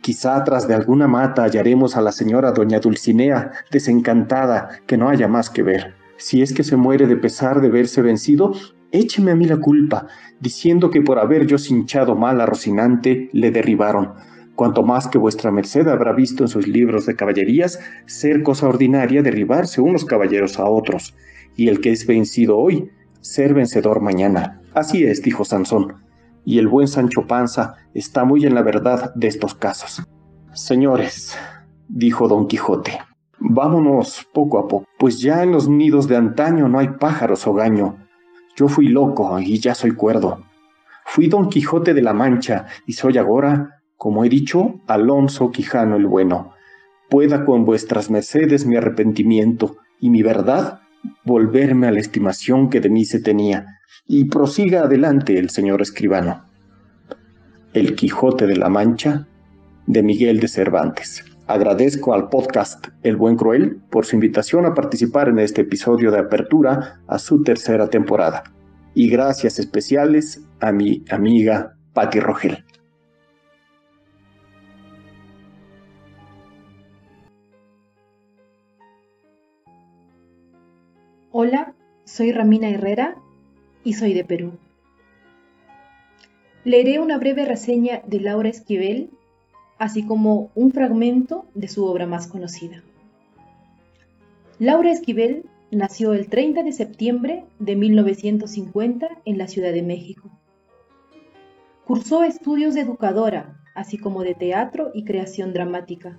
Quizá 0.00 0.44
tras 0.44 0.68
de 0.68 0.74
alguna 0.74 1.08
mata 1.08 1.42
hallaremos 1.42 1.96
a 1.96 2.00
la 2.00 2.12
señora 2.12 2.52
doña 2.52 2.78
Dulcinea, 2.78 3.52
desencantada, 3.70 4.80
que 4.86 4.96
no 4.96 5.08
haya 5.08 5.26
más 5.26 5.50
que 5.50 5.62
ver. 5.62 5.94
Si 6.16 6.42
es 6.42 6.54
que 6.54 6.62
se 6.62 6.76
muere 6.76 7.06
de 7.06 7.16
pesar 7.16 7.60
de 7.60 7.68
verse 7.68 8.02
vencido, 8.02 8.52
écheme 8.92 9.32
a 9.32 9.34
mí 9.34 9.46
la 9.46 9.58
culpa, 9.58 10.06
diciendo 10.40 10.90
que 10.90 11.02
por 11.02 11.18
haber 11.18 11.46
yo 11.46 11.58
cinchado 11.58 12.14
mal 12.14 12.40
a 12.40 12.46
Rocinante 12.46 13.28
le 13.32 13.50
derribaron, 13.50 14.12
cuanto 14.54 14.82
más 14.82 15.08
que 15.08 15.18
vuestra 15.18 15.50
merced 15.50 15.86
habrá 15.88 16.12
visto 16.12 16.44
en 16.44 16.48
sus 16.48 16.66
libros 16.66 17.06
de 17.06 17.16
caballerías 17.16 17.78
ser 18.06 18.42
cosa 18.42 18.68
ordinaria 18.68 19.22
derribarse 19.22 19.80
unos 19.80 20.04
caballeros 20.04 20.58
a 20.58 20.66
otros, 20.66 21.14
y 21.56 21.68
el 21.68 21.80
que 21.80 21.90
es 21.92 22.06
vencido 22.06 22.58
hoy, 22.58 22.90
ser 23.20 23.54
vencedor 23.54 24.00
mañana. 24.00 24.60
Así 24.74 25.04
es, 25.04 25.22
dijo 25.22 25.44
Sansón, 25.44 26.04
y 26.44 26.58
el 26.58 26.68
buen 26.68 26.86
Sancho 26.86 27.26
Panza 27.26 27.74
está 27.94 28.24
muy 28.24 28.46
en 28.46 28.54
la 28.54 28.62
verdad 28.62 29.12
de 29.14 29.26
estos 29.26 29.54
casos. 29.54 30.06
Señores, 30.52 31.36
dijo 31.88 32.28
don 32.28 32.46
Quijote, 32.46 32.98
vámonos 33.38 34.26
poco 34.32 34.58
a 34.58 34.68
poco, 34.68 34.86
pues 34.98 35.20
ya 35.20 35.42
en 35.42 35.52
los 35.52 35.68
nidos 35.68 36.08
de 36.08 36.16
antaño 36.16 36.68
no 36.68 36.78
hay 36.78 36.88
pájaros 37.00 37.46
o 37.46 37.54
gaño. 37.54 37.96
Yo 38.56 38.68
fui 38.68 38.88
loco 38.88 39.38
y 39.40 39.58
ya 39.58 39.74
soy 39.74 39.90
cuerdo. 39.92 40.44
Fui 41.04 41.28
don 41.28 41.48
Quijote 41.48 41.94
de 41.94 42.02
la 42.02 42.12
Mancha 42.12 42.66
y 42.86 42.92
soy 42.92 43.18
ahora, 43.18 43.82
como 43.96 44.24
he 44.24 44.28
dicho, 44.28 44.80
Alonso 44.86 45.50
Quijano 45.50 45.96
el 45.96 46.06
Bueno. 46.06 46.52
Pueda 47.08 47.44
con 47.44 47.64
vuestras 47.64 48.10
mercedes 48.10 48.66
mi 48.66 48.76
arrepentimiento 48.76 49.76
y 50.00 50.10
mi 50.10 50.22
verdad 50.22 50.80
volverme 51.24 51.86
a 51.86 51.92
la 51.92 52.00
estimación 52.00 52.70
que 52.70 52.80
de 52.80 52.88
mí 52.88 53.04
se 53.04 53.20
tenía, 53.20 53.80
y 54.06 54.24
prosiga 54.26 54.82
adelante 54.82 55.38
el 55.38 55.50
señor 55.50 55.82
escribano. 55.82 56.44
El 57.72 57.94
Quijote 57.94 58.46
de 58.46 58.56
la 58.56 58.68
Mancha, 58.68 59.26
de 59.86 60.02
Miguel 60.02 60.40
de 60.40 60.48
Cervantes. 60.48 61.24
Agradezco 61.46 62.12
al 62.12 62.28
podcast 62.28 62.88
El 63.02 63.16
Buen 63.16 63.36
Cruel 63.36 63.80
por 63.90 64.04
su 64.04 64.16
invitación 64.16 64.66
a 64.66 64.74
participar 64.74 65.28
en 65.28 65.38
este 65.38 65.62
episodio 65.62 66.10
de 66.10 66.18
apertura 66.18 67.00
a 67.06 67.18
su 67.18 67.42
tercera 67.42 67.88
temporada. 67.88 68.42
Y 68.94 69.08
gracias 69.08 69.58
especiales 69.58 70.42
a 70.60 70.72
mi 70.72 71.04
amiga 71.10 71.76
Patti 71.92 72.18
Rogel. 72.18 72.64
Hola, 81.38 81.74
soy 82.04 82.32
Ramina 82.32 82.70
Herrera 82.70 83.14
y 83.84 83.92
soy 83.92 84.14
de 84.14 84.24
Perú. 84.24 84.52
Leeré 86.64 86.98
una 86.98 87.18
breve 87.18 87.44
reseña 87.44 88.00
de 88.06 88.20
Laura 88.20 88.48
Esquivel, 88.48 89.10
así 89.76 90.06
como 90.06 90.50
un 90.54 90.72
fragmento 90.72 91.44
de 91.52 91.68
su 91.68 91.84
obra 91.84 92.06
más 92.06 92.26
conocida. 92.26 92.82
Laura 94.58 94.90
Esquivel 94.90 95.44
nació 95.70 96.14
el 96.14 96.28
30 96.30 96.62
de 96.62 96.72
septiembre 96.72 97.44
de 97.58 97.76
1950 97.76 99.06
en 99.26 99.36
la 99.36 99.46
Ciudad 99.46 99.74
de 99.74 99.82
México. 99.82 100.30
Cursó 101.84 102.24
estudios 102.24 102.72
de 102.72 102.80
educadora, 102.80 103.62
así 103.74 103.98
como 103.98 104.22
de 104.22 104.34
teatro 104.34 104.90
y 104.94 105.04
creación 105.04 105.52
dramática, 105.52 106.18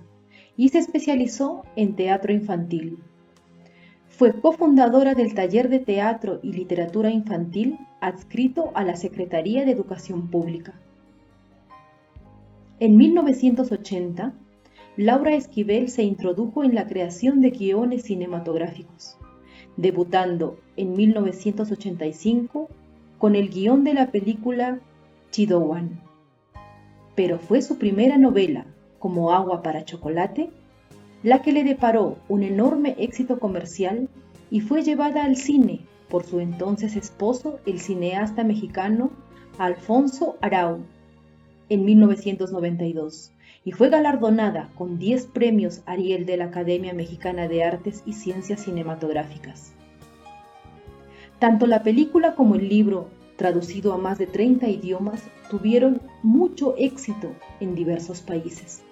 y 0.56 0.68
se 0.68 0.78
especializó 0.78 1.64
en 1.74 1.96
teatro 1.96 2.32
infantil. 2.32 3.02
Fue 4.18 4.32
cofundadora 4.32 5.14
del 5.14 5.32
Taller 5.32 5.68
de 5.68 5.78
Teatro 5.78 6.40
y 6.42 6.52
Literatura 6.52 7.08
Infantil 7.08 7.78
adscrito 8.00 8.72
a 8.74 8.82
la 8.82 8.96
Secretaría 8.96 9.64
de 9.64 9.70
Educación 9.70 10.26
Pública. 10.26 10.74
En 12.80 12.96
1980, 12.96 14.32
Laura 14.96 15.36
Esquivel 15.36 15.88
se 15.88 16.02
introdujo 16.02 16.64
en 16.64 16.74
la 16.74 16.88
creación 16.88 17.40
de 17.40 17.50
guiones 17.50 18.02
cinematográficos, 18.06 19.16
debutando 19.76 20.58
en 20.76 20.94
1985 20.94 22.68
con 23.18 23.36
el 23.36 23.50
guion 23.50 23.84
de 23.84 23.94
la 23.94 24.10
película 24.10 24.80
Chidowan. 25.30 26.00
Pero 27.14 27.38
fue 27.38 27.62
su 27.62 27.78
primera 27.78 28.18
novela, 28.18 28.66
como 28.98 29.30
Agua 29.30 29.62
para 29.62 29.84
Chocolate, 29.84 30.50
la 31.22 31.42
que 31.42 31.52
le 31.52 31.64
deparó 31.64 32.18
un 32.28 32.42
enorme 32.42 32.94
éxito 32.98 33.38
comercial 33.38 34.08
y 34.50 34.60
fue 34.60 34.82
llevada 34.82 35.24
al 35.24 35.36
cine 35.36 35.80
por 36.08 36.24
su 36.24 36.40
entonces 36.40 36.96
esposo, 36.96 37.58
el 37.66 37.80
cineasta 37.80 38.44
mexicano 38.44 39.10
Alfonso 39.58 40.36
Arau, 40.40 40.78
en 41.68 41.84
1992, 41.84 43.32
y 43.64 43.72
fue 43.72 43.90
galardonada 43.90 44.70
con 44.76 44.98
10 44.98 45.26
premios 45.26 45.82
Ariel 45.84 46.24
de 46.24 46.36
la 46.36 46.46
Academia 46.46 46.94
Mexicana 46.94 47.48
de 47.48 47.64
Artes 47.64 48.02
y 48.06 48.12
Ciencias 48.14 48.60
Cinematográficas. 48.60 49.72
Tanto 51.38 51.66
la 51.66 51.82
película 51.82 52.34
como 52.34 52.54
el 52.54 52.68
libro, 52.68 53.08
traducido 53.36 53.92
a 53.92 53.98
más 53.98 54.18
de 54.18 54.26
30 54.26 54.68
idiomas, 54.68 55.22
tuvieron 55.50 56.00
mucho 56.22 56.74
éxito 56.78 57.32
en 57.60 57.74
diversos 57.74 58.22
países. 58.22 58.82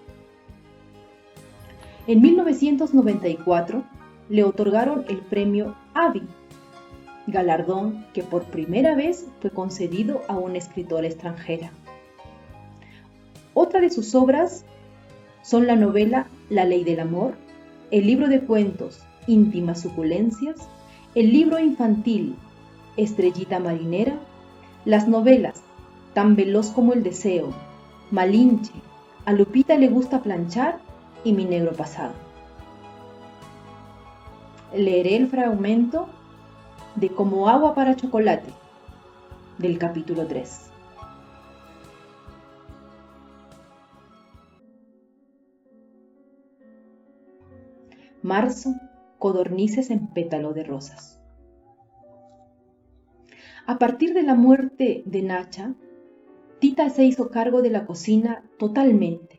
En 2.09 2.22
1994 2.22 3.82
le 4.28 4.44
otorgaron 4.44 5.04
el 5.09 5.18
premio 5.18 5.74
AVI, 5.94 6.22
galardón 7.26 8.07
que 8.14 8.22
por 8.22 8.44
primera 8.44 8.94
vez 8.94 9.26
fue 9.40 9.50
concedido 9.50 10.22
a 10.28 10.38
una 10.38 10.59
escritora 10.59 11.09
extranjera. 11.09 11.72
Otra 13.54 13.80
de 13.80 13.90
sus 13.90 14.14
obras 14.14 14.64
son 15.42 15.66
la 15.66 15.74
novela 15.74 16.28
La 16.48 16.64
ley 16.64 16.84
del 16.84 17.00
amor, 17.00 17.34
el 17.90 18.07
libro 18.07 18.28
de 18.28 18.40
cuentos 18.40 19.00
Íntimas 19.26 19.80
suculencias, 19.80 20.57
el 21.16 21.32
libro 21.32 21.59
infantil 21.59 22.36
Estrellita 22.96 23.59
marinera, 23.59 24.16
las 24.84 25.09
novelas 25.09 25.61
Tan 26.14 26.36
veloz 26.36 26.68
como 26.68 26.92
el 26.92 27.02
deseo, 27.02 27.52
Malinche, 28.12 28.72
A 29.24 29.32
Lupita 29.32 29.76
le 29.76 29.88
gusta 29.88 30.22
planchar 30.22 30.86
y 31.27 31.33
mi 31.33 31.45
negro 31.45 31.72
pasado. 31.72 32.14
Leeré 34.72 35.16
el 35.16 35.27
fragmento 35.27 36.09
de 36.95 37.09
Como 37.09 37.49
agua 37.49 37.74
para 37.74 37.97
chocolate 37.97 38.49
del 39.59 39.77
capítulo 39.77 40.24
3. 40.24 40.70
Marzo, 48.22 48.77
codornices 49.18 49.91
en 49.91 50.07
pétalo 50.07 50.53
de 50.53 50.62
rosas. 50.62 51.20
A 53.66 53.79
partir 53.79 54.14
de 54.14 54.22
la 54.22 54.37
muerte 54.37 55.03
de 55.07 55.22
Nacha, 55.22 55.74
Tita 56.61 56.89
se 56.89 57.05
hizo 57.05 57.31
cargo 57.31 57.62
de 57.62 57.70
la 57.70 57.85
cocina 57.85 58.45
totalmente 58.59 59.36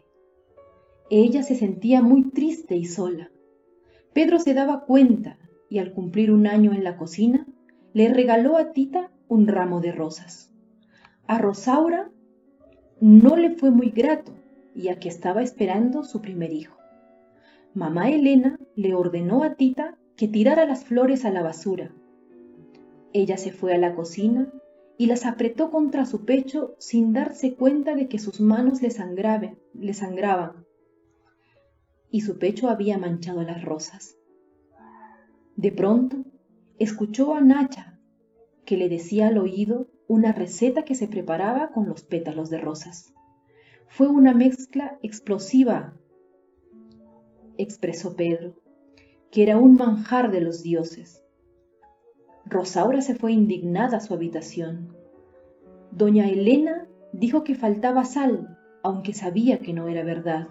ella 1.10 1.44
se 1.44 1.56
sentía 1.56 2.02
muy 2.02 2.32
triste 2.32 2.76
y 2.76 2.86
sola. 2.86 3.32
Pedro 4.14 4.40
se 4.40 4.54
daba 4.54 4.84
cuenta 4.86 5.38
y 5.70 5.80
al 5.80 5.94
cumplir 5.94 6.32
un 6.32 6.48
año 6.48 6.74
en 6.74 6.84
la 6.84 6.98
cocina, 6.98 7.46
le 7.94 8.14
regaló 8.14 8.58
a 8.58 8.74
Tita 8.74 9.12
un 9.28 9.48
ramo 9.48 9.80
de 9.80 9.92
rosas. 9.92 10.54
A 11.28 11.38
Rosaura 11.38 12.10
no 13.00 13.36
le 13.36 13.52
fue 13.52 13.72
muy 13.72 13.90
grato, 13.90 14.34
ya 14.76 15.00
que 15.00 15.10
estaba 15.10 15.42
esperando 15.42 16.04
su 16.04 16.22
primer 16.22 16.52
hijo. 16.52 16.78
Mamá 17.74 18.10
Elena 18.10 18.60
le 18.76 18.94
ordenó 18.94 19.44
a 19.44 19.56
Tita 19.56 19.98
que 20.16 20.28
tirara 20.28 20.66
las 20.66 20.84
flores 20.86 21.26
a 21.26 21.32
la 21.32 21.42
basura. 21.42 21.92
Ella 23.14 23.38
se 23.38 23.52
fue 23.52 23.74
a 23.74 23.78
la 23.78 23.96
cocina 23.96 24.52
y 24.98 25.06
las 25.06 25.26
apretó 25.26 25.70
contra 25.70 26.06
su 26.06 26.26
pecho 26.26 26.76
sin 26.80 27.14
darse 27.14 27.56
cuenta 27.56 27.96
de 27.96 28.08
que 28.08 28.20
sus 28.20 28.42
manos 28.42 28.82
le, 28.82 28.90
le 29.74 29.94
sangraban 29.94 30.67
y 32.18 32.22
su 32.22 32.40
pecho 32.40 32.68
había 32.68 32.98
manchado 32.98 33.44
las 33.44 33.64
rosas. 33.64 34.18
De 35.56 35.72
pronto, 35.72 36.26
escuchó 36.80 37.36
a 37.36 37.42
Nacha, 37.42 38.00
que 38.66 38.76
le 38.76 38.90
decía 38.90 39.28
al 39.28 39.38
oído 39.38 39.86
una 40.08 40.32
receta 40.32 40.82
que 40.82 40.96
se 40.96 41.08
preparaba 41.08 41.70
con 41.70 41.88
los 41.88 42.02
pétalos 42.04 42.50
de 42.50 42.58
rosas. 42.58 43.14
Fue 43.88 44.08
una 44.08 44.34
mezcla 44.34 44.98
explosiva, 45.04 45.94
expresó 47.56 48.16
Pedro, 48.16 48.56
que 49.30 49.44
era 49.44 49.60
un 49.60 49.76
manjar 49.76 50.32
de 50.32 50.42
los 50.42 50.64
dioses. 50.64 51.22
Rosaura 52.46 53.02
se 53.02 53.14
fue 53.14 53.32
indignada 53.32 53.98
a 53.98 54.02
su 54.02 54.16
habitación. 54.16 54.98
Doña 55.92 56.28
Elena 56.28 56.88
dijo 57.14 57.44
que 57.44 57.54
faltaba 57.54 58.06
sal, 58.06 58.58
aunque 58.82 59.14
sabía 59.14 59.60
que 59.60 59.74
no 59.74 59.88
era 59.88 60.04
verdad 60.04 60.48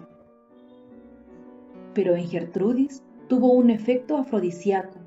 pero 1.97 2.15
en 2.15 2.27
Gertrudis 2.27 3.01
tuvo 3.27 3.53
un 3.53 3.71
efecto 3.71 4.17
afrodisíaco, 4.17 4.99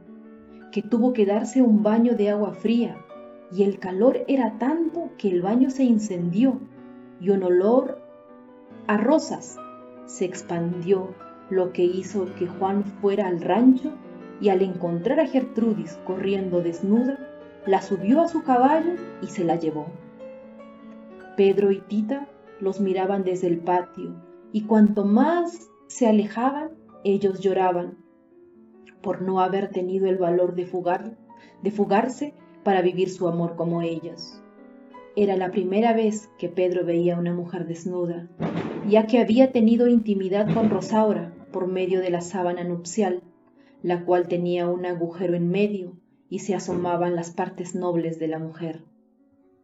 que 0.73 0.83
tuvo 0.83 1.13
que 1.13 1.25
darse 1.25 1.63
un 1.63 1.85
baño 1.85 2.17
de 2.17 2.31
agua 2.31 2.53
fría, 2.53 2.97
y 3.53 3.63
el 3.63 3.79
calor 3.79 4.25
era 4.27 4.59
tanto 4.59 5.11
que 5.17 5.31
el 5.31 5.41
baño 5.41 5.71
se 5.71 5.85
incendió 5.85 6.59
y 7.21 7.31
un 7.31 7.45
olor 7.45 8.03
a 8.89 8.97
rosas 8.97 9.57
se 10.07 10.25
expandió, 10.25 11.15
lo 11.49 11.73
que 11.73 11.85
hizo 11.85 12.27
que 12.35 12.49
Juan 12.49 12.83
fuera 13.01 13.29
al 13.29 13.41
rancho 13.41 13.93
y 14.41 14.49
al 14.49 14.61
encontrar 14.61 15.21
a 15.21 15.29
Gertrudis 15.29 15.97
corriendo 16.05 16.61
desnuda, 16.61 17.21
la 17.67 17.83
subió 17.83 18.21
a 18.21 18.27
su 18.27 18.43
caballo 18.43 18.95
y 19.23 19.29
se 19.29 19.45
la 19.45 19.55
llevó. 19.55 19.87
Pedro 21.37 21.71
y 21.71 21.83
Tita 21.83 22.27
los 22.59 22.81
miraban 22.81 23.23
desde 23.23 23.47
el 23.47 23.59
patio 23.59 24.11
y 24.51 24.63
cuanto 24.63 25.05
más 25.05 25.70
se 25.91 26.07
alejaban, 26.07 26.71
ellos 27.03 27.41
lloraban 27.41 27.99
por 29.03 29.23
no 29.23 29.41
haber 29.41 29.71
tenido 29.71 30.07
el 30.07 30.19
valor 30.19 30.55
de, 30.55 30.65
fugar, 30.65 31.17
de 31.65 31.73
fugarse 31.73 32.33
para 32.63 32.81
vivir 32.81 33.11
su 33.11 33.27
amor 33.27 33.57
como 33.57 33.83
ellos. 33.83 34.41
Era 35.17 35.37
la 35.37 35.51
primera 35.51 35.93
vez 35.93 36.31
que 36.39 36.49
Pedro 36.49 36.85
veía 36.85 37.17
a 37.17 37.19
una 37.19 37.35
mujer 37.35 37.67
desnuda, 37.67 38.29
ya 38.89 39.09
que 39.09 39.19
había 39.19 39.51
tenido 39.51 39.89
intimidad 39.89 40.55
con 40.55 40.71
Rosaura 40.71 41.35
por 41.51 41.67
medio 41.67 42.01
de 42.01 42.11
la 42.11 42.21
sábana 42.21 42.63
nupcial, 42.63 43.25
la 43.83 44.05
cual 44.05 44.29
tenía 44.29 44.69
un 44.69 44.87
agujero 44.87 45.35
en 45.35 45.49
medio 45.49 45.97
y 46.29 46.39
se 46.39 46.55
asomaban 46.55 47.17
las 47.17 47.33
partes 47.33 47.75
nobles 47.75 48.21
de 48.21 48.29
la 48.29 48.39
mujer. 48.39 48.85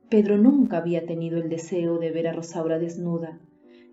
Pedro 0.09 0.39
nunca 0.39 0.79
había 0.79 1.07
tenido 1.07 1.39
el 1.39 1.49
deseo 1.49 1.99
de 1.99 2.11
ver 2.11 2.27
a 2.27 2.33
Rosaura 2.33 2.81
desnuda, 2.81 3.39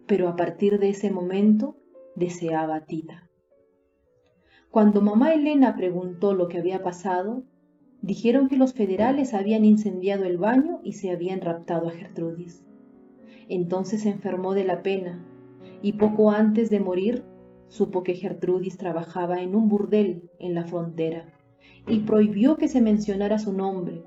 pero 0.07 0.27
a 0.29 0.35
partir 0.35 0.79
de 0.79 0.89
ese 0.89 1.11
momento 1.11 1.77
deseaba 2.15 2.85
Tita. 2.85 3.29
Cuando 4.69 5.01
mamá 5.01 5.33
Elena 5.33 5.75
preguntó 5.75 6.33
lo 6.33 6.47
que 6.47 6.57
había 6.57 6.81
pasado, 6.81 7.43
dijeron 8.01 8.49
que 8.49 8.57
los 8.57 8.73
federales 8.73 9.33
habían 9.33 9.65
incendiado 9.65 10.25
el 10.25 10.37
baño 10.37 10.79
y 10.83 10.93
se 10.93 11.11
habían 11.11 11.41
raptado 11.41 11.87
a 11.87 11.91
Gertrudis. 11.91 12.65
Entonces 13.49 14.01
se 14.01 14.09
enfermó 14.09 14.53
de 14.53 14.63
la 14.63 14.81
pena 14.81 15.23
y 15.81 15.93
poco 15.93 16.31
antes 16.31 16.69
de 16.69 16.79
morir 16.79 17.23
supo 17.67 18.03
que 18.03 18.15
Gertrudis 18.15 18.77
trabajaba 18.77 19.41
en 19.41 19.55
un 19.55 19.69
burdel 19.69 20.29
en 20.39 20.53
la 20.55 20.65
frontera 20.65 21.33
y 21.87 21.99
prohibió 21.99 22.57
que 22.57 22.67
se 22.67 22.81
mencionara 22.81 23.39
su 23.39 23.53
nombre. 23.53 24.03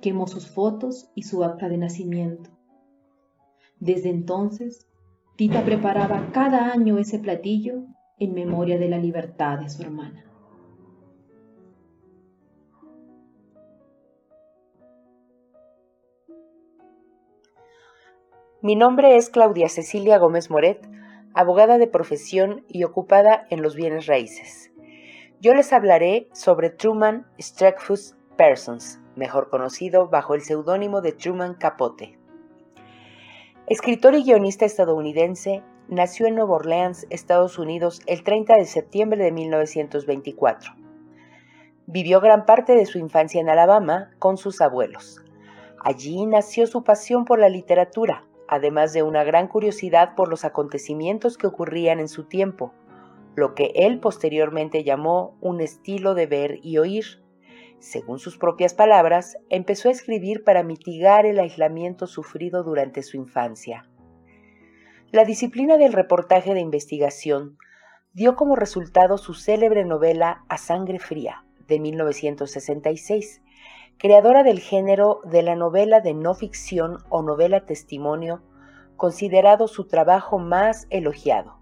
Quemó 0.00 0.26
sus 0.26 0.48
fotos 0.50 1.10
y 1.14 1.22
su 1.22 1.44
acta 1.44 1.68
de 1.68 1.78
nacimiento. 1.78 2.50
Desde 3.80 4.10
entonces, 4.10 4.86
Tita 5.36 5.62
preparaba 5.66 6.30
cada 6.32 6.72
año 6.72 6.96
ese 6.96 7.18
platillo 7.18 7.82
en 8.18 8.32
memoria 8.32 8.78
de 8.78 8.88
la 8.88 8.96
libertad 8.96 9.58
de 9.58 9.68
su 9.68 9.82
hermana. 9.82 10.24
Mi 18.62 18.76
nombre 18.76 19.16
es 19.16 19.28
Claudia 19.28 19.68
Cecilia 19.68 20.16
Gómez 20.16 20.48
Moret, 20.50 20.88
abogada 21.34 21.76
de 21.76 21.86
profesión 21.86 22.64
y 22.66 22.84
ocupada 22.84 23.46
en 23.50 23.60
los 23.60 23.76
bienes 23.76 24.06
raíces. 24.06 24.72
Yo 25.42 25.52
les 25.52 25.70
hablaré 25.74 26.30
sobre 26.32 26.70
Truman 26.70 27.26
Streckfus 27.38 28.16
Persons, 28.38 29.00
mejor 29.16 29.50
conocido 29.50 30.08
bajo 30.08 30.34
el 30.34 30.40
seudónimo 30.40 31.02
de 31.02 31.12
Truman 31.12 31.56
Capote. 31.56 32.15
Escritor 33.68 34.14
y 34.14 34.22
guionista 34.22 34.64
estadounidense, 34.64 35.64
nació 35.88 36.28
en 36.28 36.36
Nueva 36.36 36.54
Orleans, 36.54 37.04
Estados 37.10 37.58
Unidos, 37.58 38.00
el 38.06 38.22
30 38.22 38.54
de 38.54 38.64
septiembre 38.64 39.24
de 39.24 39.32
1924. 39.32 40.72
Vivió 41.88 42.20
gran 42.20 42.46
parte 42.46 42.76
de 42.76 42.86
su 42.86 42.98
infancia 42.98 43.40
en 43.40 43.48
Alabama 43.48 44.12
con 44.20 44.36
sus 44.36 44.60
abuelos. 44.60 45.20
Allí 45.80 46.26
nació 46.26 46.68
su 46.68 46.84
pasión 46.84 47.24
por 47.24 47.40
la 47.40 47.48
literatura, 47.48 48.24
además 48.46 48.92
de 48.92 49.02
una 49.02 49.24
gran 49.24 49.48
curiosidad 49.48 50.14
por 50.14 50.28
los 50.28 50.44
acontecimientos 50.44 51.36
que 51.36 51.48
ocurrían 51.48 51.98
en 51.98 52.08
su 52.08 52.22
tiempo, 52.22 52.72
lo 53.34 53.56
que 53.56 53.72
él 53.74 53.98
posteriormente 53.98 54.84
llamó 54.84 55.36
un 55.40 55.60
estilo 55.60 56.14
de 56.14 56.26
ver 56.26 56.60
y 56.62 56.78
oír. 56.78 57.20
Según 57.86 58.18
sus 58.18 58.36
propias 58.36 58.74
palabras, 58.74 59.38
empezó 59.48 59.88
a 59.88 59.92
escribir 59.92 60.42
para 60.42 60.64
mitigar 60.64 61.24
el 61.24 61.38
aislamiento 61.38 62.08
sufrido 62.08 62.64
durante 62.64 63.04
su 63.04 63.16
infancia. 63.16 63.88
La 65.12 65.24
disciplina 65.24 65.76
del 65.76 65.92
reportaje 65.92 66.52
de 66.52 66.58
investigación 66.58 67.58
dio 68.12 68.34
como 68.34 68.56
resultado 68.56 69.18
su 69.18 69.34
célebre 69.34 69.84
novela 69.84 70.42
A 70.48 70.58
Sangre 70.58 70.98
Fría, 70.98 71.44
de 71.68 71.78
1966, 71.78 73.40
creadora 73.98 74.42
del 74.42 74.58
género 74.58 75.20
de 75.22 75.44
la 75.44 75.54
novela 75.54 76.00
de 76.00 76.12
no 76.12 76.34
ficción 76.34 76.98
o 77.08 77.22
novela 77.22 77.66
testimonio, 77.66 78.42
considerado 78.96 79.68
su 79.68 79.86
trabajo 79.86 80.40
más 80.40 80.88
elogiado. 80.90 81.60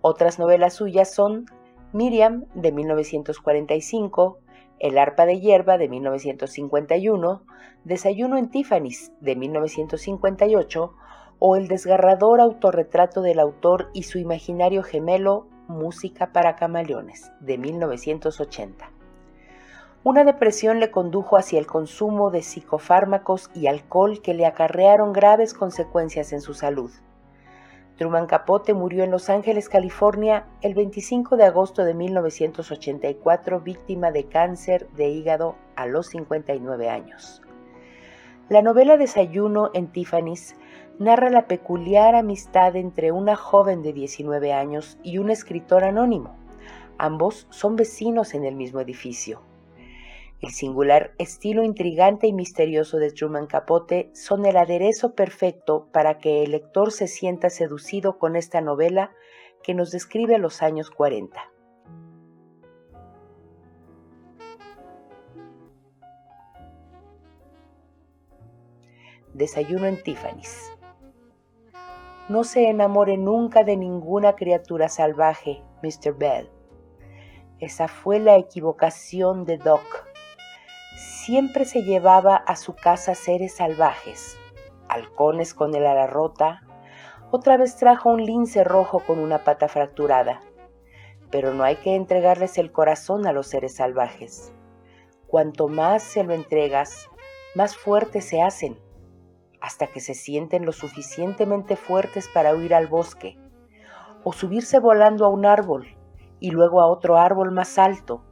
Otras 0.00 0.40
novelas 0.40 0.74
suyas 0.74 1.14
son 1.14 1.46
Miriam 1.92 2.46
de 2.54 2.72
1945, 2.72 4.40
El 4.80 4.96
arpa 4.96 5.26
de 5.26 5.38
hierba 5.38 5.76
de 5.76 5.90
1951, 5.90 7.42
Desayuno 7.84 8.38
en 8.38 8.50
Tiffany's 8.50 9.12
de 9.20 9.36
1958 9.36 10.94
o 11.38 11.56
el 11.56 11.68
desgarrador 11.68 12.40
autorretrato 12.40 13.20
del 13.20 13.40
autor 13.40 13.90
y 13.92 14.04
su 14.04 14.18
imaginario 14.18 14.82
gemelo 14.82 15.46
Música 15.68 16.32
para 16.32 16.56
camaleones 16.56 17.30
de 17.40 17.58
1980. 17.58 18.90
Una 20.02 20.24
depresión 20.24 20.80
le 20.80 20.90
condujo 20.90 21.36
hacia 21.36 21.58
el 21.58 21.66
consumo 21.66 22.30
de 22.30 22.40
psicofármacos 22.40 23.50
y 23.54 23.66
alcohol 23.66 24.22
que 24.22 24.32
le 24.32 24.46
acarrearon 24.46 25.12
graves 25.12 25.52
consecuencias 25.52 26.32
en 26.32 26.40
su 26.40 26.54
salud. 26.54 26.90
Truman 28.00 28.26
Capote 28.26 28.72
murió 28.72 29.04
en 29.04 29.10
Los 29.10 29.28
Ángeles, 29.28 29.68
California, 29.68 30.46
el 30.62 30.72
25 30.72 31.36
de 31.36 31.44
agosto 31.44 31.84
de 31.84 31.92
1984, 31.92 33.60
víctima 33.60 34.10
de 34.10 34.24
cáncer 34.24 34.88
de 34.96 35.10
hígado 35.10 35.56
a 35.76 35.84
los 35.84 36.06
59 36.06 36.88
años. 36.88 37.42
La 38.48 38.62
novela 38.62 38.96
Desayuno 38.96 39.70
en 39.74 39.88
Tiffany's 39.88 40.56
narra 40.98 41.28
la 41.28 41.46
peculiar 41.46 42.14
amistad 42.14 42.74
entre 42.74 43.12
una 43.12 43.36
joven 43.36 43.82
de 43.82 43.92
19 43.92 44.54
años 44.54 44.96
y 45.02 45.18
un 45.18 45.28
escritor 45.28 45.84
anónimo. 45.84 46.38
Ambos 46.96 47.48
son 47.50 47.76
vecinos 47.76 48.32
en 48.32 48.46
el 48.46 48.56
mismo 48.56 48.80
edificio. 48.80 49.42
El 50.40 50.52
singular 50.52 51.12
estilo 51.18 51.62
intrigante 51.64 52.26
y 52.26 52.32
misterioso 52.32 52.96
de 52.96 53.10
Truman 53.10 53.46
Capote 53.46 54.10
son 54.14 54.46
el 54.46 54.56
aderezo 54.56 55.14
perfecto 55.14 55.88
para 55.92 56.16
que 56.16 56.42
el 56.42 56.52
lector 56.52 56.92
se 56.92 57.08
sienta 57.08 57.50
seducido 57.50 58.18
con 58.18 58.36
esta 58.36 58.62
novela 58.62 59.12
que 59.62 59.74
nos 59.74 59.90
describe 59.90 60.38
los 60.38 60.62
años 60.62 60.90
40. 60.90 61.38
Desayuno 69.34 69.86
en 69.86 70.02
Tiffany's. 70.02 70.72
No 72.30 72.44
se 72.44 72.70
enamore 72.70 73.18
nunca 73.18 73.62
de 73.62 73.76
ninguna 73.76 74.36
criatura 74.36 74.88
salvaje, 74.88 75.62
Mr. 75.82 76.16
Bell. 76.16 76.48
Esa 77.58 77.88
fue 77.88 78.18
la 78.20 78.36
equivocación 78.38 79.44
de 79.44 79.58
Doc 79.58 80.09
siempre 80.96 81.64
se 81.64 81.82
llevaba 81.82 82.36
a 82.36 82.56
su 82.56 82.74
casa 82.74 83.14
seres 83.14 83.56
salvajes, 83.56 84.38
halcones 84.88 85.54
con 85.54 85.74
el 85.74 85.86
ala 85.86 86.06
rota, 86.06 86.62
otra 87.30 87.56
vez 87.56 87.76
trajo 87.76 88.10
un 88.10 88.24
lince 88.24 88.64
rojo 88.64 89.00
con 89.06 89.18
una 89.20 89.44
pata 89.44 89.68
fracturada. 89.68 90.40
Pero 91.30 91.54
no 91.54 91.62
hay 91.62 91.76
que 91.76 91.94
entregarles 91.94 92.58
el 92.58 92.72
corazón 92.72 93.26
a 93.26 93.32
los 93.32 93.46
seres 93.46 93.76
salvajes. 93.76 94.52
Cuanto 95.28 95.68
más 95.68 96.02
se 96.02 96.24
lo 96.24 96.34
entregas, 96.34 97.08
más 97.54 97.76
fuertes 97.76 98.24
se 98.24 98.42
hacen, 98.42 98.80
hasta 99.60 99.86
que 99.86 100.00
se 100.00 100.14
sienten 100.14 100.66
lo 100.66 100.72
suficientemente 100.72 101.76
fuertes 101.76 102.28
para 102.28 102.54
huir 102.54 102.74
al 102.74 102.88
bosque, 102.88 103.38
o 104.24 104.32
subirse 104.32 104.80
volando 104.80 105.24
a 105.24 105.28
un 105.28 105.46
árbol, 105.46 105.96
y 106.40 106.50
luego 106.50 106.80
a 106.80 106.88
otro 106.88 107.16
árbol 107.16 107.52
más 107.52 107.78
alto, 107.78 108.24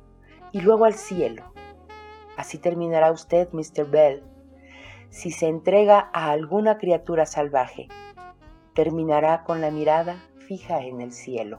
y 0.51 0.61
luego 0.63 0.87
al 0.87 0.95
cielo 0.95 1.53
Así 2.39 2.57
terminará 2.57 3.11
usted, 3.11 3.49
Mr. 3.51 3.85
Bell. 3.91 4.23
Si 5.11 5.33
se 5.33 5.49
entrega 5.49 6.09
a 6.13 6.31
alguna 6.31 6.79
criatura 6.79 7.27
salvaje, 7.27 7.89
terminará 8.75 9.43
con 9.43 9.61
la 9.61 9.73
mirada 9.73 10.23
fija 10.47 10.85
en 10.85 11.01
el 11.01 11.11
cielo. 11.11 11.59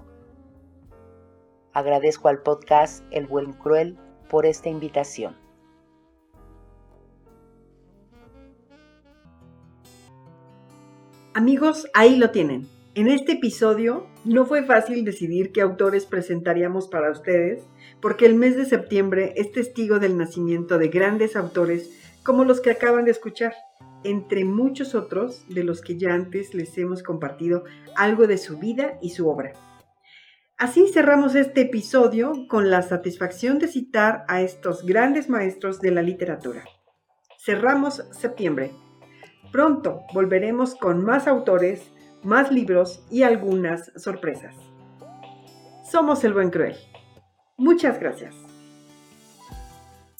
Agradezco 1.73 2.29
al 2.29 2.43
podcast 2.43 3.03
El 3.11 3.27
Buen 3.27 3.51
Cruel 3.51 3.97
por 4.29 4.45
esta 4.45 4.69
invitación. 4.69 5.35
Amigos, 11.33 11.89
ahí 11.93 12.15
lo 12.15 12.31
tienen. 12.31 12.69
En 12.95 13.09
este 13.09 13.33
episodio 13.33 14.07
no 14.23 14.45
fue 14.45 14.63
fácil 14.63 15.03
decidir 15.03 15.51
qué 15.51 15.59
autores 15.59 16.05
presentaríamos 16.05 16.87
para 16.87 17.11
ustedes, 17.11 17.67
porque 18.01 18.25
el 18.25 18.35
mes 18.35 18.55
de 18.55 18.65
septiembre 18.65 19.33
es 19.35 19.51
testigo 19.51 19.99
del 19.99 20.17
nacimiento 20.17 20.77
de 20.77 20.87
grandes 20.89 21.35
autores 21.35 21.89
como 22.23 22.43
los 22.43 22.61
que 22.61 22.71
acaban 22.71 23.05
de 23.05 23.11
escuchar, 23.11 23.53
entre 24.03 24.45
muchos 24.45 24.95
otros 24.95 25.45
de 25.49 25.63
los 25.63 25.81
que 25.81 25.97
ya 25.97 26.13
antes 26.13 26.53
les 26.53 26.77
hemos 26.77 27.03
compartido 27.03 27.63
algo 27.95 28.27
de 28.27 28.37
su 28.37 28.57
vida 28.57 28.97
y 29.01 29.11
su 29.11 29.27
obra. 29.27 29.53
Así 30.57 30.87
cerramos 30.91 31.35
este 31.35 31.61
episodio 31.61 32.33
con 32.49 32.69
la 32.69 32.81
satisfacción 32.81 33.59
de 33.59 33.67
citar 33.67 34.25
a 34.27 34.41
estos 34.41 34.85
grandes 34.85 35.29
maestros 35.29 35.79
de 35.79 35.91
la 35.91 36.01
literatura. 36.01 36.65
Cerramos 37.37 38.03
septiembre. 38.11 38.73
Pronto 39.53 40.01
volveremos 40.13 40.75
con 40.75 41.03
más 41.03 41.27
autores, 41.27 41.81
más 42.23 42.51
libros 42.51 43.05
y 43.09 43.23
algunas 43.23 43.91
sorpresas. 43.95 44.53
Somos 45.89 46.25
el 46.25 46.33
Buen 46.33 46.51
Cruel. 46.51 46.75
Muchas 47.59 47.99
gracias. 47.99 48.48